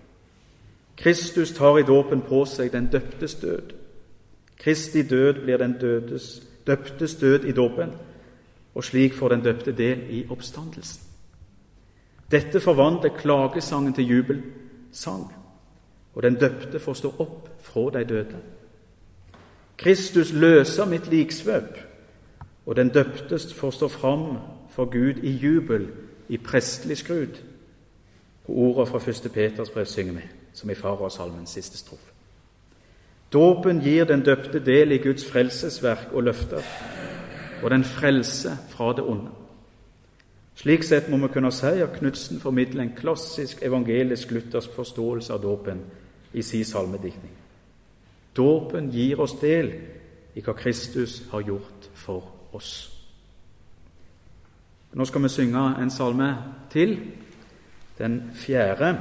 Kristus 0.97 1.53
tar 1.53 1.79
i 1.79 1.83
dåpen 1.83 2.21
på 2.23 2.45
seg 2.45 2.73
den 2.73 2.91
døptes 2.93 3.35
død. 3.35 3.73
Kristi 4.59 5.03
død 5.03 5.43
blir 5.45 5.57
den 5.57 5.79
dødes, 5.81 6.43
døptes 6.67 7.15
død 7.15 7.45
i 7.45 7.53
dåpen, 7.53 7.91
og 8.75 8.85
slik 8.85 9.15
får 9.15 9.29
den 9.29 9.45
døpte 9.45 9.73
del 9.73 10.03
i 10.11 10.27
oppstandelsen. 10.31 11.10
Dette 12.31 12.61
forvandler 12.61 13.17
klagesangen 13.17 13.93
til 13.95 14.09
jubelsang, 14.09 15.33
og 16.15 16.23
den 16.23 16.35
døpte 16.35 16.79
får 16.79 16.95
stå 16.95 17.15
opp 17.19 17.49
fra 17.63 17.91
de 17.99 18.05
døde. 18.05 18.37
Kristus 19.77 20.33
løser 20.33 20.85
mitt 20.85 21.07
liksvøp, 21.11 21.79
og 22.67 22.77
den 22.77 22.89
døpte 22.89 23.39
får 23.57 23.71
stå 23.71 23.89
fram 23.89 24.39
for 24.71 24.85
Gud 24.85 25.23
i 25.23 25.31
jubel, 25.31 25.89
i 26.29 26.37
prestelig 26.37 26.97
skrud. 26.97 27.41
Og 28.49 28.59
ordene 28.59 28.87
fra 28.87 29.11
1. 29.11 29.33
Peters 29.33 29.71
brev 29.71 29.87
synger 29.87 30.13
vi, 30.13 30.23
som 30.53 30.71
i 30.71 30.75
Farasalmens 30.75 31.51
siste 31.51 31.79
strofe. 31.79 32.13
Dåpen 33.33 33.81
gir 33.81 34.05
den 34.05 34.23
døpte 34.27 34.59
del 34.59 34.93
i 34.93 34.99
Guds 34.99 35.25
frelsesverk 35.31 36.13
og 36.13 36.23
løfter, 36.23 36.63
og 37.63 37.71
den 37.71 37.85
frelse 37.85 38.57
fra 38.69 38.93
det 38.93 39.05
onde. 39.05 39.40
Slik 40.61 40.83
sett 40.85 41.09
må 41.09 41.17
vi 41.23 41.31
kunne 41.33 41.49
si 41.57 41.79
at 41.81 41.95
Knutsen 41.97 42.41
formidler 42.41 42.83
en 42.83 42.97
klassisk 42.97 43.63
evangelisk-luthersk 43.65 44.75
forståelse 44.77 45.33
av 45.33 45.41
dåpen 45.41 45.81
i 46.37 46.43
sin 46.45 46.67
salmediktning. 46.69 47.33
Dåpen 48.37 48.91
gir 48.93 49.23
oss 49.25 49.39
del 49.41 49.73
i 50.37 50.45
hva 50.45 50.53
Kristus 50.59 51.23
har 51.31 51.47
gjort 51.49 51.89
for 51.97 52.29
oss. 52.53 52.91
Nå 54.93 55.07
skal 55.09 55.25
vi 55.25 55.33
synge 55.33 55.65
en 55.81 55.91
salme 55.91 56.29
til, 56.71 56.97
den 57.99 58.21
fjerde. 58.35 58.95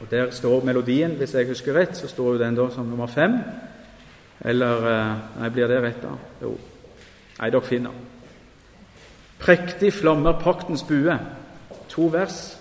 Og 0.00 0.10
Der 0.10 0.30
står 0.30 0.64
melodien, 0.64 1.16
hvis 1.16 1.34
jeg 1.34 1.48
husker 1.48 1.74
rett, 1.74 1.96
så 1.96 2.08
står 2.08 2.32
jo 2.32 2.38
den 2.38 2.56
da 2.56 2.70
som 2.70 2.86
nummer 2.86 3.06
fem. 3.06 3.38
Eller 4.40 4.88
eh, 4.88 5.16
Nei, 5.40 5.48
blir 5.50 5.68
det 5.68 5.82
rett, 5.82 6.02
da? 6.02 6.16
Jo. 6.42 6.56
Nei, 7.38 7.50
dere 7.50 7.64
finner. 7.64 8.15
Prektig 9.38 9.92
flammer 9.92 10.38
paktens 10.40 10.82
bue. 10.86 11.18
To 11.88 12.10
vers. 12.12 12.56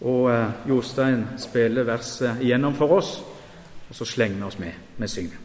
Og 0.00 0.30
eh, 0.32 0.68
Jostein 0.68 1.26
spiller 1.38 1.84
verset 1.84 2.40
igjennom 2.40 2.74
for 2.74 2.96
oss, 2.96 3.18
og 3.88 3.94
så 3.94 4.04
slenger 4.08 4.36
vi 4.36 4.48
oss 4.48 4.58
med 4.58 4.72
med 4.96 5.08
synget. 5.08 5.38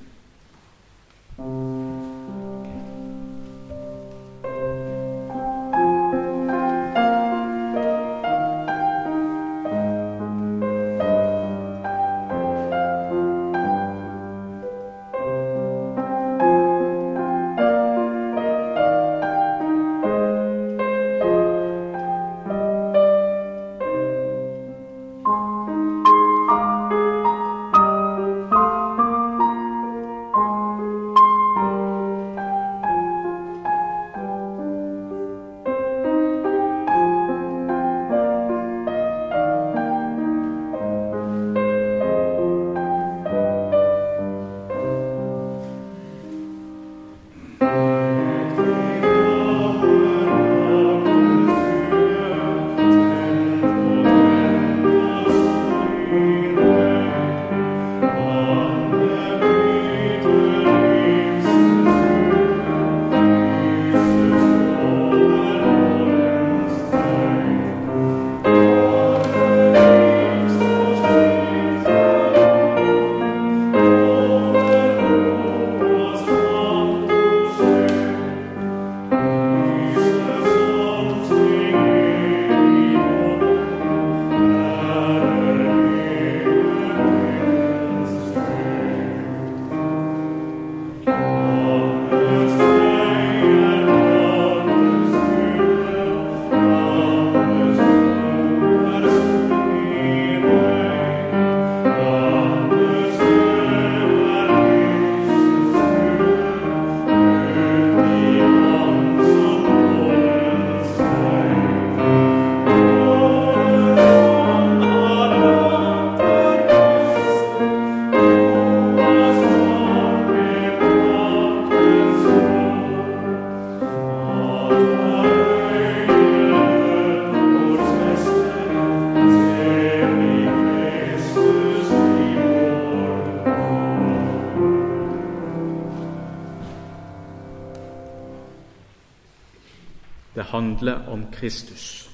Kristus. 141.40 142.10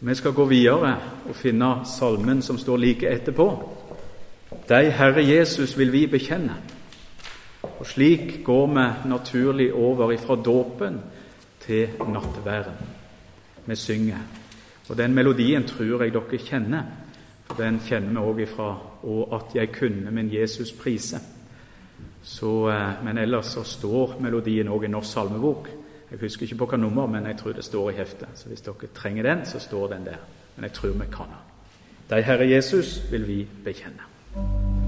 Vi 0.00 0.14
skal 0.14 0.32
gå 0.32 0.44
videre 0.44 0.96
og 1.28 1.36
finne 1.36 1.70
salmen 1.88 2.42
som 2.42 2.58
står 2.58 2.76
like 2.76 3.08
etterpå. 3.08 3.48
Deg, 4.68 4.90
Herre 4.92 5.22
Jesus, 5.24 5.78
vil 5.78 5.92
vi 5.92 6.06
bekjenne. 6.06 6.56
Og 7.62 7.86
Slik 7.86 8.42
går 8.44 8.66
vi 8.66 9.08
naturlig 9.08 9.70
over 9.74 10.12
ifra 10.12 10.36
dåpen 10.36 11.00
til 11.60 11.88
nattværen. 12.08 12.76
Vi 13.66 13.76
synger. 13.76 14.18
Og 14.88 14.96
Den 14.96 15.14
melodien 15.14 15.64
tror 15.64 16.02
jeg 16.02 16.12
dere 16.12 16.38
kjenner, 16.38 16.82
for 17.46 17.62
den 17.62 17.80
kjenner 17.80 18.20
vi 18.20 18.26
òg 18.26 18.38
ifra 18.42 18.78
'Og 19.02 19.34
at 19.34 19.54
jeg 19.54 19.72
kunne 19.72 20.10
min 20.10 20.32
Jesus 20.32 20.72
prise'. 20.72 21.22
Så, 22.22 22.68
eh, 22.68 23.04
men 23.04 23.18
ellers 23.18 23.46
så 23.46 23.62
står 23.62 24.16
melodien 24.20 24.68
òg 24.68 24.84
i 24.84 24.88
Norsk 24.88 25.12
salmebok. 25.12 25.83
Jeg 26.10 26.20
husker 26.20 26.42
ikke 26.42 26.60
på 26.62 26.66
hva 26.66 26.76
nummer, 26.76 27.06
men 27.06 27.26
jeg 27.26 27.36
tror 27.40 27.52
det 27.52 27.64
står 27.64 27.90
i 27.90 27.98
heftet. 27.98 28.28
Så 28.34 28.48
hvis 28.48 28.60
dere 28.60 28.92
trenger 28.94 29.22
den, 29.22 29.46
så 29.46 29.58
står 29.58 29.88
den 29.96 30.04
der. 30.04 30.20
Men 30.56 30.68
jeg 30.68 30.72
tror 30.72 30.92
vi 30.92 31.10
kan 31.12 31.32
den. 31.32 31.42
Deg, 32.10 32.24
Herre 32.24 32.50
Jesus, 32.50 32.98
vil 33.10 33.28
vi 33.28 33.46
bekjenne. 33.64 34.83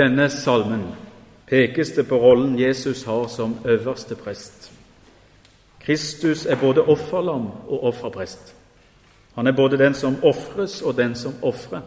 Denne 0.00 0.30
salmen 0.32 0.88
pekes 1.50 1.92
det 1.96 2.06
på 2.08 2.18
rollen 2.18 2.58
Jesus 2.58 3.04
har 3.04 3.26
som 3.28 3.58
øverste 3.64 4.16
prest. 4.16 4.72
Kristus 5.80 6.46
er 6.46 6.56
både 6.56 6.82
offerlam 6.82 7.46
og 7.68 7.84
offerprest. 7.84 8.54
Han 9.34 9.46
er 9.46 9.52
både 9.52 9.78
den 9.78 9.94
som 9.94 10.16
ofres, 10.22 10.82
og 10.82 10.96
den 10.96 11.14
som 11.14 11.34
ofrer. 11.42 11.80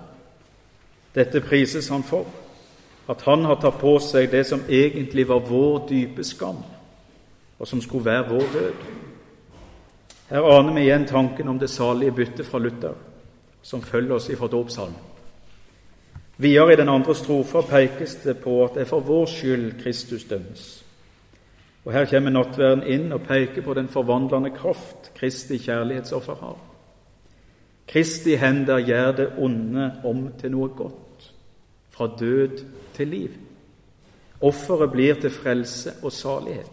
Dette 1.15 1.41
prises 1.41 1.87
han 1.89 2.03
for, 2.03 2.25
at 3.09 3.21
han 3.21 3.45
har 3.45 3.59
tatt 3.61 3.77
på 3.79 3.97
seg 3.99 4.31
det 4.31 4.45
som 4.47 4.63
egentlig 4.69 5.27
var 5.27 5.43
vår 5.45 5.87
dype 5.89 6.23
skam, 6.23 6.63
og 7.59 7.67
som 7.67 7.81
skulle 7.81 8.05
være 8.05 8.29
vår 8.29 8.45
død. 8.53 8.85
Her 10.29 10.49
aner 10.57 10.73
vi 10.73 10.81
igjen 10.81 11.05
tanken 11.05 11.47
om 11.47 11.59
det 11.59 11.69
salige 11.69 12.11
byttet 12.11 12.45
fra 12.45 12.59
Luther, 12.59 12.95
som 13.61 13.81
følger 13.81 14.15
oss 14.15 14.29
ifra 14.29 14.47
dåpssalmen. 14.47 15.12
Videre 16.37 16.73
i 16.73 16.75
den 16.75 16.89
andre 16.89 17.15
strofa 17.15 17.61
pekes 17.61 18.15
det 18.23 18.39
på 18.41 18.63
at 18.63 18.73
det 18.73 18.81
er 18.81 18.89
for 18.89 19.05
vår 19.05 19.25
skyld 19.29 19.83
Kristus 19.83 20.23
dømmes. 20.23 20.83
Og 21.85 21.93
Her 21.93 22.05
kommer 22.05 22.31
nattverden 22.31 22.85
inn 22.87 23.11
og 23.11 23.25
peker 23.27 23.61
på 23.61 23.73
den 23.73 23.87
forvandlende 23.91 24.49
kraft 24.55 25.11
Kristi 25.15 25.57
kjærlighetsoffer 25.57 26.35
har. 26.39 26.57
Kristi 27.87 28.35
hender 28.35 28.79
gjør 28.79 29.11
det 29.11 29.29
onde 29.37 29.91
om 30.03 30.27
til 30.39 30.51
noe 30.51 30.69
godt, 30.69 31.33
fra 31.91 32.07
død 32.19 32.63
til 32.95 33.07
liv. 33.07 33.29
Offeret 34.41 34.91
blir 34.91 35.19
til 35.21 35.29
frelse 35.29 35.91
og 36.01 36.11
salighet. 36.11 36.71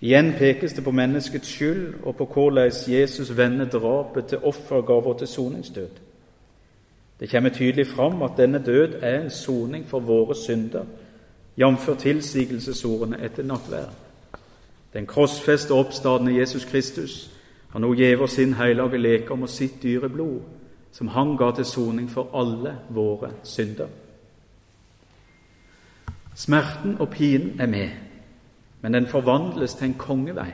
Igjen 0.00 0.34
pekes 0.38 0.72
det 0.72 0.84
på 0.84 0.92
menneskets 0.92 1.48
skyld 1.48 2.04
og 2.04 2.16
på 2.16 2.28
hvordan 2.32 2.72
Jesus 2.88 3.36
vender 3.36 3.64
drapet 3.64 4.26
til 4.26 4.38
offergaver 4.38 5.18
til 5.18 5.26
soningsdød. 5.26 6.05
Det 7.20 7.30
kommer 7.30 7.50
tydelig 7.50 7.86
fram 7.86 8.22
at 8.22 8.32
denne 8.36 8.58
død 8.58 8.94
er 9.00 9.20
en 9.20 9.30
soning 9.30 9.86
for 9.88 10.00
våre 10.00 10.34
synder, 10.34 10.84
jf. 11.56 11.88
tilsigelsesordene 11.98 13.24
etter 13.24 13.42
nattverd. 13.42 13.92
Den 14.92 15.06
krossfeste 15.06 15.72
og 15.72 15.78
oppstandende 15.78 16.38
Jesus 16.38 16.64
Kristus 16.64 17.30
har 17.70 17.80
nå 17.80 17.92
gitt 17.92 18.30
sin 18.30 18.54
hellige 18.54 18.98
legeme 18.98 19.42
og 19.42 19.48
sitt 19.48 19.82
dyre 19.82 20.08
blod, 20.08 20.40
som 20.92 21.08
han 21.08 21.36
ga 21.36 21.50
til 21.54 21.64
soning 21.64 22.10
for 22.10 22.30
alle 22.34 22.78
våre 22.88 23.30
synder. 23.42 23.86
Smerten 26.34 26.96
og 27.00 27.10
pinen 27.10 27.60
er 27.60 27.66
med, 27.66 27.90
men 28.80 28.94
den 28.94 29.06
forvandles 29.06 29.74
til 29.74 29.86
en 29.86 29.94
kongevei. 29.94 30.50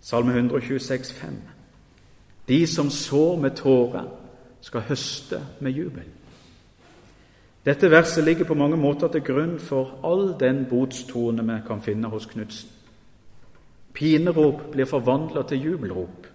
Salme 0.00 0.32
126, 0.32 1.12
5. 1.12 1.42
De 2.48 2.66
som 2.66 2.90
sår 2.90 3.40
med 3.40 3.50
tårer, 3.50 4.08
skal 4.64 4.86
høste 4.88 5.40
med 5.60 5.76
jubel. 5.76 6.06
Dette 7.64 7.90
verset 7.90 8.24
ligger 8.24 8.44
på 8.44 8.56
mange 8.56 8.76
måter 8.76 9.08
til 9.08 9.24
grunn 9.24 9.58
for 9.60 9.98
all 10.04 10.34
den 10.40 10.64
botstone 10.68 11.44
vi 11.44 11.60
kan 11.66 11.82
finne 11.84 12.08
hos 12.12 12.26
Knutsen. 12.26 12.70
Pinerop 13.94 14.72
blir 14.72 14.88
forvandla 14.90 15.44
til 15.48 15.62
jubelrop. 15.64 16.26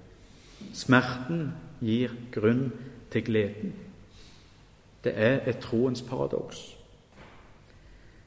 Smerten 0.73 1.51
gir 1.83 2.13
grunn 2.31 2.69
til 3.11 3.25
gleden. 3.25 3.73
Det 5.03 5.13
er 5.15 5.39
et 5.47 5.59
troens 5.59 6.01
paradoks. 6.01 6.61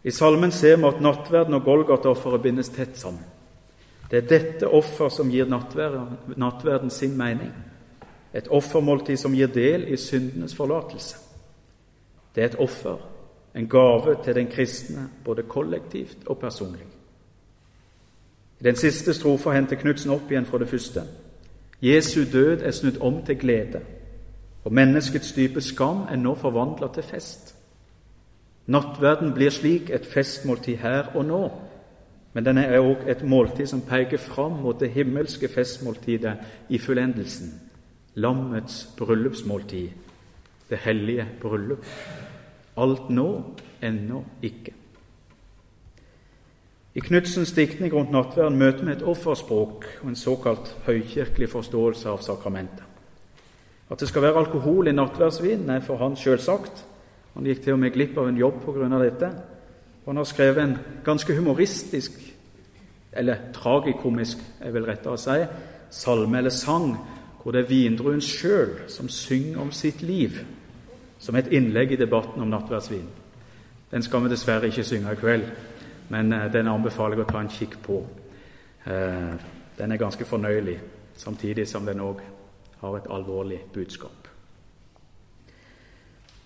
I 0.04 0.10
salmen 0.10 0.50
ser 0.52 0.76
vi 0.76 0.86
at 0.86 1.00
nattverden 1.00 1.54
og 1.54 1.64
Golgata-offeret 1.64 2.42
bindes 2.42 2.68
tett 2.68 2.98
sammen. 2.98 3.24
Det 4.10 4.18
er 4.18 4.28
dette 4.28 4.68
offer 4.68 5.08
som 5.08 5.30
gir 5.30 5.48
nattverden, 5.48 6.18
nattverden 6.36 6.90
sin 6.90 7.16
mening. 7.16 7.52
Et 8.34 8.48
offermåltid 8.48 9.16
som 9.16 9.34
gir 9.34 9.46
del 9.46 9.84
i 9.92 9.96
syndenes 9.96 10.54
forlatelse. 10.54 11.16
Det 12.34 12.42
er 12.42 12.48
et 12.48 12.58
offer, 12.58 12.96
en 13.54 13.68
gave 13.68 14.16
til 14.24 14.34
den 14.34 14.46
kristne, 14.46 15.08
både 15.24 15.42
kollektivt 15.42 16.18
og 16.26 16.38
personlig. 16.38 16.86
I 18.60 18.64
den 18.64 18.76
siste 18.76 19.14
strofa 19.14 19.50
henter 19.50 19.76
Knutsen 19.76 20.10
opp 20.10 20.30
igjen 20.30 20.46
fra 20.46 20.58
det 20.58 20.68
første. 20.68 21.02
Jesu 21.82 22.24
død 22.32 22.62
er 22.62 22.70
snudd 22.70 23.00
om 23.00 23.22
til 23.26 23.38
glede, 23.38 23.80
og 24.64 24.72
menneskets 24.72 25.32
dype 25.32 25.60
skam 25.60 26.06
er 26.10 26.16
nå 26.16 26.34
forvandla 26.34 26.88
til 26.94 27.02
fest. 27.02 27.54
Nattverden 28.66 29.32
blir 29.34 29.50
slik 29.50 29.90
et 29.90 30.06
festmåltid 30.06 30.76
her 30.76 31.10
og 31.16 31.24
nå, 31.24 31.42
men 32.32 32.44
den 32.44 32.58
er 32.58 32.78
òg 32.78 33.02
et 33.10 33.24
måltid 33.26 33.66
som 33.66 33.82
peker 33.82 34.18
fram 34.18 34.60
mot 34.62 34.80
det 34.80 34.90
himmelske 34.90 35.48
festmåltidet 35.48 36.36
i 36.68 36.78
fullendelsen, 36.78 37.50
lammets 38.14 38.84
bryllupsmåltid, 38.96 39.88
det 40.70 40.78
hellige 40.84 41.26
bryllup. 41.40 41.84
Alt 42.76 43.10
nå, 43.10 43.28
ennå 43.82 44.24
ikke. 44.42 44.72
I 46.94 47.00
Knudsens 47.00 47.52
diktning 47.56 47.92
rundt 47.92 48.12
nattverden 48.12 48.58
møter 48.60 48.84
vi 48.84 48.92
et 48.92 49.04
offerspråk 49.08 49.86
og 50.02 50.08
en 50.08 50.16
såkalt 50.16 50.74
høykirkelig 50.86 51.48
forståelse 51.48 52.10
av 52.12 52.20
sakramentet. 52.20 52.84
At 53.88 54.00
det 54.00 54.08
skal 54.08 54.22
være 54.22 54.40
alkohol 54.40 54.88
i 54.88 54.92
nattverdsvinen, 54.96 55.70
er 55.70 55.80
for 55.84 56.00
han 56.00 56.16
selvsagt. 56.16 56.84
Han 57.34 57.48
gikk 57.48 57.62
til 57.64 57.76
og 57.76 57.80
med 57.80 57.92
glipp 57.92 58.18
av 58.20 58.28
en 58.28 58.36
jobb 58.36 58.60
pga. 58.64 58.98
dette. 59.00 59.32
Og 60.04 60.12
han 60.12 60.16
har 60.16 60.24
skrevet 60.24 60.62
en 60.62 60.78
ganske 61.04 61.36
humoristisk, 61.36 62.12
eller 63.12 63.36
tragikomisk, 63.52 64.38
jeg 64.64 64.74
vil 64.74 64.84
rettere 64.84 65.18
si, 65.18 65.38
salme 65.90 66.38
eller 66.38 66.50
sang, 66.50 66.96
hvor 67.42 67.52
det 67.52 67.64
er 67.64 67.68
vindruen 67.68 68.20
sjøl 68.22 68.76
som 68.88 69.08
synger 69.08 69.60
om 69.60 69.72
sitt 69.72 70.02
liv, 70.02 70.38
som 71.18 71.36
et 71.36 71.50
innlegg 71.52 71.92
i 71.92 71.98
debatten 71.98 72.42
om 72.42 72.50
nattverdsvin. 72.50 73.08
Den 73.90 74.02
skal 74.02 74.22
vi 74.24 74.30
dessverre 74.32 74.70
ikke 74.70 74.84
synge 74.84 75.12
i 75.12 75.20
kveld, 75.20 75.44
men 76.08 76.32
eh, 76.32 76.48
den 76.52 76.70
anbefaler 76.70 77.18
jeg 77.18 77.26
å 77.26 77.30
ta 77.32 77.42
en 77.42 77.52
kikk 77.52 77.78
på. 77.82 78.00
Eh, 78.86 79.32
den 79.78 79.92
er 79.92 80.00
ganske 80.00 80.24
fornøyelig, 80.24 80.78
samtidig 81.16 81.66
som 81.68 81.86
den 81.86 82.00
òg 82.00 82.22
har 82.80 82.96
et 82.96 83.10
alvorlig 83.10 83.60
budskap. 83.74 84.28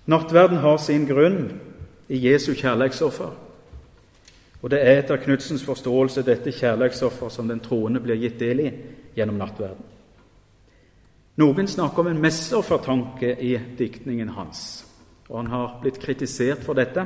Nattverden 0.06 0.62
har 0.62 0.76
sin 0.78 1.06
grunn 1.06 1.60
i 2.08 2.20
Jesu 2.28 2.52
kjærlighetsoffer. 2.54 3.32
Og 4.62 4.70
det 4.70 4.80
er 4.80 5.00
etter 5.00 5.20
Knudsens 5.22 5.64
forståelse 5.66 6.22
dette 6.26 6.52
kjærlighetsoffer 6.54 7.28
som 7.28 7.48
den 7.48 7.60
troende 7.60 8.00
blir 8.00 8.18
gitt 8.20 8.38
del 8.40 8.62
i 8.62 8.70
gjennom 9.16 9.38
nattverden. 9.40 9.95
Noen 11.36 11.68
snakker 11.68 12.00
om 12.00 12.06
en 12.08 12.20
messeoffertanke 12.20 13.34
i 13.44 13.52
diktningen 13.76 14.30
hans, 14.32 14.86
og 15.28 15.42
han 15.42 15.50
har 15.52 15.74
blitt 15.82 15.98
kritisert 16.00 16.62
for 16.64 16.78
dette. 16.78 17.02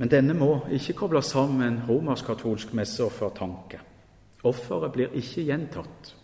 Men 0.00 0.08
denne 0.08 0.32
må 0.32 0.62
ikke 0.72 0.94
kobles 1.02 1.34
sammen 1.34 1.58
med 1.60 1.68
en 1.68 1.82
romersk-katolsk 1.88 2.72
messeoffertanke. 2.72 3.82
Offeret 4.48 4.94
blir 4.94 5.18
ikke 5.20 5.44
gjentatt. 5.50 6.14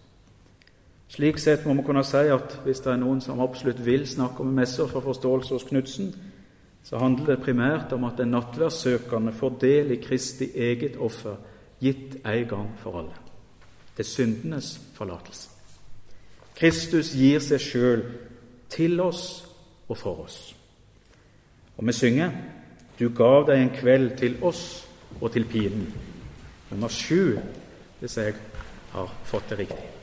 Slik 1.13 1.37
sett 1.39 1.67
må 1.67 1.75
vi 1.77 1.85
kunne 1.85 2.05
si 2.05 2.23
at 2.33 2.57
hvis 2.65 2.81
det 2.87 2.95
er 2.95 3.03
noen 3.03 3.21
som 3.21 3.43
absolutt 3.45 3.83
vil 3.85 4.07
snakke 4.09 4.41
om 4.41 4.55
messeofferforståelse 4.57 5.53
hos 5.53 5.67
Knutsen, 5.69 6.09
så 6.87 6.97
handler 7.03 7.35
det 7.35 7.45
primært 7.45 7.93
om 7.93 8.07
at 8.09 8.17
den 8.23 8.33
nattverdssøkende 8.33 9.35
får 9.37 9.59
del 9.61 9.93
i 9.93 10.01
Kristi 10.01 10.49
eget 10.55 10.97
offer, 10.97 11.37
gitt 11.83 12.17
en 12.25 12.49
gang 12.49 12.73
for 12.81 13.03
alle. 13.03 13.21
Det 13.93 14.07
er 14.07 14.11
syndenes 14.15 14.73
forlatelse. 14.97 15.56
Kristus 16.57 17.13
gir 17.13 17.43
seg 17.45 17.61
sjøl 17.61 18.05
til 18.73 19.01
oss 19.01 19.45
og 19.89 19.99
for 20.01 20.25
oss. 20.25 20.39
Og 21.77 21.85
vi 21.87 21.93
synger 21.93 22.33
du 22.97 23.11
gav 23.13 23.45
deg 23.49 23.61
en 23.61 23.75
kveld 23.77 24.15
til 24.17 24.39
oss 24.41 24.87
og 25.21 25.29
til 25.35 25.45
pinen. 25.45 25.91
Nummer 26.71 26.89
sju, 26.89 27.37
hvis 28.01 28.17
jeg 28.17 28.35
har 28.95 29.13
fått 29.29 29.53
det 29.53 29.59
riktig. 29.67 29.96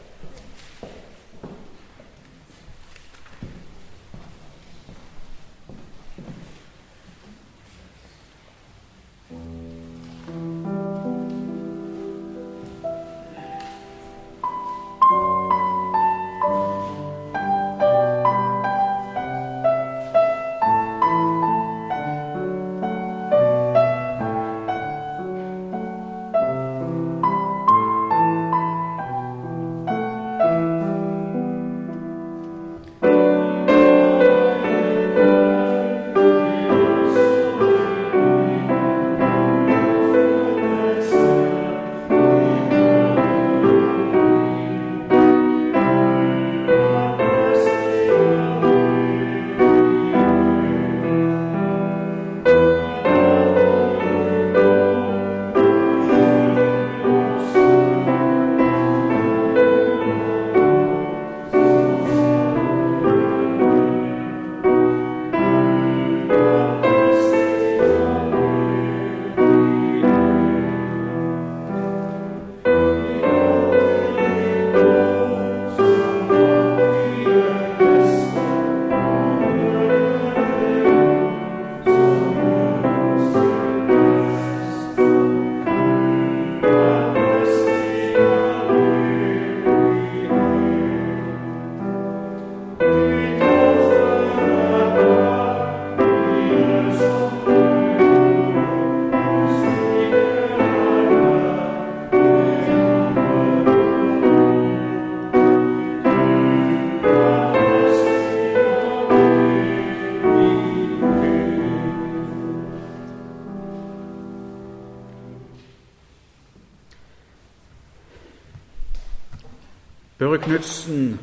Børre 120.24 120.38
Knutsen 120.38 121.20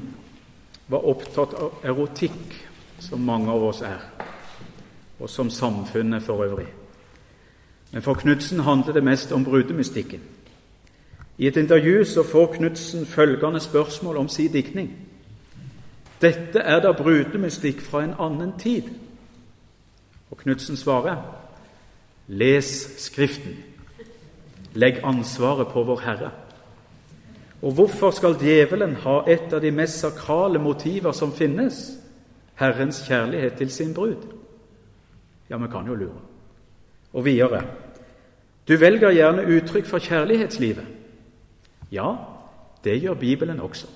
var 0.93 1.07
opptatt 1.09 1.55
av 1.57 1.79
erotikk, 1.89 2.51
som 3.01 3.23
mange 3.25 3.49
av 3.49 3.63
oss 3.65 3.79
er, 3.81 4.03
og 5.17 5.31
som 5.33 5.49
samfunnet 5.49 6.21
for 6.23 6.45
øvrig. 6.45 6.67
Men 7.95 8.05
for 8.05 8.21
Knutsen 8.21 8.61
handler 8.61 8.93
det 8.93 9.05
mest 9.05 9.33
om 9.33 9.45
brudemystikken. 9.45 10.21
I 11.39 11.47
et 11.47 11.57
intervju 11.57 12.05
så 12.05 12.23
får 12.23 12.53
Knutsen 12.59 13.07
følgende 13.07 13.61
spørsmål 13.61 14.17
om 14.17 14.29
sin 14.29 14.53
diktning. 14.53 14.93
Dette 16.21 16.61
er 16.61 16.85
da 16.85 16.93
brudemystikk 16.93 17.81
fra 17.81 18.05
en 18.05 18.15
annen 18.19 18.53
tid. 18.59 18.93
Og 20.31 20.45
Knutsen 20.45 20.77
svarer 20.77 21.25
Les 22.29 22.69
Skriften. 22.99 23.57
Legg 24.75 25.01
ansvaret 25.03 25.73
på 25.73 25.89
Vår 25.89 26.05
Herre. 26.05 26.31
Og 27.63 27.73
hvorfor 27.73 28.11
skal 28.11 28.39
djevelen 28.41 28.95
ha 29.05 29.21
et 29.29 29.53
av 29.53 29.61
de 29.61 29.71
mest 29.71 30.01
sakrale 30.01 30.59
motiver 30.59 31.13
som 31.13 31.33
finnes, 31.33 31.93
Herrens 32.55 33.03
kjærlighet 33.07 33.53
til 33.59 33.71
sin 33.71 33.95
brud? 33.95 34.25
Ja, 35.51 35.57
vi 35.57 35.69
kan 35.73 35.87
jo 35.87 35.95
lure. 35.95 36.21
Og 37.13 37.25
videre 37.25 37.63
Du 38.69 38.77
velger 38.77 39.11
gjerne 39.11 39.47
uttrykk 39.57 39.87
for 39.87 39.99
kjærlighetslivet. 39.99 40.85
Ja, 41.93 42.15
det 42.85 43.01
gjør 43.03 43.15
Bibelen 43.15 43.61
også. 43.61 43.87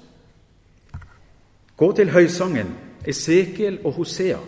Gå 1.76 1.92
til 1.92 2.10
høysangen, 2.10 2.74
Esekiel 3.06 3.78
og 3.84 3.92
Hosea. 3.92 4.38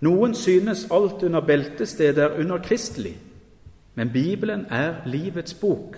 Noen 0.00 0.34
synes 0.34 0.86
alt 0.90 1.22
under 1.22 1.40
beltestedet 1.40 2.18
er 2.24 2.38
under 2.40 2.58
kristelig, 2.58 3.16
men 3.94 4.10
Bibelen 4.12 4.66
er 4.70 4.94
livets 5.06 5.54
bok. 5.54 5.96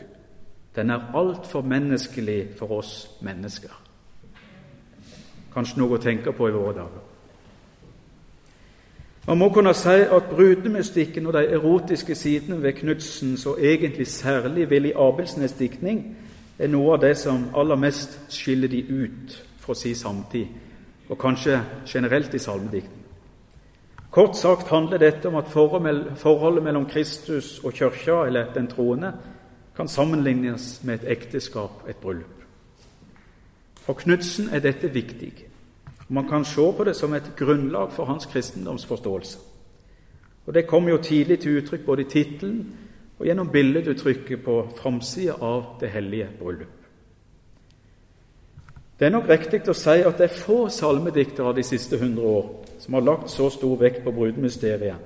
Den 0.79 0.91
er 0.91 1.11
altfor 1.15 1.63
menneskelig 1.63 2.49
for 2.59 2.71
oss 2.79 3.11
mennesker. 3.21 3.73
Kanskje 5.51 5.81
noe 5.81 5.97
å 5.97 6.03
tenke 6.03 6.31
på 6.31 6.47
i 6.47 6.53
våre 6.55 6.75
dager. 6.77 7.07
Man 9.27 9.41
må 9.41 9.49
kunne 9.51 9.73
si 9.75 9.97
at 10.07 10.29
brudemystikken 10.31 11.27
og 11.27 11.35
de 11.35 11.43
erotiske 11.57 12.15
sidene 12.15 12.63
ved 12.63 12.79
Knudsens, 12.79 13.47
og 13.47 13.59
egentlig 13.61 14.07
særlig 14.07 14.69
Willy 14.71 14.93
Abelsnes 14.95 15.53
diktning, 15.59 16.17
er 16.59 16.71
noe 16.71 16.95
av 16.95 17.03
det 17.03 17.17
som 17.19 17.49
aller 17.59 17.77
mest 17.77 18.15
skiller 18.31 18.71
de 18.71 18.85
ut 18.87 19.35
fra 19.59 19.75
si 19.75 19.97
samtid, 19.99 20.47
og 21.09 21.19
kanskje 21.19 21.59
generelt 21.87 22.35
i 22.35 22.39
salmediktning. 22.39 23.03
Kort 24.11 24.37
sagt 24.37 24.71
handler 24.71 25.03
dette 25.03 25.29
om 25.29 25.37
at 25.37 25.51
forholdet 25.51 26.63
mellom 26.63 26.87
Kristus 26.87 27.59
og 27.65 27.73
Kirka, 27.73 28.23
eller 28.27 28.55
den 28.55 28.71
troende, 28.71 29.13
kan 29.79 29.89
sammenlignes 29.89 30.81
med 30.85 30.95
et 30.95 31.11
ekteskap, 31.13 31.85
et 31.89 31.97
bryllup. 31.97 32.43
For 33.75 33.95
Knutsen 33.95 34.49
er 34.53 34.59
dette 34.59 34.91
viktig. 34.91 35.33
Man 36.09 36.29
kan 36.29 36.45
se 36.45 36.73
på 36.77 36.85
det 36.85 36.97
som 36.97 37.15
et 37.15 37.33
grunnlag 37.37 37.93
for 37.93 38.05
hans 38.05 38.27
kristendomsforståelse. 38.27 39.39
Og 40.47 40.55
Det 40.55 40.67
kommer 40.67 40.91
jo 40.91 40.97
tidlig 40.97 41.41
til 41.41 41.63
uttrykk 41.63 41.85
både 41.87 42.03
i 42.03 42.11
tittelen 42.11 42.77
og 43.19 43.27
gjennom 43.27 43.49
billeduttrykket 43.49 44.45
på 44.45 44.69
framsida 44.77 45.33
av 45.41 45.65
det 45.81 45.89
hellige 45.89 46.29
bryllup. 46.41 46.75
Det 48.99 49.07
er 49.07 49.11
nok 49.11 49.29
riktig 49.29 49.63
å 49.69 49.73
si 49.79 50.01
at 50.03 50.19
det 50.19 50.27
er 50.27 50.41
få 50.43 50.69
salmediktere 50.69 51.55
de 51.55 51.63
siste 51.63 51.99
hundre 51.99 52.23
år 52.25 52.51
som 52.79 52.95
har 52.95 53.07
lagt 53.07 53.31
så 53.31 53.51
stor 53.51 53.77
vekt 53.79 54.03
på 54.05 54.11
brudemysteriet 54.13 54.97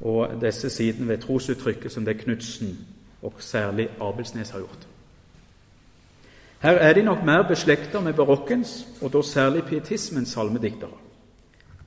og 0.00 0.40
disse 0.40 0.70
sidene 0.70 1.08
ved 1.08 1.18
trosuttrykket 1.18 1.92
som 1.92 2.04
det 2.04 2.20
Knutsen 2.20 2.78
og 3.22 3.32
særlig 3.38 3.88
Abelsnes 4.00 4.50
har 4.50 4.58
gjort. 4.58 4.88
Her 6.62 6.72
er 6.72 6.92
de 6.92 7.02
nok 7.02 7.24
mer 7.24 7.42
beslekta 7.42 8.00
med 8.00 8.14
barokkens, 8.14 8.86
og 9.02 9.12
da 9.12 9.22
særlig 9.22 9.64
pietismens 9.64 10.28
salmediktere, 10.28 10.98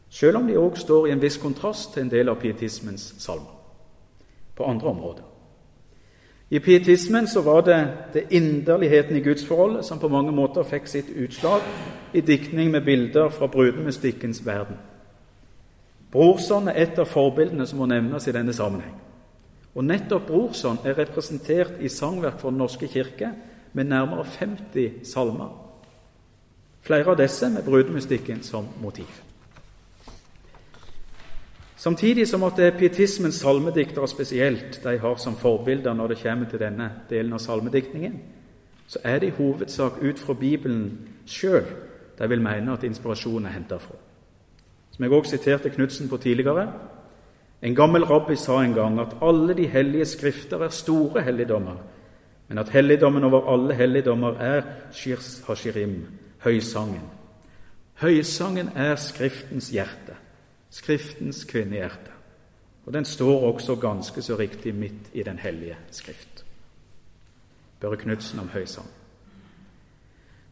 selv 0.09 0.37
om 0.37 0.47
de 0.47 0.57
òg 0.57 0.75
står 0.77 1.05
i 1.05 1.11
en 1.11 1.21
viss 1.21 1.37
kontrast 1.37 1.93
til 1.93 2.03
en 2.03 2.11
del 2.11 2.29
av 2.29 2.39
pietismens 2.41 3.15
salmer 3.17 3.55
på 4.55 4.63
andre 4.63 4.87
områder. 4.87 5.23
I 6.49 6.59
pietismen 6.59 7.27
så 7.27 7.41
var 7.41 7.61
det, 7.61 7.87
det 8.13 8.27
inderligheten 8.29 9.15
i 9.15 9.23
gudsforholdet 9.23 9.85
som 9.85 9.99
på 9.99 10.07
mange 10.07 10.31
måter 10.31 10.63
fikk 10.63 10.87
sitt 10.87 11.09
utslag 11.09 11.61
i 12.13 12.21
diktning 12.21 12.71
med 12.71 12.81
bilder 12.85 13.29
fra 13.29 13.47
brudemystikkens 13.47 14.45
verden. 14.45 14.75
Brorson 16.11 16.67
er 16.67 16.83
et 16.83 16.99
av 16.99 17.09
forbildene 17.09 17.65
som 17.67 17.79
må 17.79 17.85
nevnes 17.85 18.27
i 18.27 18.31
denne 18.31 18.53
sammenheng. 18.53 19.04
Og 19.75 19.83
nettopp 19.83 20.27
Brorson 20.27 20.79
er 20.85 20.97
representert 20.97 21.81
i 21.83 21.89
sangverk 21.91 22.39
for 22.39 22.49
Den 22.49 22.63
norske 22.63 22.87
kirke 22.87 23.31
med 23.73 23.83
nærmere 23.91 24.25
50 24.25 25.03
salmer. 25.03 25.51
Flere 26.81 27.11
av 27.11 27.17
disse 27.19 27.49
med 27.49 27.63
brudemystikken 27.65 28.43
som 28.43 28.67
motiv. 28.81 29.09
Samtidig 31.75 32.27
som 32.27 32.43
at 32.43 32.55
det 32.57 32.65
er 32.65 32.77
pietismens 32.77 33.41
salmediktere 33.43 34.07
spesielt 34.07 34.79
de 34.83 34.97
har 34.97 35.17
som 35.21 35.35
forbilder 35.35 35.93
når 35.93 36.07
det 36.07 36.21
kommer 36.21 36.49
til 36.49 36.59
denne 36.59 36.91
delen 37.09 37.33
av 37.33 37.39
salmediktningen, 37.39 38.15
så 38.87 38.99
er 39.03 39.19
det 39.19 39.27
i 39.27 39.35
hovedsak 39.37 39.99
ut 40.01 40.19
fra 40.19 40.33
Bibelen 40.33 41.07
sjøl 41.25 41.65
de 42.19 42.29
vil 42.29 42.41
mene 42.41 42.73
at 42.73 42.83
inspirasjonen 42.83 43.45
er 43.45 43.57
henta 43.57 43.77
fra. 43.77 43.97
Som 44.91 45.03
jeg 45.03 45.11
også 45.11 45.37
siterte 45.37 45.69
Knutsen 45.69 46.09
på 46.09 46.17
tidligere. 46.17 46.71
En 47.61 47.75
gammel 47.75 48.03
rabbi 48.03 48.35
sa 48.35 48.59
en 48.63 48.73
gang 48.73 48.99
at 48.99 49.15
alle 49.21 49.53
de 49.53 49.67
hellige 49.67 50.05
skrifter 50.05 50.63
er 50.63 50.69
store 50.69 51.21
helligdommer, 51.21 51.77
men 52.47 52.57
at 52.57 52.69
helligdommen 52.69 53.23
over 53.23 53.53
alle 53.53 53.73
helligdommer 53.73 54.37
er 54.39 54.61
shirs 54.91 55.43
hashirim, 55.47 56.05
høysangen. 56.43 57.01
Høysangen 57.95 58.69
er 58.75 58.95
Skriftens 58.95 59.69
hjerte. 59.69 60.17
Skriftens 60.69 61.43
kvinnehjerte. 61.43 62.11
Og 62.85 62.93
den 62.93 63.05
står 63.05 63.53
også 63.53 63.75
ganske 63.75 64.21
så 64.21 64.35
riktig 64.35 64.75
midt 64.75 65.09
i 65.13 65.23
Den 65.23 65.39
hellige 65.39 65.77
skrift. 65.91 66.45
Børre 67.79 67.97
Knutsen 67.97 68.39
om 68.39 68.49
høysang. 68.49 68.87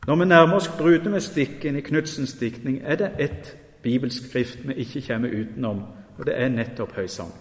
Når 0.07 0.15
vi 0.15 0.25
nærmer 0.25 0.53
oss 0.53 0.67
brudemystikken 0.67 1.75
i 1.75 1.81
Knutsens 1.81 2.33
diktning, 2.33 2.81
er 2.83 2.95
det 2.95 3.11
ett 3.19 3.57
bibelskrift 3.81 4.67
vi 4.67 4.73
ikke 4.73 5.01
kommer 5.07 5.29
utenom, 5.29 5.83
og 6.17 6.25
det 6.25 6.35
er 6.37 6.49
nettopp 6.53 6.95
høysang. 6.97 7.31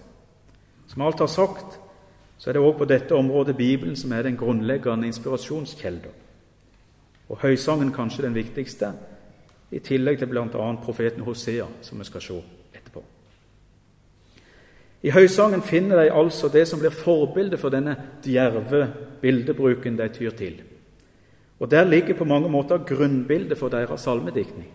Som 0.89 1.03
alt 1.03 1.21
har 1.23 1.31
sagt, 1.31 1.79
så 2.39 2.51
er 2.51 2.57
det 2.57 2.63
òg 2.65 2.75
på 2.79 2.89
dette 2.91 3.15
området 3.15 3.57
Bibelen 3.57 3.97
som 3.97 4.13
er 4.13 4.27
den 4.27 4.37
grunnleggende 4.37 5.07
inspirasjonskjelda. 5.07 6.11
Og 7.31 7.39
høysangen 7.41 7.93
kanskje 7.95 8.27
den 8.27 8.35
viktigste, 8.35 8.93
i 9.73 9.81
tillegg 9.81 10.19
til 10.21 10.29
bl.a. 10.29 10.47
profeten 10.85 11.25
Hosea, 11.25 11.65
som 11.81 11.99
vi 11.99 12.05
skal 12.05 12.21
se 12.21 12.41
etterpå. 12.75 13.01
I 15.03 15.15
høysangen 15.15 15.63
finner 15.65 16.03
de 16.03 16.11
altså 16.13 16.51
det 16.53 16.67
som 16.69 16.83
blir 16.83 16.93
forbildet 16.93 17.61
for 17.61 17.73
denne 17.73 17.95
djerve 18.25 18.85
bildebruken 19.23 19.97
de 19.97 20.11
tyr 20.13 20.37
til. 20.37 20.61
Og 21.63 21.71
Der 21.71 21.85
ligger 21.85 22.15
på 22.15 22.25
mange 22.25 22.49
måter 22.49 22.85
grunnbildet 22.85 23.59
for 23.59 23.69
deres 23.69 24.01
salmediktning. 24.01 24.69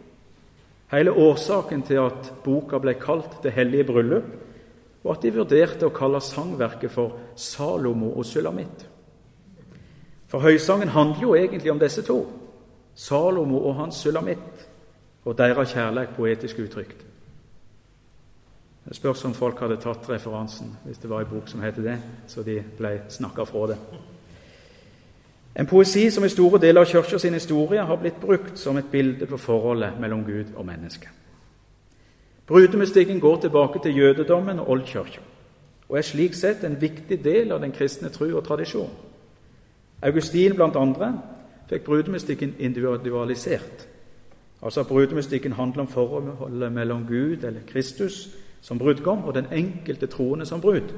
Hele 0.92 1.12
årsaken 1.12 1.82
til 1.84 2.00
at 2.00 2.30
boka 2.44 2.80
ble 2.80 2.94
kalt 3.00 3.42
Det 3.44 3.52
hellige 3.52 3.84
bryllup, 3.84 4.30
og 5.04 5.12
at 5.16 5.24
de 5.24 5.34
vurderte 5.36 5.88
å 5.88 5.96
kalle 5.96 6.20
sangverket 6.24 6.92
for 6.92 7.16
Salomo 7.36 8.14
og 8.18 8.26
Sulamitt. 8.26 8.88
For 10.28 10.44
høysangen 10.44 10.92
handler 10.92 11.22
jo 11.22 11.36
egentlig 11.36 11.72
om 11.72 11.80
disse 11.80 12.04
to, 12.04 12.26
Salomo 12.96 13.62
og 13.70 13.76
hans 13.76 14.02
Sulamitt, 14.04 14.68
og 15.24 15.38
deres 15.38 15.72
kjærlighet 15.76 16.16
poetisk 16.16 16.60
uttrykt. 16.60 17.06
Det 18.88 18.96
spørs 18.96 19.26
om 19.28 19.34
folk 19.36 19.60
hadde 19.60 19.80
tatt 19.84 20.08
referansen 20.10 20.70
hvis 20.86 21.00
det 21.04 21.10
var 21.12 21.24
en 21.24 21.32
bok 21.32 21.50
som 21.52 21.64
heter 21.64 21.84
det, 21.84 21.98
så 22.32 22.44
de 22.44 22.62
ble 22.78 22.94
snakka 23.12 23.44
fra 23.48 23.66
det. 23.74 23.78
En 25.58 25.66
poesi 25.66 26.10
som 26.12 26.26
i 26.26 26.30
store 26.30 26.60
deler 26.62 26.82
av 26.82 26.86
kirka 26.86 27.18
sin 27.18 27.34
historie 27.34 27.82
har 27.82 27.97
blitt 27.97 28.20
brukt 28.22 28.60
som 28.60 28.78
et 28.78 28.91
bilde 28.91 29.26
på 29.26 29.38
forholdet 29.38 29.97
mellom 29.99 30.26
Gud 30.26 30.53
og 30.55 30.66
menneske. 30.66 31.10
Brudemystikken 32.47 33.20
går 33.20 33.41
tilbake 33.41 33.80
til 33.84 33.97
jødedommen 33.97 34.60
og 34.60 34.70
oldkirka 34.70 35.24
og 35.89 35.97
er 35.97 36.03
slik 36.03 36.34
sett 36.36 36.64
en 36.68 36.82
viktig 36.82 37.22
del 37.24 37.51
av 37.55 37.62
den 37.64 37.72
kristne 37.72 38.10
tru 38.12 38.26
og 38.36 38.43
tradisjon. 38.43 38.91
Augustin 40.03 40.55
blant 40.55 40.76
andre 40.76 41.14
fikk 41.70 41.86
brudemystikken 41.86 42.58
individualisert. 42.60 43.88
Altså 44.62 44.84
at 44.84 44.88
brudemystikken 44.88 45.55
handler 45.55 45.86
om 45.86 45.88
forholdet 45.88 46.72
mellom 46.72 47.05
Gud 47.08 47.43
eller 47.43 47.64
Kristus 47.68 48.28
som 48.62 48.80
brudgom 48.80 49.24
og 49.24 49.34
den 49.34 49.47
enkelte 49.51 50.08
troende 50.08 50.45
som 50.45 50.62
brud. 50.62 50.91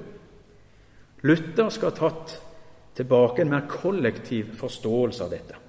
Luther 1.21 1.69
skal 1.69 1.91
ha 1.91 1.95
tatt 1.95 2.39
tilbake 2.99 3.41
en 3.41 3.49
mer 3.49 3.67
kollektiv 3.69 4.55
forståelse 4.59 5.23
av 5.23 5.31
dette, 5.31 5.59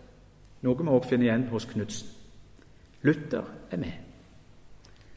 noe 0.66 0.78
vi 0.82 0.88
også 0.90 1.12
finner 1.12 1.28
igjen 1.28 1.44
hos 1.52 1.66
Knutsen. 1.70 2.08
Luther 3.06 3.46
er 3.70 3.78
med. 3.78 3.92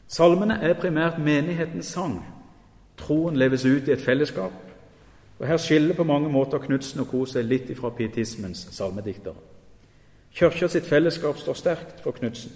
Salmene 0.06 0.60
er 0.62 0.76
primært 0.78 1.18
menighetens 1.18 1.90
sang. 1.90 2.20
Troen 2.96 3.34
leves 3.36 3.64
ut 3.66 3.88
i 3.88 3.92
et 3.92 4.00
fellesskap. 4.00 4.54
Og 5.38 5.46
Her 5.46 5.58
skiller 5.58 5.94
på 5.94 6.06
mange 6.06 6.30
måter 6.30 6.62
Knutsen 6.62 7.00
og 7.00 7.10
co. 7.10 7.24
seg 7.26 7.44
litt 7.44 7.70
ifra 7.70 7.90
pietismens 7.90 8.68
salmediktere. 8.70 9.34
Kirka 10.30 10.68
sitt 10.68 10.86
fellesskap 10.86 11.38
står 11.38 11.58
sterkt 11.58 12.00
for 12.00 12.12
Knutsen. 12.12 12.52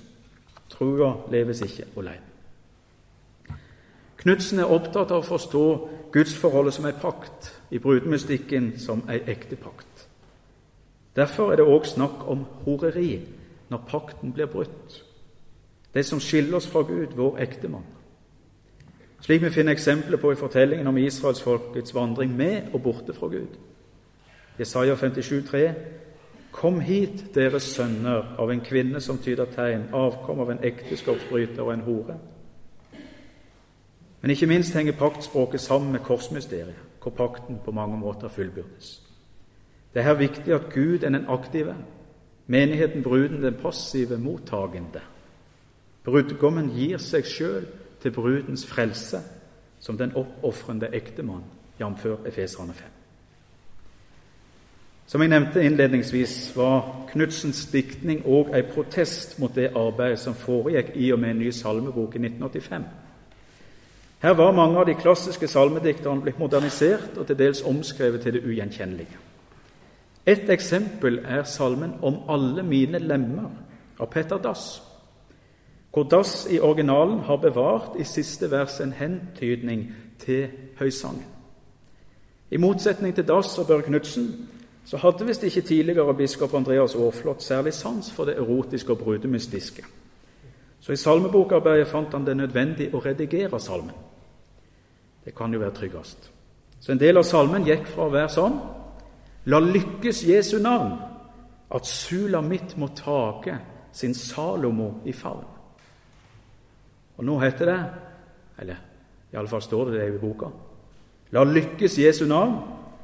Trua 0.71 1.17
leves 1.31 1.61
ikke 1.67 1.91
alene. 1.97 2.23
Knutsen 4.17 4.59
er 4.59 4.71
opptatt 4.71 5.11
av 5.11 5.19
å 5.19 5.27
forstå 5.27 5.67
gudsforholdet 6.13 6.75
som 6.75 6.87
ei 6.87 6.93
pakt, 6.93 7.53
i 7.71 7.79
brudemystikken 7.79 8.73
som 8.79 9.03
ei 9.11 9.21
ekte 9.27 9.57
pakt. 9.57 10.09
Derfor 11.17 11.53
er 11.53 11.57
det 11.57 11.67
òg 11.67 11.87
snakk 11.87 12.25
om 12.31 12.47
horeri 12.65 13.21
når 13.69 13.85
pakten 13.89 14.33
blir 14.33 14.47
brutt. 14.47 15.05
Det 15.95 16.05
som 16.07 16.21
skiller 16.21 16.57
oss 16.57 16.69
fra 16.69 16.83
Gud, 16.83 17.17
vår 17.17 17.39
ektemann. 17.43 17.87
Slik 19.21 19.43
vi 19.43 19.51
finner 19.51 19.73
eksempler 19.73 20.17
på 20.17 20.33
i 20.33 20.39
fortellingen 20.39 20.87
om 20.87 20.99
israelsfolkets 20.99 21.95
vandring 21.95 22.37
med 22.37 22.71
og 22.73 22.83
borte 22.83 23.13
fra 23.13 23.27
Gud. 23.27 23.59
Jesaja 24.59 24.97
57, 24.97 25.33
57,3.: 25.33 25.73
Kom 26.53 26.81
hit, 26.81 27.35
deres 27.35 27.63
sønner, 27.63 28.35
av 28.39 28.51
en 28.51 28.61
kvinne 28.61 29.01
som 29.01 29.19
tyder 29.19 29.45
tegn, 29.45 29.89
avkom 29.93 30.41
av 30.41 30.51
en 30.51 30.63
ekteskapsbryter 30.63 31.63
og 31.63 31.73
en 31.73 31.81
hore. 31.81 32.17
Men 34.21 34.31
ikke 34.31 34.47
minst 34.47 34.75
henger 34.75 34.93
paktspråket 34.99 35.61
sammen 35.61 35.93
med 35.93 36.01
korsmysteriet, 36.01 36.75
hvor 37.03 37.11
pakten 37.11 37.61
på 37.65 37.71
mange 37.71 37.99
måter 37.99 38.29
fullbyrdes. 38.29 39.03
Det 39.95 40.01
er 40.01 40.05
her 40.05 40.15
viktig 40.15 40.55
at 40.55 40.73
Gud 40.75 41.03
er 41.03 41.11
den 41.11 41.27
aktive, 41.29 41.77
menigheten 42.47 43.03
bruden 43.03 43.43
den 43.43 43.55
passive 43.55 44.19
mottagende. 44.19 45.01
Brudgommen 46.05 46.71
gir 46.71 46.99
seg 46.99 47.27
sjøl 47.27 47.67
til 48.03 48.13
brudens 48.13 48.67
frelse 48.67 49.21
som 49.81 49.99
den 49.99 50.13
oppofrende 50.17 50.89
ektemann, 50.93 51.45
jf. 51.81 52.07
Efeserne 52.27 52.73
5. 52.73 52.87
Som 55.07 55.21
jeg 55.21 55.29
nevnte 55.29 55.65
innledningsvis, 55.65 56.57
var 56.57 57.07
Knudsens 57.13 57.67
diktning 57.73 58.27
òg 58.27 58.51
ei 58.53 58.63
protest 58.63 59.39
mot 59.41 59.55
det 59.55 59.71
arbeidet 59.77 60.19
som 60.21 60.35
foregikk 60.37 60.91
i 60.97 61.13
og 61.13 61.21
med 61.23 61.31
en 61.31 61.39
ny 61.39 61.51
salmebok 61.51 62.17
i 62.17 62.19
1985. 62.19 62.85
Her 64.23 64.35
var 64.35 64.53
mange 64.53 64.79
av 64.79 64.87
de 64.87 64.95
klassiske 64.95 65.49
salmedikterne 65.49 66.23
blitt 66.23 66.39
modernisert 66.39 67.17
og 67.17 67.27
til 67.27 67.39
dels 67.39 67.63
omskrevet 67.63 68.21
til 68.21 68.33
det 68.33 68.45
ugjenkjennelige. 68.45 69.19
Et 70.27 70.51
eksempel 70.51 71.21
er 71.25 71.43
salmen 71.43 71.95
'Om 72.03 72.17
alle 72.29 72.63
mine 72.63 72.99
lemmer' 72.99 73.51
av 74.01 74.11
Petter 74.11 74.39
Dass 74.39 74.83
hvor 75.99 76.03
Dass 76.03 76.47
i 76.51 76.61
originalen 76.61 77.19
har 77.19 77.37
bevart 77.37 77.97
i 77.99 78.05
siste 78.05 78.51
vers 78.51 78.81
en 78.81 78.93
hentydning 78.93 79.95
til 80.19 80.49
høysangen. 80.79 81.25
I 82.51 82.57
motsetning 82.57 83.15
til 83.15 83.29
Dass 83.29 83.59
og 83.59 83.67
Børre 83.67 83.83
Knutsen 83.83 84.49
så 84.85 84.97
hadde 84.97 85.27
visst 85.27 85.45
ikke 85.45 85.61
tidligere 85.61 86.15
biskop 86.15 86.55
Andreas 86.55 86.95
Aarflot 86.95 87.43
særlig 87.43 87.73
sans 87.73 88.13
for 88.13 88.25
det 88.25 88.37
erotiske 88.37 88.93
og 88.93 88.99
brudemystiske. 88.99 89.83
Så 90.81 90.93
i 90.93 90.97
salmebokarbeidet 90.97 91.89
fant 91.89 92.13
han 92.13 92.27
det 92.27 92.37
nødvendig 92.37 92.95
å 92.95 92.99
redigere 92.99 93.61
salmen. 93.61 93.95
Det 95.29 95.35
kan 95.37 95.53
jo 95.53 95.59
være 95.61 95.75
tryggest. 95.77 96.31
Så 96.81 96.93
en 96.93 97.01
del 97.01 97.19
av 97.21 97.25
salmen 97.29 97.67
gikk 97.67 97.85
fra 97.93 98.07
å 98.07 98.13
være 98.15 98.31
sånn 98.33 98.55
La 99.53 99.59
lykkes 99.61 100.23
Jesu 100.25 100.55
navn, 100.61 100.95
at 101.69 101.89
sula 101.89 102.41
mitt 102.41 102.73
må 102.81 102.89
take 102.97 103.59
sin 103.93 104.15
Salomo 104.17 105.03
i 105.05 105.13
favn. 105.13 105.45
Og 107.19 107.27
nå 107.29 107.35
heter 107.43 107.69
det, 107.69 107.77
eller 108.65 108.81
iallfall 109.35 109.65
står 109.67 109.91
det 109.91 109.99
det 109.99 110.07
i 110.15 110.23
boka 110.23 110.49
La 111.37 111.45
lykkes 111.45 111.99
Jesu 112.01 112.25
navn, 112.25 112.57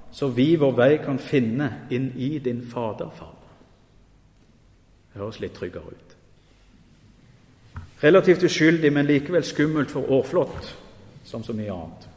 så 0.09 0.31
vi 0.33 0.55
vår 0.57 0.73
vei 0.81 0.91
kan 1.05 1.21
finne 1.21 1.69
inn 1.93 2.09
i 2.17 2.39
din 2.41 2.63
faderfavn. 2.73 3.45
Høres 5.19 5.43
litt 5.45 5.59
tryggere 5.61 5.93
ut. 5.93 6.17
Relativt 8.01 8.49
uskyldig, 8.49 8.93
men 8.97 9.13
likevel 9.13 9.45
skummelt 9.45 9.93
for 9.93 10.09
årflått, 10.09 10.73
som 11.29 11.45
så 11.45 11.53
mye 11.53 11.73
annet, 11.73 12.09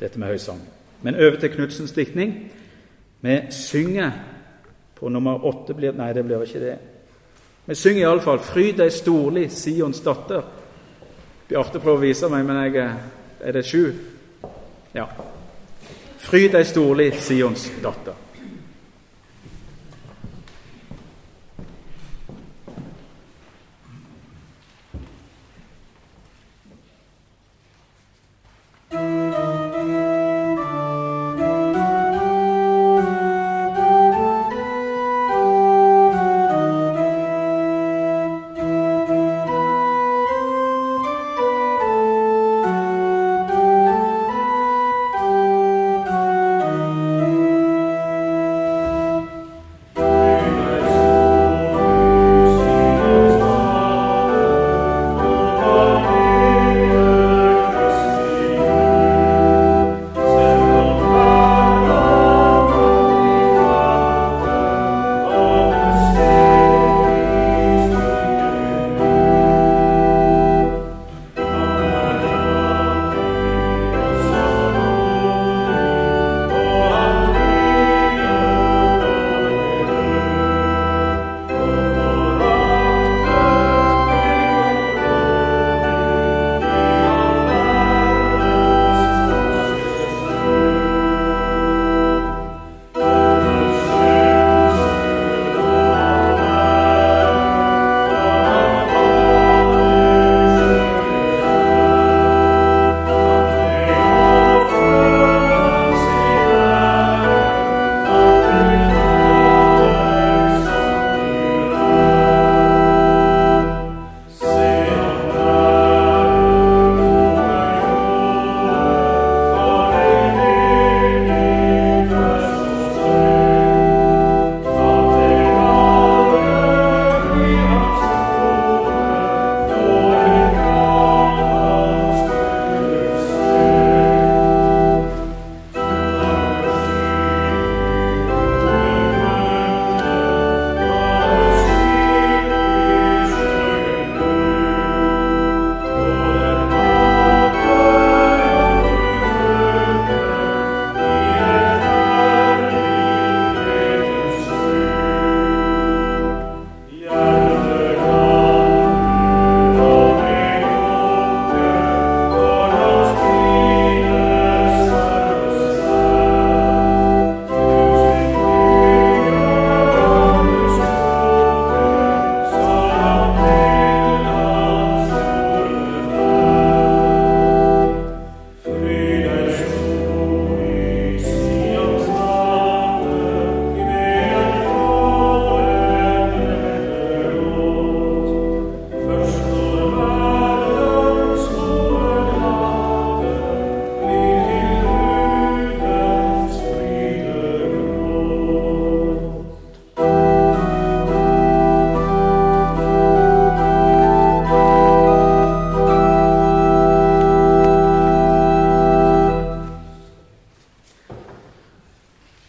dette 0.00 0.18
med 0.18 0.28
høysang. 0.28 0.60
Men 1.02 1.14
over 1.14 1.36
til 1.36 1.50
Knudsens 1.54 1.92
diktning. 1.92 2.52
Vi 3.20 3.40
synger 3.50 4.10
på 4.98 5.08
nummer 5.08 5.44
åtte 5.46 5.74
blir, 5.74 5.92
Nei, 5.92 6.12
det 6.12 6.24
blir 6.26 6.42
ikke 6.42 6.62
det. 6.62 6.76
Vi 7.66 7.74
synger 7.74 8.00
iallfall 8.06 8.38
'Fryd 8.38 8.78
deg 8.78 8.92
storlig, 8.92 9.50
Sions 9.52 10.00
datter'. 10.00 10.42
Bjarte 11.48 11.80
prøver 11.80 11.98
å 11.98 12.06
vise 12.06 12.28
meg, 12.28 12.44
men 12.46 12.56
jeg 12.64 12.94
er 13.40 13.52
det 13.52 13.64
sju? 13.64 13.92
Ja. 14.94 15.06
Fryd 16.18 16.52
deg 16.52 16.66
storlig, 16.66 17.12
Sions 17.20 17.70
datter. 17.82 18.27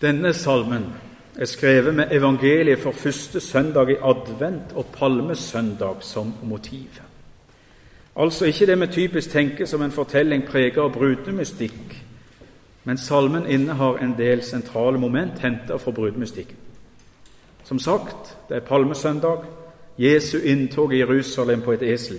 Denne 0.10 0.34
salmen 0.34 0.86
er 1.38 1.45
skrevet 1.45 1.95
med 1.95 2.12
evangeliet 2.12 2.80
for 2.80 2.91
første 2.91 3.39
søndag 3.39 3.89
i 3.89 3.97
advent 4.01 4.72
og 4.74 4.86
palmesøndag 4.86 5.95
som 6.01 6.34
motiv. 6.43 7.01
Altså 8.16 8.45
ikke 8.45 8.66
det 8.66 8.80
vi 8.80 8.88
typisk 8.88 9.30
tenker 9.30 9.66
som 9.66 9.82
en 9.82 9.91
fortelling 9.91 10.47
preget 10.47 10.82
av 10.82 10.89
brudemystikk, 10.95 11.93
men 12.84 12.97
salmen 12.97 13.45
innehar 13.45 14.01
en 14.01 14.16
del 14.18 14.41
sentrale 14.41 14.97
moment 14.97 15.39
hentet 15.45 15.82
fra 15.82 15.91
brudemystikken. 15.91 16.57
Som 17.64 17.80
sagt, 17.80 18.38
det 18.49 18.57
er 18.57 18.66
palmesøndag, 18.66 19.45
Jesu 19.97 20.39
inntog 20.39 20.93
i 20.93 21.03
Jerusalem 21.03 21.62
på 21.62 21.72
et 21.72 21.86
esel. 21.86 22.18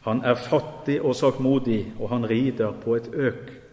Han 0.00 0.24
er 0.24 0.34
fattig 0.34 1.02
og 1.02 1.14
sakmodig, 1.14 1.92
og 2.00 2.08
han 2.08 2.30
rider 2.30 2.72
på 2.84 2.96
et 2.96 3.10
øk. 3.12 3.63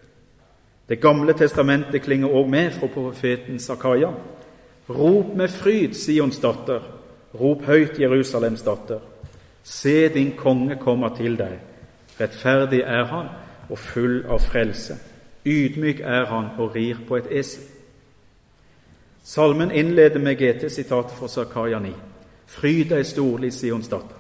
Det 0.92 1.00
gamle 1.00 1.32
testamentet 1.34 2.02
klinger 2.04 2.28
òg 2.36 2.50
med 2.52 2.74
fra 2.76 2.88
profeten 2.92 3.60
Zakaria. 3.60 4.10
Rop 4.90 5.30
med 5.40 5.48
fryd, 5.48 5.94
Sions 5.96 6.40
datter. 6.44 6.84
Rop 7.40 7.64
høyt, 7.64 7.96
Jerusalems 8.00 8.62
datter. 8.62 9.00
Se, 9.64 10.10
din 10.12 10.34
konge 10.36 10.76
kommer 10.76 11.16
til 11.16 11.38
deg. 11.40 11.62
Rettferdig 12.20 12.82
er 12.84 13.08
han 13.08 13.32
og 13.70 13.80
full 13.80 14.26
av 14.28 14.44
frelse. 14.44 15.00
Ydmyk 15.48 16.04
er 16.04 16.28
han 16.28 16.52
og 16.60 16.76
rir 16.76 17.00
på 17.08 17.22
et 17.22 17.32
esel. 17.40 17.64
Salmen 19.24 19.72
innleder 19.72 20.20
med 20.20 20.36
GT-sitatet 20.44 21.16
fra 21.16 21.32
Zakaria 21.32 21.80
9. 21.80 21.96
Fryd 22.52 22.92
deg 22.92 23.08
storlig, 23.08 23.54
Sions 23.56 23.88
datter. 23.88 24.20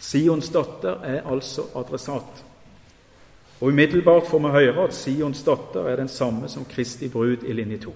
Sions 0.00 0.48
datter 0.56 1.04
er 1.04 1.26
altså 1.28 1.68
adressat. 1.76 2.45
Og 3.60 3.68
umiddelbart 3.68 4.26
får 4.30 4.38
vi 4.38 4.48
høre 4.52 4.84
at 4.84 4.94
Sions 4.94 5.42
datter 5.42 5.88
er 5.88 5.96
den 5.96 6.08
samme 6.08 6.48
som 6.48 6.64
Kristi 6.64 7.08
brud 7.08 7.42
i 7.46 7.52
linje 7.52 7.78
2. 7.78 7.94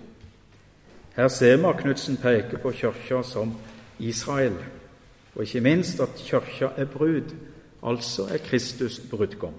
Her 1.16 1.28
ser 1.28 1.56
vi 1.56 1.64
at 1.68 1.76
Knutsen 1.76 2.16
peker 2.16 2.58
på 2.58 2.70
Kirka 2.70 3.22
som 3.22 3.52
Israel, 3.98 4.56
og 5.34 5.42
ikke 5.42 5.60
minst 5.60 6.00
at 6.00 6.16
Kirka 6.16 6.68
er 6.76 6.84
brud, 6.84 7.34
altså 7.82 8.22
er 8.22 8.38
Kristus 8.38 9.00
brudgom. 9.10 9.54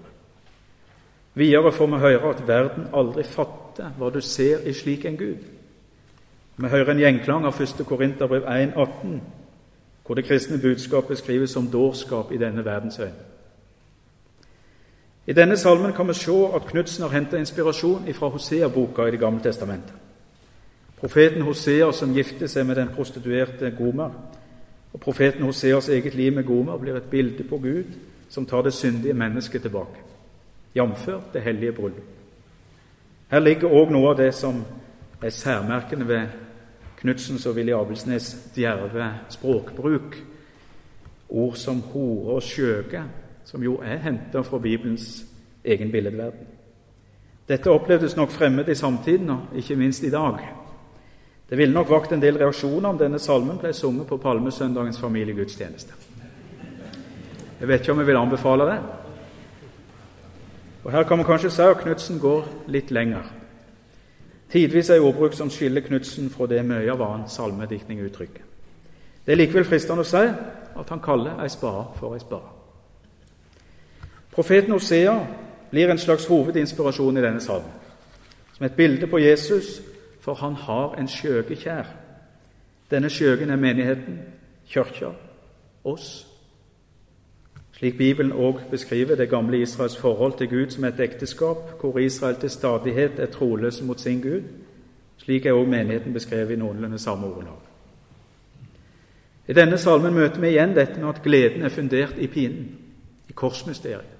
Videre 1.34 1.72
får 1.72 1.86
vi 1.86 1.98
høre 1.98 2.30
at 2.30 2.48
verden 2.48 2.86
aldri 2.94 3.22
fatter 3.22 3.94
hva 3.98 4.10
du 4.10 4.20
ser 4.20 4.66
i 4.66 4.72
slik 4.72 5.04
en 5.04 5.16
Gud. 5.16 5.44
Vi 6.56 6.68
hører 6.68 6.90
en 6.90 6.98
gjenklang 6.98 7.46
av 7.46 7.60
1. 7.60 7.86
Korinterbrev 7.86 8.42
1,18, 8.42 9.20
hvor 10.06 10.14
det 10.14 10.24
kristne 10.24 10.58
budskapet 10.58 11.18
skrives 11.18 11.50
som 11.50 11.70
dårskap 11.70 12.32
i 12.32 12.38
denne 12.38 12.64
verdens 12.64 12.98
øyne. 12.98 13.31
I 15.26 15.32
denne 15.32 15.56
salmen 15.56 15.92
kan 15.92 16.08
vi 16.08 16.14
se 16.14 16.32
at 16.54 16.66
Knutsen 16.66 17.02
har 17.02 17.12
hentet 17.14 17.38
inspirasjon 17.38 18.14
fra 18.14 18.28
Hosea-boka 18.28 19.06
i 19.06 19.10
Det 19.10 19.20
gamle 19.20 19.42
testamentet. 19.42 19.94
Profeten 21.00 21.42
Hosea 21.42 21.92
som 21.92 22.14
gifter 22.14 22.46
seg 22.46 22.66
med 22.66 22.76
den 22.76 22.88
prostituerte 22.88 23.70
Gomer. 23.78 24.10
Og 24.92 25.00
Profeten 25.00 25.42
Hoseas 25.42 25.88
eget 25.88 26.14
liv 26.14 26.32
med 26.32 26.44
Gomer 26.44 26.78
blir 26.78 26.96
et 26.96 27.10
bilde 27.10 27.44
på 27.44 27.58
Gud 27.58 27.94
som 28.28 28.46
tar 28.46 28.62
det 28.62 28.72
syndige 28.72 29.14
mennesket 29.14 29.62
tilbake, 29.62 29.98
jf. 30.74 31.08
det 31.32 31.42
hellige 31.42 31.72
bryllup. 31.72 32.08
Her 33.30 33.40
ligger 33.40 33.68
òg 33.68 33.90
noe 33.92 34.10
av 34.10 34.16
det 34.16 34.34
som 34.34 34.64
er 35.22 35.30
særmerkende 35.30 36.08
ved 36.08 36.26
Knutsens 37.00 37.46
og 37.46 37.56
Willy 37.56 37.72
Abelsnes 37.72 38.36
djerve 38.56 39.10
språkbruk. 39.28 40.16
Ord 41.28 41.54
som 41.56 41.80
hore 41.80 42.34
og 42.34 42.42
skjøge, 42.42 43.02
som 43.52 43.62
jo 43.62 43.76
er 43.84 44.00
henta 44.00 44.40
fra 44.40 44.58
Bibelens 44.58 45.24
egen 45.64 45.92
billedverden. 45.92 46.46
Dette 47.48 47.70
opplevdes 47.70 48.16
nok 48.16 48.30
fremmed 48.30 48.68
i 48.68 48.74
samtiden, 48.74 49.30
og 49.30 49.56
ikke 49.56 49.76
minst 49.76 50.02
i 50.02 50.10
dag. 50.10 50.38
Det 51.50 51.58
ville 51.58 51.74
nok 51.74 51.90
vakt 51.90 52.12
en 52.12 52.22
del 52.22 52.38
reaksjoner 52.40 52.88
om 52.88 52.98
denne 52.98 53.18
salmen 53.20 53.58
ble 53.60 53.74
sunget 53.76 54.06
på 54.08 54.16
palmesøndagens 54.16 55.00
familiegudstjeneste. 55.00 55.92
Jeg 57.60 57.68
vet 57.68 57.80
ikke 57.80 57.92
om 57.92 58.00
jeg 58.00 58.06
vil 58.06 58.16
anbefale 58.16 58.70
det. 58.70 58.78
Og 60.84 60.92
Her 60.92 61.02
kan 61.02 61.16
man 61.16 61.26
kanskje 61.26 61.50
si 61.50 61.62
at 61.62 61.78
Knutsen 61.82 62.18
går 62.18 62.48
litt 62.66 62.90
lenger. 62.90 63.28
Tidvis 64.50 64.90
er 64.90 65.04
ordbruk 65.04 65.36
som 65.36 65.50
skiller 65.50 65.84
Knutsen 65.84 66.30
fra 66.30 66.46
det 66.46 66.64
mye 66.64 66.88
av 66.92 67.04
annen 67.04 67.28
salmediktning 67.28 68.00
uttrykker. 68.00 68.42
Det 69.26 69.32
er 69.32 69.38
likevel 69.38 69.68
fristende 69.68 70.02
å 70.02 70.08
si 70.08 70.24
at 70.80 70.88
han 70.88 71.04
kaller 71.04 71.44
ei 71.44 71.52
spade 71.52 71.84
for 72.00 72.16
ei 72.16 72.24
spade. 72.24 72.51
Profeten 74.32 74.72
Osea 74.72 75.26
blir 75.70 75.90
en 75.90 75.98
slags 75.98 76.26
hovedinspirasjon 76.26 77.16
i 77.16 77.22
denne 77.22 77.40
salmen, 77.40 77.70
som 78.56 78.66
et 78.66 78.76
bilde 78.76 79.06
på 79.06 79.18
Jesus, 79.18 79.80
for 80.20 80.34
han 80.34 80.54
har 80.54 80.94
en 80.94 81.08
skjøgekjær. 81.08 81.86
Denne 82.90 83.10
skjøgen 83.10 83.50
er 83.50 83.56
menigheten, 83.56 84.20
kirka, 84.68 85.12
oss. 85.84 86.26
Slik 87.72 87.98
Bibelen 87.98 88.32
òg 88.32 88.60
beskriver 88.70 89.16
det 89.16 89.30
gamle 89.30 89.60
Israels 89.60 89.96
forhold 89.96 90.38
til 90.38 90.48
Gud 90.48 90.70
som 90.70 90.84
et 90.84 91.00
ekteskap, 91.00 91.80
hvor 91.80 91.98
Israel 91.98 92.36
til 92.36 92.50
stadighet 92.50 93.18
er 93.18 93.26
troløs 93.26 93.82
mot 93.82 94.00
sin 94.00 94.20
Gud. 94.20 94.42
Slik 95.16 95.46
er 95.46 95.52
òg 95.52 95.68
menigheten 95.68 96.12
beskrevet 96.12 96.50
i 96.50 96.56
noenlunde 96.56 96.98
samme 96.98 97.26
ordelag. 97.26 97.58
I 99.48 99.52
denne 99.52 99.78
salmen 99.78 100.14
møter 100.14 100.40
vi 100.40 100.54
igjen 100.54 100.76
dette 100.76 101.00
med 101.00 101.08
at 101.08 101.22
gleden 101.22 101.62
er 101.62 101.68
fundert 101.68 102.14
i 102.18 102.26
pinen, 102.26 102.68
i 103.28 103.32
korsmysteriet. 103.32 104.11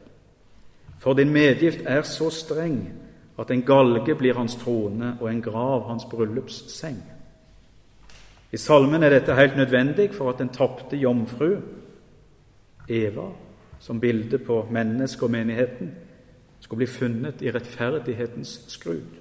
For 1.03 1.18
din 1.18 1.32
medgift 1.34 1.80
er 1.86 2.03
så 2.07 2.30
streng 2.30 2.92
at 3.38 3.50
en 3.50 3.64
galge 3.66 4.14
blir 4.14 4.36
hans 4.38 4.55
trone 4.61 5.16
og 5.20 5.30
en 5.30 5.42
grav 5.42 5.88
hans 5.88 6.05
bryllupsseng. 6.11 7.00
I 8.53 8.57
salmen 8.57 9.03
er 9.03 9.11
dette 9.11 9.34
helt 9.34 9.57
nødvendig 9.57 10.12
for 10.14 10.30
at 10.30 10.38
den 10.38 10.53
tapte 10.55 10.96
jomfru, 10.96 11.57
Eva, 12.88 13.26
som 13.80 14.00
bilde 14.00 14.38
på 14.38 14.66
mennesket 14.70 15.22
og 15.22 15.30
menigheten, 15.30 15.90
skal 16.61 16.76
bli 16.76 16.86
funnet 16.86 17.42
i 17.42 17.50
rettferdighetens 17.50 18.61
skrud. 18.68 19.18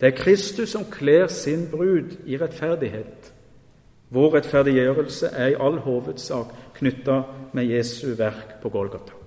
Det 0.00 0.06
er 0.06 0.16
Kristus 0.16 0.70
som 0.72 0.86
kler 0.90 1.26
sin 1.26 1.66
brud 1.70 2.16
i 2.26 2.38
rettferdighet. 2.38 3.32
Vår 4.10 4.34
rettferdiggjørelse 4.38 5.26
er 5.26 5.52
i 5.52 5.60
all 5.60 5.80
hovedsak 5.84 6.54
knytta 6.78 7.22
med 7.52 7.64
Jesu 7.64 8.14
verk 8.16 8.60
på 8.62 8.68
Golgata. 8.68 9.17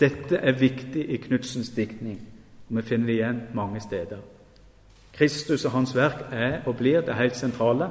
Dette 0.00 0.36
er 0.36 0.52
viktig 0.52 1.08
i 1.08 1.16
Knudsens 1.16 1.70
diktning, 1.76 2.20
og 2.68 2.76
vi 2.76 2.82
finner 2.82 3.06
det 3.06 3.14
igjen 3.14 3.42
mange 3.54 3.80
steder. 3.80 4.18
Kristus 5.12 5.64
og 5.64 5.74
hans 5.74 5.92
verk 5.96 6.30
er 6.32 6.62
og 6.66 6.76
blir 6.76 7.00
det 7.04 7.18
helt 7.18 7.36
sentrale 7.36 7.90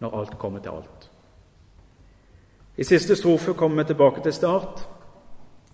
når 0.00 0.20
alt 0.20 0.38
kommer 0.38 0.58
til 0.58 0.74
alt. 0.74 1.10
I 2.78 2.84
siste 2.84 3.16
strofe 3.16 3.54
kommer 3.54 3.82
vi 3.82 3.86
tilbake 3.86 4.22
til 4.22 4.32
start, 4.32 4.88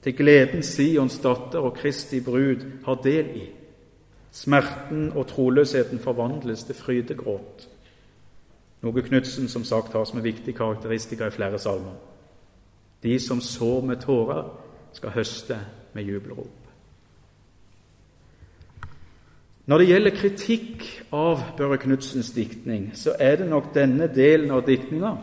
til 0.03 0.17
gleden 0.17 0.63
Sions 0.63 1.19
datter 1.19 1.59
og 1.59 1.75
Kristi 1.75 2.21
brud 2.21 2.65
har 2.85 2.95
del 3.05 3.29
i. 3.37 3.45
Smerten 4.33 5.13
og 5.13 5.27
troløsheten 5.27 5.99
forvandles 5.99 6.65
til 6.65 6.75
frydegråt, 6.75 7.69
noe 8.83 9.03
Knutsen 9.03 9.49
som 9.49 9.65
sagt 9.65 9.93
har 9.93 10.05
som 10.05 10.19
en 10.19 10.25
viktig 10.25 10.57
karakteristika 10.57 11.29
i 11.29 11.33
flere 11.33 11.59
salmer. 11.59 11.95
De 13.03 13.19
som 13.21 13.41
sår 13.41 13.81
med 13.85 14.01
tårer, 14.03 14.49
skal 14.95 15.15
høste 15.15 15.59
med 15.95 16.07
jubelrop. 16.09 16.61
Når 19.67 19.81
det 19.81 19.89
gjelder 19.89 20.17
kritikk 20.17 20.83
av 21.13 21.41
Børre 21.57 21.79
Knudsens 21.81 22.31
diktning, 22.37 22.91
så 22.95 23.15
er 23.19 23.39
det 23.41 23.49
nok 23.49 23.71
denne 23.75 24.11
delen 24.13 24.53
av 24.53 24.67
diktninga 24.67 25.15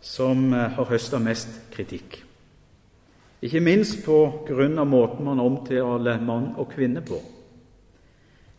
som 0.00 0.52
eh, 0.52 0.66
har 0.76 0.88
høsta 0.88 1.20
mest 1.20 1.48
kritikk. 1.72 2.18
Ikke 3.40 3.62
minst 3.64 4.02
på 4.04 4.44
grunn 4.48 4.76
av 4.78 4.88
måten 4.88 5.24
man 5.24 5.40
omtaler 5.40 6.20
mann 6.20 6.50
og 6.60 6.68
kvinne 6.74 7.00
på. 7.00 7.22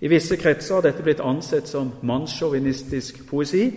I 0.01 0.09
visse 0.09 0.37
kretser 0.41 0.79
har 0.79 0.87
dette 0.87 1.05
blitt 1.05 1.21
ansett 1.21 1.69
som 1.69 1.91
mannssjåvinistisk 2.01 3.21
poesi, 3.29 3.67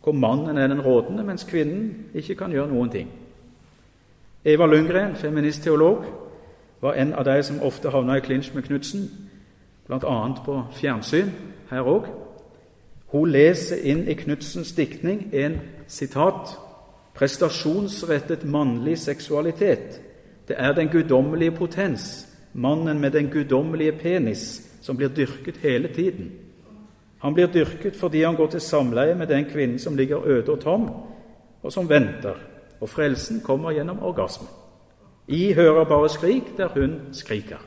hvor 0.00 0.14
mannen 0.14 0.58
er 0.58 0.70
den 0.70 0.82
rådende, 0.84 1.24
mens 1.26 1.44
kvinnen 1.44 2.12
ikke 2.14 2.38
kan 2.38 2.54
gjøre 2.54 2.70
noen 2.70 2.94
ting. 2.94 3.10
Eva 4.44 4.66
Lundgren, 4.66 5.16
feministteolog, 5.16 6.04
var 6.80 6.92
en 6.92 7.12
av 7.12 7.24
de 7.24 7.42
som 7.42 7.60
ofte 7.62 7.90
havna 7.90 8.16
i 8.16 8.20
klinsj 8.24 8.54
med 8.54 8.64
Knutsen, 8.64 9.02
bl.a. 9.86 10.16
på 10.44 10.54
fjernsyn 10.78 11.28
her 11.68 11.84
òg. 11.84 12.06
Hun 13.12 13.28
leser 13.28 13.82
inn 13.84 14.06
i 14.08 14.16
Knutsens 14.16 14.72
diktning 14.72 15.26
en 15.36 15.58
sitat 15.86 16.54
prestasjonsrettet 17.14 18.46
mannlig 18.48 18.96
seksualitet. 18.98 20.00
Det 20.48 20.56
er 20.58 20.72
den 20.72 20.88
guddommelige 20.88 21.52
potens, 21.58 22.26
mannen 22.52 23.00
med 23.00 23.12
den 23.12 23.28
guddommelige 23.28 23.92
penis, 23.92 24.62
som 24.80 24.96
blir 24.96 25.12
dyrket 25.12 25.60
hele 25.60 25.88
tiden. 25.88 26.30
Han 27.18 27.34
blir 27.34 27.52
dyrket 27.52 27.96
fordi 27.96 28.22
han 28.22 28.36
går 28.36 28.54
til 28.54 28.60
samleie 28.60 29.14
med 29.14 29.28
den 29.28 29.44
kvinnen 29.44 29.78
som 29.78 29.96
ligger 29.96 30.24
øde 30.24 30.48
og 30.52 30.60
tom, 30.60 30.88
og 31.62 31.72
som 31.72 31.88
venter 31.88 32.49
og 32.80 32.88
frelsen 32.88 33.40
kommer 33.44 33.70
gjennom 33.70 34.02
orgasme. 34.02 34.46
I 35.28 35.52
hører 35.52 35.84
bare 35.84 36.08
skrik 36.08 36.56
der 36.56 36.68
hun 36.68 37.00
skriker. 37.12 37.60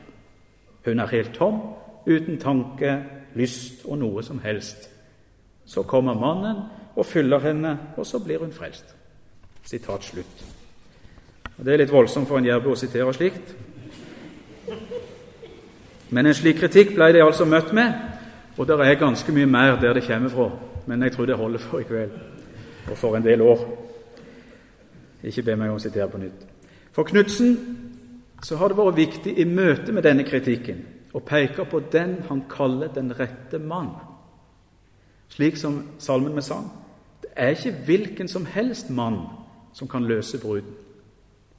Hun 0.84 1.00
er 1.00 1.06
helt 1.06 1.34
tom, 1.34 1.60
uten 2.06 2.40
tanke, 2.40 2.98
lyst 3.34 3.84
og 3.84 3.98
noe 3.98 4.22
som 4.22 4.38
helst. 4.38 4.90
Så 5.66 5.82
kommer 5.82 6.14
mannen 6.14 6.56
og 6.96 7.06
fyller 7.06 7.38
henne, 7.40 7.78
og 7.96 8.06
så 8.06 8.18
blir 8.18 8.38
hun 8.38 8.52
frelst. 8.52 8.94
Sitat 9.64 10.04
slutt. 10.04 10.44
Og 11.58 11.64
Det 11.64 11.72
er 11.72 11.76
litt 11.76 11.92
voldsomt 11.92 12.28
for 12.28 12.38
en 12.38 12.46
jærbu 12.46 12.72
å 12.72 12.76
sitere 12.76 13.14
slikt. 13.14 13.54
Men 16.10 16.26
en 16.26 16.34
slik 16.34 16.60
kritikk 16.60 16.94
ble 16.94 17.12
de 17.12 17.22
altså 17.22 17.44
møtt 17.44 17.72
med, 17.72 17.94
og 18.56 18.66
det 18.66 18.76
er 18.80 18.94
ganske 18.94 19.32
mye 19.32 19.46
mer 19.46 19.80
der 19.80 19.94
det 19.94 20.04
kommer 20.06 20.28
fra. 20.28 20.50
Men 20.86 21.02
jeg 21.02 21.12
tror 21.12 21.26
det 21.26 21.36
holder 21.36 21.58
for 21.58 21.80
i 21.80 21.88
kveld 21.88 22.12
og 22.90 22.98
for 22.98 23.16
en 23.16 23.24
del 23.24 23.40
år. 23.40 23.64
Ikke 25.24 25.42
be 25.42 25.56
meg 25.56 25.72
om 25.72 25.78
å 25.78 25.82
sitere 25.82 26.08
på 26.12 26.20
nytt. 26.20 26.44
For 26.94 27.08
Knutsen 27.08 27.56
så 28.44 28.58
har 28.60 28.70
det 28.70 28.78
vært 28.78 28.98
viktig 28.98 29.34
i 29.40 29.46
møte 29.48 29.92
med 29.92 30.04
denne 30.04 30.26
kritikken 30.26 30.82
å 31.14 31.22
peke 31.24 31.64
på 31.70 31.80
den 31.92 32.18
han 32.28 32.44
kaller 32.50 32.90
den 32.94 33.12
rette 33.16 33.58
mann. 33.58 33.92
Slik 35.32 35.56
som 35.56 35.80
salmen 35.98 36.36
vi 36.36 36.42
sang. 36.42 36.68
Det 37.22 37.30
er 37.36 37.54
ikke 37.54 37.76
hvilken 37.86 38.28
som 38.28 38.46
helst 38.46 38.90
mann 38.90 39.22
som 39.72 39.88
kan 39.88 40.04
løse 40.06 40.38
bruden. 40.42 40.74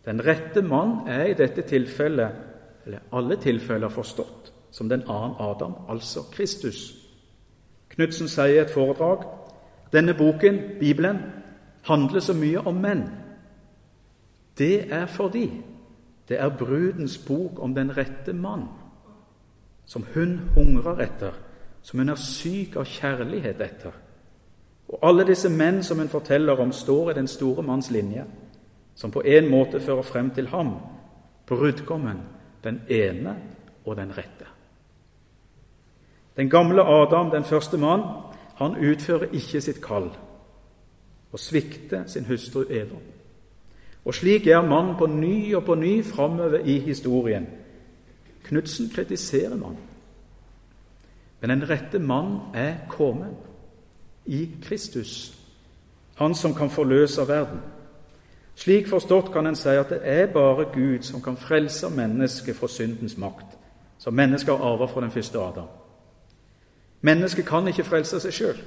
Den 0.05 0.21
rette 0.21 0.61
mann 0.61 1.07
er 1.07 1.25
i 1.25 1.37
dette 1.37 1.63
tilfellet, 1.65 2.31
eller 2.85 2.99
alle 3.11 3.39
tilfeller, 3.41 3.89
forstått 3.89 4.51
som 4.71 4.89
den 4.89 5.03
annen 5.09 5.35
Adam, 5.39 5.73
altså 5.89 6.27
Kristus. 6.31 6.93
Knutsen 7.89 8.27
sier 8.27 8.53
i 8.53 8.61
et 8.61 8.73
foredrag 8.73 9.23
denne 9.93 10.13
boken, 10.13 10.59
Bibelen, 10.79 11.17
handler 11.87 12.19
så 12.19 12.33
mye 12.33 12.59
om 12.67 12.81
menn. 12.81 13.05
Det 14.57 14.93
er 14.93 15.05
fordi 15.05 15.61
det 16.29 16.39
er 16.39 16.57
brudens 16.57 17.17
bok 17.17 17.59
om 17.59 17.75
den 17.75 17.97
rette 17.97 18.33
mann, 18.33 18.63
som 19.85 20.05
hun 20.13 20.39
hungrer 20.55 20.99
etter, 20.99 21.31
som 21.81 21.99
hun 21.99 22.09
er 22.09 22.15
syk 22.15 22.75
av 22.75 22.85
kjærlighet 22.89 23.61
etter. 23.61 23.91
Og 24.89 24.99
alle 25.03 25.25
disse 25.27 25.49
menn 25.49 25.83
som 25.83 25.99
hun 25.99 26.09
forteller 26.09 26.59
om, 26.61 26.71
står 26.71 27.11
i 27.11 27.17
den 27.19 27.27
store 27.27 27.63
manns 27.63 27.91
linje, 27.91 28.25
som 28.95 29.11
på 29.11 29.21
en 29.25 29.49
måte 29.51 29.79
fører 29.79 30.01
frem 30.01 30.31
til 30.31 30.47
ham, 30.47 30.75
brudgommen, 31.45 32.21
den 32.63 32.81
ene 32.89 33.35
og 33.85 33.97
den 33.97 34.17
rette. 34.17 34.47
Den 36.37 36.49
gamle 36.49 36.81
Adam, 36.81 37.31
den 37.31 37.43
første 37.43 37.77
mann, 37.77 38.01
han 38.55 38.75
utfører 38.91 39.33
ikke 39.33 39.61
sitt 39.61 39.81
kall 39.83 40.09
og 41.31 41.39
svikter 41.39 42.07
sin 42.07 42.25
hustru 42.25 42.63
Eva. 42.69 42.99
Og 44.05 44.13
slik 44.13 44.47
er 44.47 44.61
mannen 44.61 44.95
på 44.97 45.07
ny 45.09 45.55
og 45.55 45.65
på 45.65 45.75
ny 45.75 46.03
framover 46.05 46.59
i 46.59 46.79
historien. 46.79 47.47
Knutsen 48.43 48.89
kritiserer 48.93 49.55
mannen. 49.55 49.81
Men 51.41 51.49
den 51.49 51.69
rette 51.69 51.99
mann 51.99 52.39
er 52.53 52.73
kommet 52.89 53.35
i 54.25 54.49
Kristus, 54.63 55.37
han 56.15 56.35
som 56.35 56.53
kan 56.53 56.69
forløse 56.69 57.27
verden. 57.27 57.59
Slik 58.55 58.87
forstått 58.87 59.33
kan 59.33 59.47
en 59.47 59.55
si 59.55 59.69
at 59.69 59.89
det 59.89 59.99
er 60.03 60.31
bare 60.33 60.69
Gud 60.73 61.03
som 61.03 61.21
kan 61.21 61.37
frelse 61.37 61.89
mennesket 61.89 62.55
fra 62.55 62.67
syndens 62.67 63.17
makt, 63.17 63.57
som 63.97 64.13
mennesket 64.13 64.57
har 64.57 64.65
arvet 64.65 64.89
fra 64.89 65.01
den 65.01 65.11
første 65.11 65.39
Adam. 65.39 65.67
Mennesket 67.01 67.45
kan 67.45 67.67
ikke 67.67 67.83
frelse 67.83 68.19
seg 68.19 68.33
sjøl. 68.33 68.61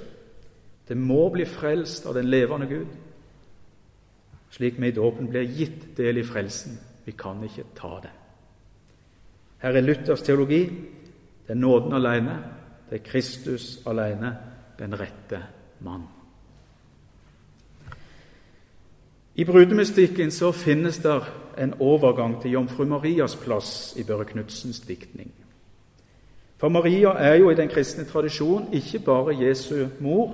Det 0.88 0.96
må 0.96 1.28
bli 1.32 1.46
frelst 1.46 2.06
av 2.06 2.14
den 2.14 2.28
levende 2.28 2.66
Gud 2.66 3.07
slik 4.50 4.80
vi 4.80 4.88
i 4.88 4.96
dåpen 4.96 5.28
blir 5.28 5.42
gitt 5.42 5.96
del 5.96 6.18
i 6.18 6.24
frelsen. 6.24 6.78
Vi 7.04 7.12
kan 7.12 7.42
ikke 7.44 7.64
ta 7.76 8.00
det. 8.02 8.12
Her 9.58 9.76
er 9.76 9.80
Luthers 9.80 10.22
teologi. 10.22 10.62
Det 11.46 11.54
er 11.54 11.60
nåden 11.60 11.92
alene. 11.92 12.38
Det 12.90 13.00
er 13.00 13.04
Kristus 13.04 13.80
alene, 13.86 14.36
den 14.78 15.00
rette 15.00 15.42
mann. 15.80 16.06
I 19.34 19.44
brudemystikken 19.44 20.30
så 20.30 20.52
finnes 20.52 20.98
det 20.98 21.20
en 21.58 21.74
overgang 21.80 22.42
til 22.42 22.50
jomfru 22.50 22.84
Marias 22.84 23.36
plass 23.36 23.94
i 23.96 24.02
Børre 24.04 24.24
Knudsens 24.24 24.80
diktning. 24.80 25.30
For 26.58 26.68
Maria 26.68 27.08
er 27.08 27.34
jo 27.34 27.50
i 27.50 27.54
den 27.54 27.68
kristne 27.68 28.04
tradisjon 28.04 28.72
ikke 28.72 28.98
bare 28.98 29.36
Jesu 29.38 29.86
mor, 30.00 30.32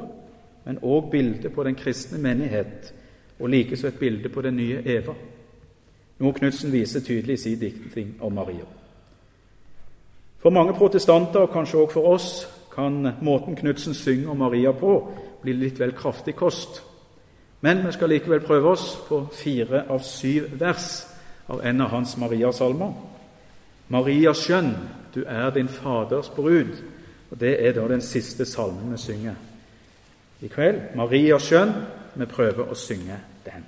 men 0.64 0.78
òg 0.82 1.10
bildet 1.10 1.52
på 1.52 1.64
den 1.64 1.74
kristne 1.74 2.18
menighet 2.18 2.94
og 3.38 3.48
likeså 3.48 3.86
et 3.86 3.98
bilde 3.98 4.28
på 4.28 4.42
den 4.42 4.56
nye 4.56 4.82
Eva, 4.84 5.14
noe 6.18 6.32
Knutsen 6.32 6.72
viser 6.72 7.02
tydelig 7.02 7.34
i 7.34 7.42
sin 7.42 7.60
diktning 7.60 8.14
om 8.20 8.32
Maria. 8.32 8.66
For 10.38 10.50
mange 10.50 10.74
protestanter, 10.74 11.40
og 11.40 11.52
kanskje 11.52 11.78
også 11.78 11.92
for 11.92 12.08
oss, 12.14 12.48
kan 12.74 13.14
måten 13.22 13.56
Knutsen 13.56 13.94
synger 13.94 14.30
om 14.30 14.36
Maria 14.36 14.72
på, 14.72 14.92
bli 15.42 15.52
litt 15.52 15.80
vel 15.80 15.94
kraftig 15.96 16.34
kost. 16.36 16.82
Men 17.60 17.86
vi 17.86 17.92
skal 17.92 18.12
likevel 18.12 18.40
prøve 18.44 18.74
oss 18.74 18.98
på 19.08 19.22
fire 19.32 19.86
av 19.88 20.02
syv 20.04 20.50
vers 20.60 21.06
av 21.48 21.62
en 21.64 21.80
av 21.80 21.90
hans 21.94 22.16
Mariasalmer. 22.20 22.92
Maria 23.88 24.32
skjønn, 24.36 24.74
du 25.14 25.22
er 25.26 25.50
din 25.50 25.68
Faders 25.68 26.28
brud. 26.28 26.74
Og 27.30 27.40
Det 27.40 27.66
er 27.66 27.72
da 27.72 27.88
den 27.88 28.00
siste 28.00 28.44
salmen 28.44 28.92
vi 28.92 28.98
synger 28.98 29.34
i 30.40 30.48
kveld. 30.48 30.80
Maria 30.96 31.38
skjønn, 31.38 31.72
vi 32.14 32.26
prøver 32.30 32.70
å 32.70 32.76
synge 32.78 33.18
den. 33.46 33.66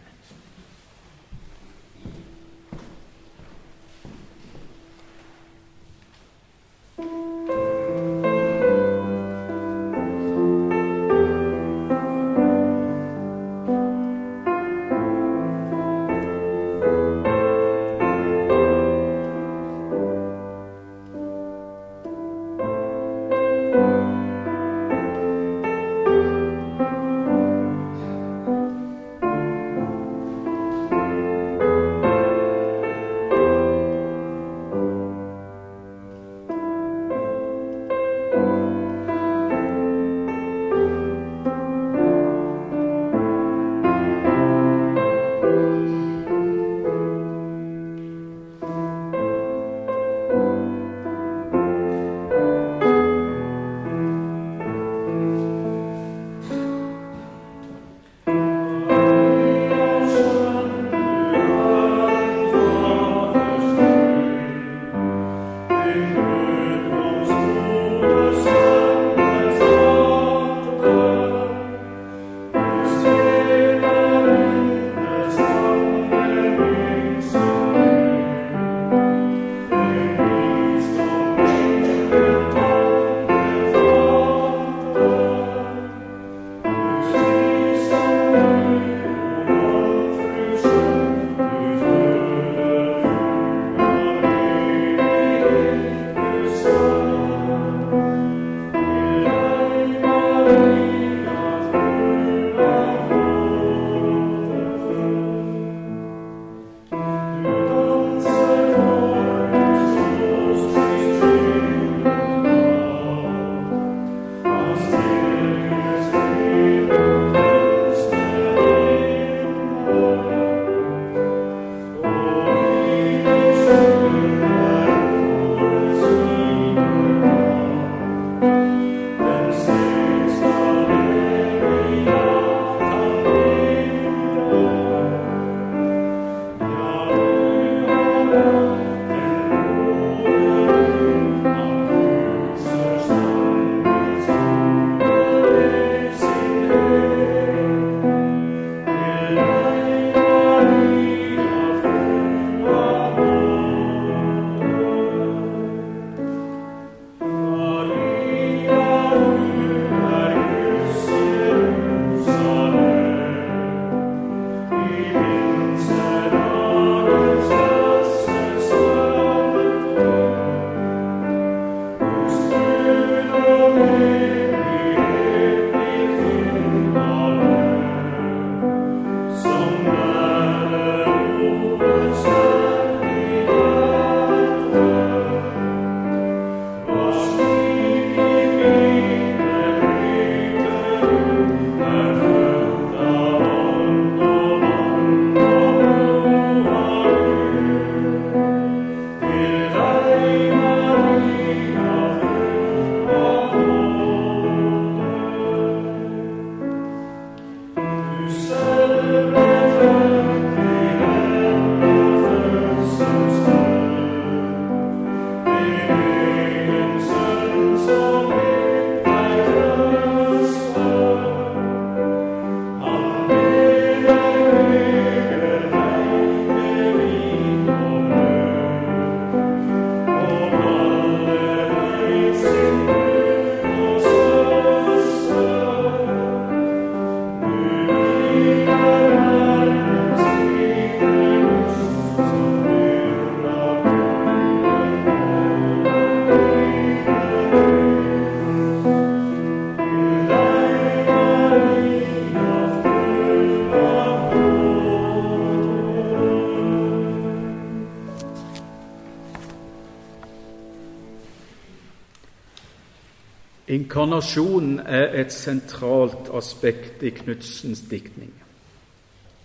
Inkarnasjonen 263.68 264.78
er 264.86 265.14
et 265.20 265.32
sentralt 265.34 266.30
aspekt 266.34 267.02
i 267.02 267.10
Knudsens 267.10 267.80
diktning. 267.90 268.30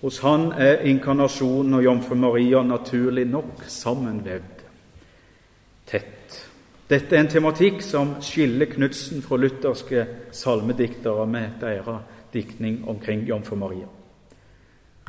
Hos 0.02 0.20
han 0.22 0.52
er 0.52 0.84
inkarnasjonen 0.86 1.74
og 1.78 1.84
jomfru 1.84 2.16
Maria 2.16 2.62
naturlig 2.66 3.26
nok 3.30 3.64
sammenvevd 3.68 4.62
tett. 5.90 6.38
Dette 6.90 7.16
er 7.16 7.24
en 7.24 7.32
tematikk 7.32 7.82
som 7.86 8.16
skiller 8.22 8.70
Knudsen 8.70 9.22
fra 9.26 9.38
lutherske 9.38 10.06
salmediktere 10.32 11.26
med 11.28 11.58
deres 11.62 12.02
diktning 12.34 12.82
omkring 12.90 13.26
jomfru 13.30 13.56
Maria. 13.56 13.90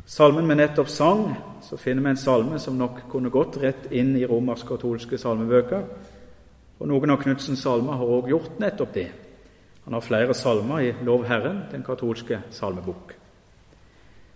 Salmen 0.06 0.48
vi 0.48 0.54
nettopp 0.58 0.88
sang, 0.88 1.28
så 1.62 1.76
finner 1.76 2.02
vi 2.02 2.10
en 2.10 2.20
salme 2.20 2.58
som 2.58 2.76
nok 2.78 3.04
kunne 3.10 3.30
gått 3.30 3.56
rett 3.62 3.92
inn 3.92 4.16
i 4.16 4.26
romersk-katolske 4.26 5.18
salmebøker. 5.18 5.84
Og 6.82 6.88
Noen 6.90 7.12
av 7.14 7.20
Knutsens 7.22 7.60
salmer 7.62 7.94
har 7.94 8.08
også 8.10 8.30
gjort 8.32 8.56
nettopp 8.58 8.94
det. 8.96 9.06
Han 9.84 9.94
har 9.94 10.02
flere 10.02 10.34
salmer 10.34 10.82
i 10.82 10.88
Lov 11.06 11.28
Herren, 11.28 11.60
den 11.70 11.84
katolske 11.86 12.40
salmebok. 12.50 13.12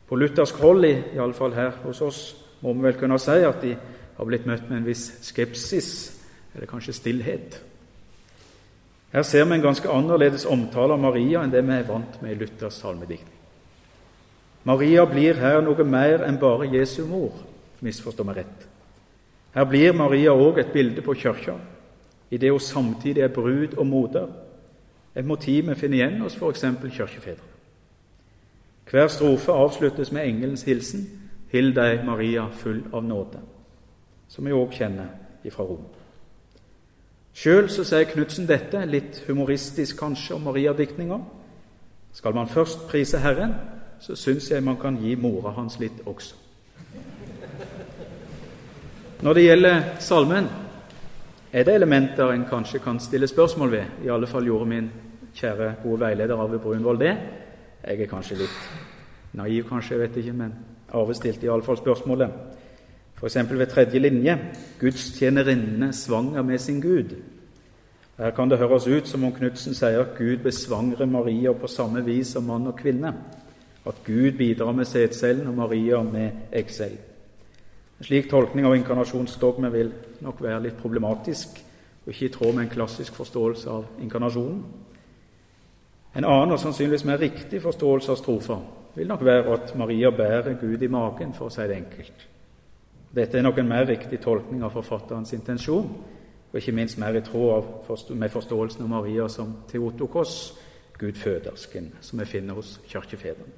På 0.07 0.15
luthersk 0.15 0.61
hold, 0.63 0.87
iallfall 0.87 1.57
her 1.59 1.75
hos 1.83 2.05
oss, 2.07 2.21
må 2.63 2.71
vi 2.77 2.87
vel 2.87 3.01
kunne 3.01 3.19
si 3.19 3.41
at 3.43 3.59
de 3.65 3.75
har 3.75 4.31
blitt 4.31 4.47
møtt 4.47 4.71
med 4.71 4.79
en 4.79 4.87
viss 4.87 5.09
skepsis, 5.27 5.91
eller 6.55 6.71
kanskje 6.71 6.95
stillhet. 6.95 7.59
Her 9.11 9.27
ser 9.27 9.45
vi 9.45 9.59
en 9.59 9.67
ganske 9.67 9.91
annerledes 9.91 10.47
omtale 10.47 10.95
av 10.95 11.03
Maria 11.03 11.43
enn 11.43 11.51
det 11.51 11.67
vi 11.67 11.75
er 11.75 11.91
vant 11.91 12.23
med 12.23 12.31
i 12.31 12.39
Luthers 12.39 12.79
salmediktning. 12.79 13.35
Maria 14.67 15.03
blir 15.07 15.43
her 15.43 15.65
noe 15.67 15.83
mer 15.83 16.23
enn 16.27 16.39
bare 16.39 16.71
Jesu 16.71 17.03
mor, 17.11 17.35
misforstår 17.83 18.27
meg 18.31 18.45
rett. 18.45 18.69
Her 19.55 19.67
blir 19.67 19.99
Maria 19.99 20.31
òg 20.35 20.63
et 20.63 20.71
bilde 20.75 21.03
på 21.03 21.15
Kirka 21.19 21.59
i 22.31 22.37
det 22.37 22.51
hun 22.51 22.61
samtidig 22.61 23.23
er 23.23 23.29
brud 23.29 23.77
og 23.77 23.87
moder, 23.87 24.27
et 25.17 25.25
motiv 25.25 25.69
vi 25.69 25.75
finner 25.75 25.97
igjen 25.97 26.21
hos 26.21 26.37
f.eks. 26.37 26.65
kirkefedre. 26.93 27.43
Hver 28.91 29.09
strofe 29.09 29.53
avsluttes 29.53 30.13
med 30.13 30.27
engelens 30.27 30.63
hilsen 30.63 31.07
'Hill 31.53 31.75
deg, 31.77 32.05
Maria, 32.05 32.49
full 32.53 32.85
av 32.93 33.05
nåde', 33.05 33.41
som 34.29 34.45
vi 34.45 34.53
òg 34.53 34.73
kjenner 34.73 35.07
fra 35.51 35.65
Rom. 35.65 35.85
Sjøl 37.35 37.69
sier 37.71 38.05
Knutsen 38.05 38.47
dette, 38.49 38.81
litt 38.87 39.23
humoristisk 39.29 39.99
kanskje, 39.99 40.35
om 40.35 40.43
Maria-diktninga. 40.43 41.19
Skal 42.13 42.35
man 42.35 42.49
først 42.49 42.89
prise 42.89 43.19
Herren, 43.19 43.55
så 44.01 44.17
syns 44.17 44.51
jeg 44.51 44.63
man 44.63 44.77
kan 44.77 44.97
gi 44.97 45.15
mora 45.15 45.51
hans 45.51 45.79
litt 45.79 46.01
også. 46.07 46.35
Når 49.23 49.33
det 49.35 49.45
gjelder 49.45 49.83
salmen, 49.99 50.49
er 51.57 51.65
det 51.65 51.75
elementer 51.75 52.33
en 52.33 52.45
kanskje 52.45 52.79
kan 52.85 52.99
stille 53.01 53.27
spørsmål 53.27 53.71
ved. 53.73 53.85
I 54.05 54.09
alle 54.13 54.27
fall 54.27 54.45
gjorde 54.45 54.69
min 54.69 54.91
kjære, 55.35 55.75
gode 55.83 56.01
veileder 56.01 56.37
Arve 56.37 56.59
Brunvoll 56.59 56.99
det. 57.01 57.17
Jeg 57.87 58.01
er 58.01 58.07
kanskje 58.11 58.37
litt 58.43 58.59
naiv, 59.33 59.63
kanskje, 59.69 59.95
jeg 59.95 60.01
vet 60.03 60.17
ikke, 60.21 60.33
men 60.37 60.53
Arve 60.93 61.15
stilte 61.15 61.47
iallfall 61.47 61.79
spørsmålet. 61.81 62.31
F.eks. 63.17 63.37
ved 63.51 63.67
tredje 63.67 63.99
linje 63.99 64.39
Gudstjenerinne 64.81 65.93
svanger 65.93 66.43
med 66.43 66.59
sin 66.59 66.81
Gud. 66.81 67.17
Her 68.19 68.31
kan 68.31 68.51
det 68.51 68.59
høres 68.59 68.87
ut 68.87 69.09
som 69.09 69.25
om 69.25 69.33
Knutsen 69.33 69.75
sier 69.75 70.01
at 70.01 70.13
Gud 70.19 70.43
besvangrer 70.45 71.07
Maria 71.07 71.53
på 71.53 71.67
samme 71.67 72.05
vis 72.05 72.35
som 72.37 72.45
mann 72.45 72.67
og 72.67 72.77
kvinne. 72.77 73.15
At 73.87 74.05
Gud 74.05 74.37
bidrar 74.37 74.73
med 74.73 74.85
sædcellen 74.85 75.47
og 75.47 75.55
Maria 75.55 76.03
med 76.03 76.53
eggcellen. 76.53 77.01
En 77.99 78.05
slik 78.05 78.29
tolkning 78.29 78.67
av 78.67 78.77
inkarnasjonsdogmet 78.77 79.73
vil 79.73 79.93
nok 80.23 80.43
være 80.43 80.63
litt 80.69 80.79
problematisk 80.81 81.61
og 82.05 82.13
ikke 82.13 82.27
i 82.27 82.33
tråd 82.35 82.55
med 82.55 82.65
en 82.65 82.73
klassisk 82.73 83.17
forståelse 83.19 83.71
av 83.71 83.87
inkarnasjonen. 84.03 84.61
En 86.17 86.25
annen 86.25 86.55
og 86.55 86.61
sannsynligvis 86.63 87.05
mer 87.05 87.21
riktig 87.21 87.61
forståelse 87.63 88.13
av 88.15 88.21
strofa 88.21 88.59
vil 88.97 89.11
nok 89.11 89.25
være 89.25 89.53
at 89.53 89.75
Maria 89.77 90.11
bærer 90.11 90.57
Gud 90.61 90.83
i 90.83 90.89
magen, 90.89 91.35
for 91.37 91.51
å 91.51 91.53
si 91.53 91.67
det 91.69 91.77
enkelt. 91.77 92.29
Dette 93.17 93.39
er 93.39 93.45
nok 93.45 93.59
en 93.59 93.69
mer 93.69 93.85
riktig 93.89 94.21
tolkning 94.25 94.63
av 94.65 94.73
forfatterens 94.73 95.35
intensjon, 95.37 95.91
og 96.53 96.57
ikke 96.57 96.73
minst 96.73 96.99
mer 96.99 97.19
i 97.19 97.25
tråd 97.25 98.15
med 98.17 98.33
forståelsen 98.33 98.87
av 98.87 98.89
Maria 98.89 99.29
som 99.29 99.53
Theotokos, 99.69 100.55
gudfødersken, 100.97 101.93
som 102.01 102.21
vi 102.21 102.25
finner 102.25 102.57
hos 102.57 102.79
kirkefedrene. 102.89 103.53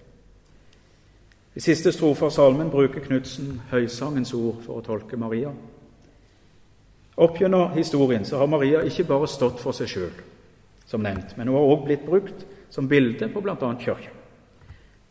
I 1.54 1.60
siste 1.60 1.92
strofe 1.92 2.26
av 2.26 2.30
salmen 2.34 2.70
bruker 2.70 3.02
Knutsen 3.02 3.60
høysangens 3.70 4.34
ord 4.34 4.60
for 4.66 4.78
å 4.78 4.84
tolke 4.86 5.18
Maria. 5.18 5.52
Opp 7.18 7.40
gjennom 7.40 7.72
historien 7.74 8.24
så 8.24 8.38
har 8.38 8.46
Maria 8.46 8.84
ikke 8.86 9.08
bare 9.08 9.26
stått 9.26 9.58
for 9.58 9.74
seg 9.74 9.90
sjøl, 9.90 10.12
som 10.86 11.02
nevnt, 11.02 11.34
men 11.36 11.48
hun 11.50 11.56
har 11.58 11.66
også 11.66 11.86
blitt 11.88 12.06
brukt 12.06 12.44
som 12.70 12.86
bilde 12.88 13.26
på 13.32 13.42
bl.a. 13.42 13.70
kirka. 13.82 14.12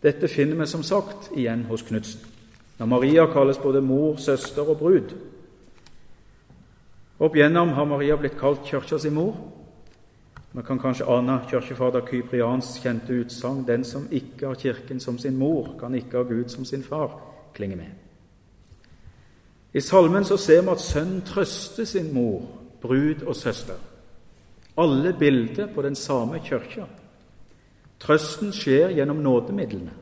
Dette 0.02 0.30
finner 0.32 0.62
vi 0.62 0.68
som 0.72 0.86
sagt 0.88 1.32
igjen 1.36 1.66
hos 1.68 1.84
Knutsen, 1.84 2.24
når 2.80 2.90
Maria 2.94 3.26
kalles 3.34 3.60
både 3.60 3.82
mor, 3.84 4.16
søster 4.24 4.70
og 4.70 4.80
brud. 4.80 5.12
Opp 7.20 7.36
gjennom 7.36 7.74
har 7.76 7.90
Maria 7.90 8.16
blitt 8.16 8.40
kalt 8.40 8.64
kirka 8.70 9.02
si 9.02 9.12
mor, 9.12 9.36
vi 10.58 10.64
kan 10.64 10.80
kanskje 10.80 11.06
ane 11.12 11.42
kirkefader 11.52 12.08
Kyprians 12.08 12.80
kjente 12.82 13.14
utsagn 13.14 13.66
'Den 13.66 13.84
som 13.84 14.08
ikke 14.12 14.48
har 14.48 14.56
Kirken 14.56 15.00
som 15.00 15.18
sin 15.18 15.38
mor, 15.38 15.76
kan 15.80 15.96
ikke 15.96 16.18
ha 16.18 16.24
Gud 16.24 16.50
som 16.50 16.66
sin 16.66 16.84
far', 16.84 17.20
klinger 17.54 17.78
med. 17.78 18.07
I 19.74 19.82
salmen 19.82 20.26
så 20.26 20.38
ser 20.38 20.62
vi 20.62 20.72
at 20.72 20.82
sønnen 20.82 21.22
trøster 21.22 21.86
sin 21.86 22.14
mor, 22.14 22.46
brud 22.82 23.24
og 23.28 23.36
søster. 23.36 23.76
Alle 24.78 25.14
bilder 25.20 25.68
på 25.74 25.82
den 25.82 25.96
samme 25.96 26.40
kirka. 26.40 26.86
Trøsten 28.00 28.54
skjer 28.54 28.94
gjennom 28.96 29.24
nådemidlene, 29.26 29.94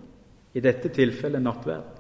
i 0.53 0.59
dette 0.59 0.89
tilfellet 0.89 1.41
nattverd. 1.41 1.95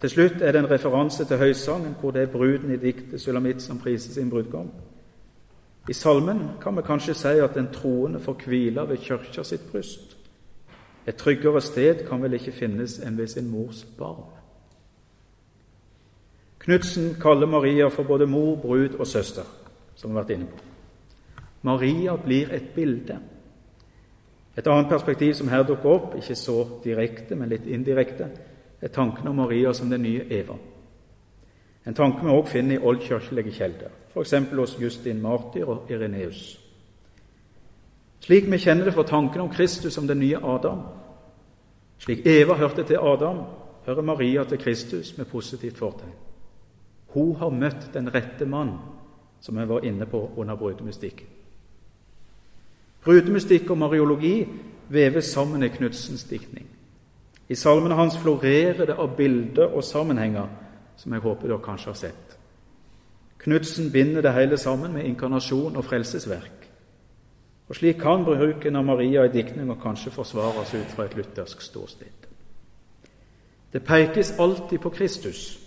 Til 0.00 0.10
slutt 0.10 0.42
er 0.42 0.52
det 0.52 0.60
en 0.60 0.70
referanse 0.70 1.24
til 1.24 1.38
høysangen, 1.38 1.94
hvor 2.00 2.10
det 2.10 2.22
er 2.22 2.32
bruden 2.32 2.74
i 2.74 2.76
diktet 2.76 3.20
'Sulamitt' 3.20 3.60
som 3.60 3.78
priser 3.78 4.12
sin 4.12 4.30
brudgom. 4.30 4.70
I 5.88 5.92
salmen 5.92 6.48
kan 6.62 6.76
vi 6.76 6.82
kanskje 6.82 7.14
si 7.14 7.28
at 7.28 7.54
den 7.54 7.68
troende 7.72 8.20
får 8.20 8.36
hvile 8.44 8.88
ved 8.88 8.96
kirka 8.96 9.42
sitt 9.42 9.72
bryst. 9.72 10.16
Et 11.06 11.16
tryggere 11.16 11.60
sted 11.60 12.08
kan 12.08 12.22
vel 12.22 12.32
ikke 12.32 12.52
finnes 12.52 12.98
enn 12.98 13.18
ved 13.18 13.26
sin 13.26 13.50
mors 13.50 13.84
barn. 13.98 14.33
Knutsen 16.64 17.16
kaller 17.20 17.46
Maria 17.46 17.88
for 17.88 18.02
både 18.02 18.26
mor, 18.26 18.56
brud 18.56 18.94
og 18.98 19.06
søster, 19.06 19.44
som 19.94 20.10
vi 20.10 20.16
har 20.16 20.22
vært 20.22 20.36
inne 20.36 20.46
på. 20.48 20.62
Maria 21.62 22.16
blir 22.16 22.52
et 22.52 22.70
bilde. 22.74 23.18
Et 24.56 24.66
annet 24.66 24.88
perspektiv 24.88 25.34
som 25.34 25.48
her 25.48 25.66
dukker 25.66 25.90
opp, 25.90 26.16
ikke 26.16 26.36
så 26.36 26.56
direkte, 26.84 27.36
men 27.36 27.52
litt 27.52 27.66
indirekte, 27.66 28.30
er 28.80 28.92
tanken 28.92 29.28
om 29.28 29.36
Maria 29.36 29.72
som 29.72 29.90
den 29.90 30.02
nye 30.02 30.24
Eva. 30.30 30.56
En 31.86 31.94
tanke 31.94 32.24
vi 32.24 32.32
også 32.32 32.52
finner 32.52 32.78
i 32.78 32.82
oldkirkelige 32.84 33.52
kjelder, 33.52 33.92
f.eks. 34.14 34.34
hos 34.56 34.76
Justin 34.80 35.20
Martyr 35.22 35.68
og 35.68 35.90
Ireneus. 35.92 36.60
Slik 38.24 38.48
vi 38.48 38.58
kjenner 38.58 38.88
det 38.88 38.94
fra 38.96 39.04
tanken 39.04 39.44
om 39.44 39.52
Kristus 39.52 39.92
som 39.92 40.06
den 40.08 40.22
nye 40.24 40.40
Adam. 40.40 40.80
Slik 41.98 42.26
Eva 42.26 42.56
hørte 42.56 42.84
til 42.88 42.96
Adam, 42.96 43.42
hører 43.86 44.02
Maria 44.02 44.44
til 44.44 44.58
Kristus 44.58 45.18
med 45.18 45.28
positivt 45.28 45.78
fortegn. 45.78 46.23
Hun 47.14 47.36
har 47.36 47.50
møtt 47.50 47.90
den 47.94 48.10
rette 48.14 48.46
mann, 48.46 48.76
som 49.40 49.58
vi 49.58 49.68
var 49.68 49.84
inne 49.84 50.06
på 50.06 50.30
under 50.36 50.56
brudemystikken. 50.56 51.26
Brudemystikk 53.04 53.70
og 53.70 53.78
mariologi 53.78 54.46
veves 54.88 55.24
sammen 55.24 55.62
i 55.62 55.68
Knudsens 55.68 56.24
diktning. 56.24 56.66
I 57.48 57.54
salmene 57.54 57.94
hans 57.94 58.16
florerer 58.18 58.86
det 58.86 58.96
av 58.96 59.16
bilder 59.16 59.74
og 59.76 59.84
sammenhenger 59.84 60.48
som 60.96 61.12
jeg 61.12 61.20
håper 61.20 61.48
dere 61.48 61.64
kanskje 61.64 61.90
har 61.90 61.98
sett. 62.00 62.36
Knutsen 63.44 63.90
binder 63.92 64.24
det 64.24 64.32
hele 64.32 64.56
sammen 64.56 64.92
med 64.92 65.04
inkarnasjon 65.04 65.76
og 65.76 65.84
frelsesverk. 65.84 66.70
Og 67.68 67.76
Slik 67.76 68.00
kan 68.00 68.24
bruken 68.24 68.76
av 68.76 68.84
Maria 68.84 69.24
i 69.24 69.32
diktninga 69.32 69.76
kanskje 69.82 70.12
forsvares 70.12 70.72
ut 70.74 70.94
fra 70.96 71.04
et 71.04 71.16
luthersk 71.16 71.60
ståsted. 71.60 72.28
Det 73.72 73.82
pekes 73.84 74.38
alltid 74.38 74.80
på 74.80 74.90
Kristus, 74.90 75.60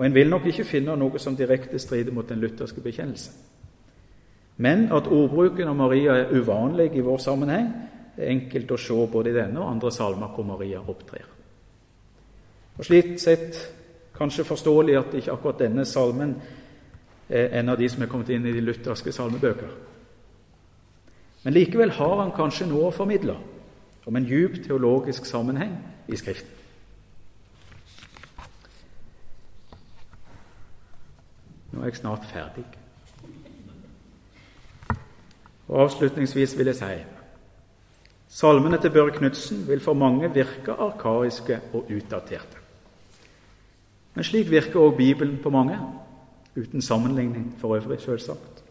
og 0.00 0.06
en 0.06 0.14
vil 0.14 0.30
nok 0.32 0.46
ikke 0.48 0.64
finne 0.64 0.94
noe 0.96 1.20
som 1.20 1.34
direkte 1.36 1.78
strider 1.78 2.14
mot 2.16 2.28
den 2.28 2.40
lutherske 2.40 2.80
bekjennelse. 2.80 3.34
Men 4.56 4.86
at 4.96 5.08
ordbruken 5.12 5.68
av 5.68 5.76
Maria 5.76 6.14
er 6.22 6.32
uvanlig 6.32 6.94
i 6.96 7.02
vår 7.04 7.18
sammenheng, 7.20 7.66
er 8.16 8.30
enkelt 8.32 8.72
å 8.72 8.78
se 8.80 8.96
både 9.12 9.28
i 9.28 9.36
denne 9.36 9.60
og 9.60 9.68
andre 9.74 9.92
salmer 9.92 10.32
hvor 10.32 10.46
Maria 10.48 10.80
opptrer. 10.80 11.28
Og 12.78 12.88
Slik 12.88 13.18
sett 13.20 13.60
Kanskje 14.20 14.44
forståelig 14.44 14.96
at 14.98 15.14
ikke 15.16 15.32
akkurat 15.32 15.62
denne 15.62 15.84
salmen 15.88 16.34
er 17.28 17.54
en 17.56 17.72
av 17.72 17.78
de 17.80 17.86
som 17.88 18.02
er 18.02 18.08
kommet 18.12 18.28
inn 18.28 18.44
i 18.44 18.52
de 18.52 18.60
lutherske 18.60 19.14
salmebøker. 19.16 19.70
Men 21.44 21.56
likevel 21.56 21.94
har 21.96 22.16
han 22.20 22.34
kanskje 22.36 22.68
noe 22.68 22.90
å 22.90 22.92
formidle 22.92 23.38
om 24.04 24.16
en 24.16 24.28
djup 24.28 24.58
teologisk 24.66 25.24
sammenheng 25.24 25.72
i 26.08 26.20
Skriften. 26.20 26.59
Nå 31.72 31.80
er 31.80 31.84
jeg 31.84 31.96
snart 31.96 32.24
ferdig. 32.24 32.64
Og 35.68 35.82
Avslutningsvis 35.82 36.58
vil 36.58 36.66
jeg 36.66 36.76
si 36.76 36.94
salmene 38.28 38.78
til 38.80 38.90
Børre 38.90 39.10
Knutsen 39.10 39.68
vil 39.68 39.80
for 39.80 39.94
mange 39.94 40.34
virke 40.34 40.72
arkaiske 40.72 41.60
og 41.72 41.90
utdaterte. 41.90 42.56
Men 44.14 44.24
slik 44.24 44.50
virker 44.50 44.80
også 44.80 44.96
Bibelen 44.96 45.38
på 45.42 45.50
mange, 45.50 45.78
uten 46.56 46.82
sammenligning 46.82 47.56
for 47.60 47.76
øvrig, 47.76 48.00
selvsagt. 48.00 48.64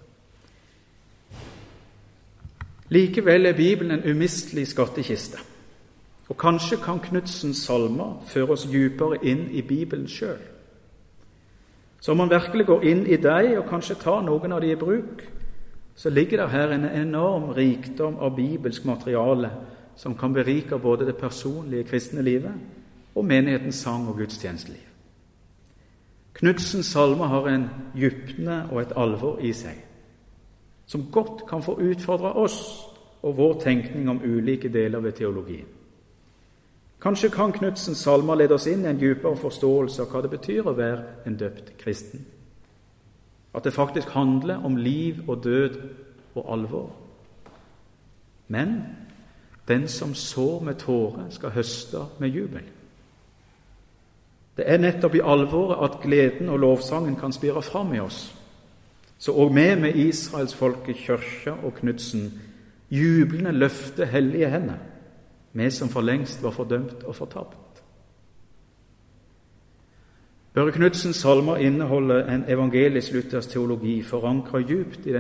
Likevel 2.90 3.46
er 3.46 3.54
Bibelen 3.54 3.92
en 3.92 4.12
umistelig 4.12 4.68
skattkiste. 4.68 5.38
Og 6.30 6.38
kanskje 6.38 6.78
kan 6.78 7.00
Knutsens 7.00 7.58
salmer 7.58 8.24
føre 8.28 8.52
oss 8.54 8.68
dypere 8.72 9.18
inn 9.26 9.48
i 9.52 9.62
Bibelen 9.62 10.08
sjøl. 10.08 10.42
Så 12.00 12.12
om 12.12 12.18
man 12.18 12.30
virkelig 12.30 12.66
går 12.66 12.84
inn 12.84 13.06
i 13.08 13.18
dem 13.18 13.58
og 13.60 13.68
kanskje 13.70 14.00
tar 14.00 14.22
noen 14.24 14.52
av 14.56 14.62
dem 14.62 14.72
i 14.72 14.80
bruk, 14.80 15.24
så 15.96 16.10
ligger 16.10 16.38
det 16.38 16.52
her 16.54 16.72
en 16.72 16.86
enorm 16.86 17.50
rikdom 17.52 18.16
av 18.18 18.36
bibelsk 18.36 18.86
materiale 18.86 19.50
som 20.00 20.16
kan 20.16 20.34
berike 20.34 20.78
både 20.80 21.06
det 21.06 21.18
personlige 21.20 21.84
kristne 21.84 22.22
livet 22.22 22.54
og 23.16 23.26
menighetens 23.26 23.76
sang- 23.84 24.08
og 24.08 24.18
gudstjenesteliv. 24.18 24.86
Knutsens 26.34 26.86
salme 26.86 27.28
har 27.28 27.48
en 27.48 27.70
dypne 27.96 28.64
og 28.72 28.82
et 28.82 28.96
alvor 28.96 29.42
i 29.44 29.52
seg 29.54 29.86
som 30.90 31.04
godt 31.12 31.44
kan 31.50 31.62
få 31.62 31.76
utfordre 31.86 32.32
oss 32.34 32.62
og 33.22 33.36
vår 33.38 33.60
tenkning 33.62 34.08
om 34.10 34.22
ulike 34.26 34.72
deler 34.74 35.00
ved 35.00 35.12
teologien. 35.20 35.68
Kanskje 37.02 37.30
kan 37.30 37.52
Knutsens 37.52 37.98
salmer 37.98 38.36
lede 38.36 38.54
oss 38.54 38.68
inn 38.68 38.84
i 38.84 38.90
en 38.92 39.00
dypere 39.00 39.38
forståelse 39.40 40.04
av 40.04 40.12
hva 40.12 40.22
det 40.24 40.32
betyr 40.34 40.68
å 40.68 40.76
være 40.76 41.28
en 41.30 41.38
døpt 41.40 41.78
kristen. 41.80 42.26
At 43.56 43.64
det 43.64 43.74
faktisk 43.74 44.12
handler 44.12 44.66
om 44.66 44.76
liv 44.78 45.24
og 45.28 45.44
død 45.44 45.78
og 46.36 46.52
alvor. 46.54 46.90
Men 48.48 48.82
den 49.68 49.88
som 49.88 50.14
sår 50.16 50.60
med 50.66 50.76
tårer, 50.82 51.30
skal 51.30 51.50
høste 51.56 52.04
med 52.20 52.30
jubel. 52.30 52.68
Det 54.58 54.66
er 54.68 54.82
nettopp 54.82 55.16
i 55.16 55.24
alvoret 55.24 55.80
at 55.86 56.02
gleden 56.04 56.50
og 56.50 56.60
lovsangen 56.60 57.16
kan 57.16 57.32
spire 57.32 57.62
fram 57.62 57.94
i 57.94 58.00
oss. 58.00 58.36
Så 59.18 59.32
òg 59.32 59.54
vi 59.56 59.68
med 59.76 59.96
israelsfolket, 59.96 60.96
kirka 60.96 61.54
og 61.64 61.74
Knutsen 61.80 62.32
jublende 62.92 63.52
løfter 63.52 64.06
hellige 64.06 64.50
hender 64.50 64.80
vi 65.54 65.70
som 65.70 65.90
for 65.90 66.02
lengst 66.02 66.44
var 66.44 66.52
fordømt 66.52 67.04
og 67.04 67.16
fortapt. 67.16 67.84
Børre 70.54 70.72
Knudsens 70.72 71.16
salmer 71.16 71.58
inneholder 71.58 72.34
en 72.34 72.44
evangelisk-luthersk 72.48 73.50
teologi 73.50 74.04
forankra 74.04 74.60
djupt 74.60 75.06
i 75.06 75.14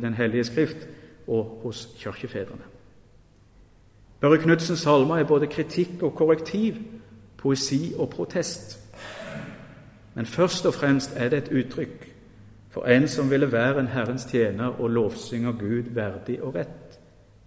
den, 0.00 0.14
hellige 0.14 0.44
skrift 0.44 0.88
og 1.26 1.60
hos 1.62 1.88
kirkefedrene. 1.98 2.62
Børre 4.20 4.38
Knudsens 4.38 4.78
salmer 4.78 5.16
er 5.16 5.24
både 5.24 5.46
kritikk 5.46 6.02
og 6.02 6.14
korrektiv, 6.14 6.74
poesi 7.36 7.92
og 7.98 8.10
protest. 8.10 8.80
Men 10.14 10.26
først 10.26 10.66
og 10.66 10.74
fremst 10.74 11.12
er 11.16 11.28
det 11.28 11.38
et 11.38 11.64
uttrykk 11.64 12.14
for 12.70 12.84
en 12.84 13.08
som 13.08 13.30
ville 13.30 13.52
være 13.52 13.80
en 13.80 13.88
Herrens 13.88 14.24
tjener 14.24 14.66
og 14.66 14.90
lovsynge 14.90 15.52
Gud 15.52 15.82
verdig 15.94 16.42
og 16.42 16.54
rett 16.54 16.87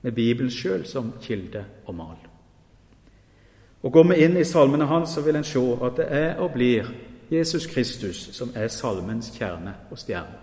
med 0.01 0.11
Bibelen 0.11 0.51
sjøl 0.51 0.85
som 0.85 1.13
kilde 1.21 1.65
og 1.85 1.95
mal. 1.95 2.17
Og 3.81 3.91
Går 3.91 4.03
vi 4.03 4.15
inn 4.15 4.37
i 4.37 4.43
salmene 4.43 4.85
hans, 4.85 5.09
så 5.09 5.21
vil 5.21 5.35
en 5.35 5.43
se 5.43 5.61
at 5.81 5.97
det 5.97 6.05
er 6.09 6.35
og 6.35 6.53
blir 6.53 6.89
Jesus 7.31 7.65
Kristus 7.65 8.29
som 8.35 8.51
er 8.55 8.67
salmens 8.67 9.31
kjerne 9.37 9.73
og 9.91 9.97
stjerne. 9.97 10.37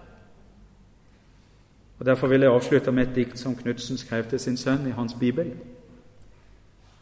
Og 1.98 2.06
Derfor 2.06 2.26
vil 2.26 2.40
jeg 2.40 2.50
avslutte 2.50 2.92
med 2.92 3.08
et 3.08 3.14
dikt 3.14 3.38
som 3.38 3.56
Knutsen 3.56 3.98
skrev 3.98 4.24
til 4.24 4.40
sin 4.40 4.56
sønn 4.56 4.86
i 4.86 4.90
hans 4.90 5.14
bibel. 5.20 5.52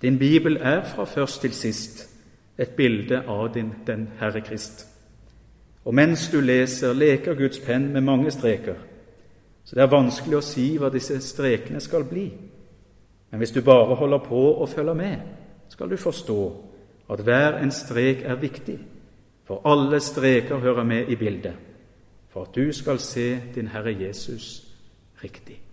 Din 0.03 0.19
bibel 0.19 0.57
er 0.61 0.85
fra 0.85 1.05
først 1.05 1.41
til 1.41 1.53
sist 1.53 2.09
et 2.59 2.71
bilde 2.71 3.23
av 3.29 3.55
din, 3.55 3.73
den 3.87 4.09
Herre 4.21 4.41
Krist. 4.41 4.87
Og 5.85 5.95
mens 5.95 6.29
du 6.33 6.41
leser, 6.41 6.93
leker 6.93 7.35
Guds 7.35 7.59
penn 7.59 7.93
med 7.93 8.01
mange 8.01 8.31
streker 8.31 8.75
så 9.67 9.75
det 9.75 9.83
er 9.83 9.91
vanskelig 9.91 10.39
å 10.39 10.45
si 10.47 10.67
hva 10.79 10.93
disse 10.95 11.19
strekene 11.27 11.81
skal 11.83 12.07
bli. 12.07 12.29
Men 13.31 13.43
hvis 13.43 13.51
du 13.51 13.65
bare 13.67 13.99
holder 13.99 14.23
på 14.23 14.43
og 14.55 14.69
følger 14.71 14.95
med, 14.95 15.25
skal 15.69 15.91
du 15.91 15.97
forstå 15.99 16.41
at 17.11 17.23
hver 17.27 17.59
en 17.59 17.75
strek 17.75 18.23
er 18.23 18.39
viktig, 18.39 18.79
for 19.47 19.67
alle 19.67 20.01
streker 20.01 20.63
hører 20.63 20.87
med 20.87 21.11
i 21.11 21.19
bildet, 21.19 21.55
for 22.31 22.47
at 22.47 22.55
du 22.55 22.73
skal 22.73 22.99
se 23.03 23.29
din 23.55 23.69
Herre 23.75 23.95
Jesus 23.95 24.63
riktig. 25.23 25.66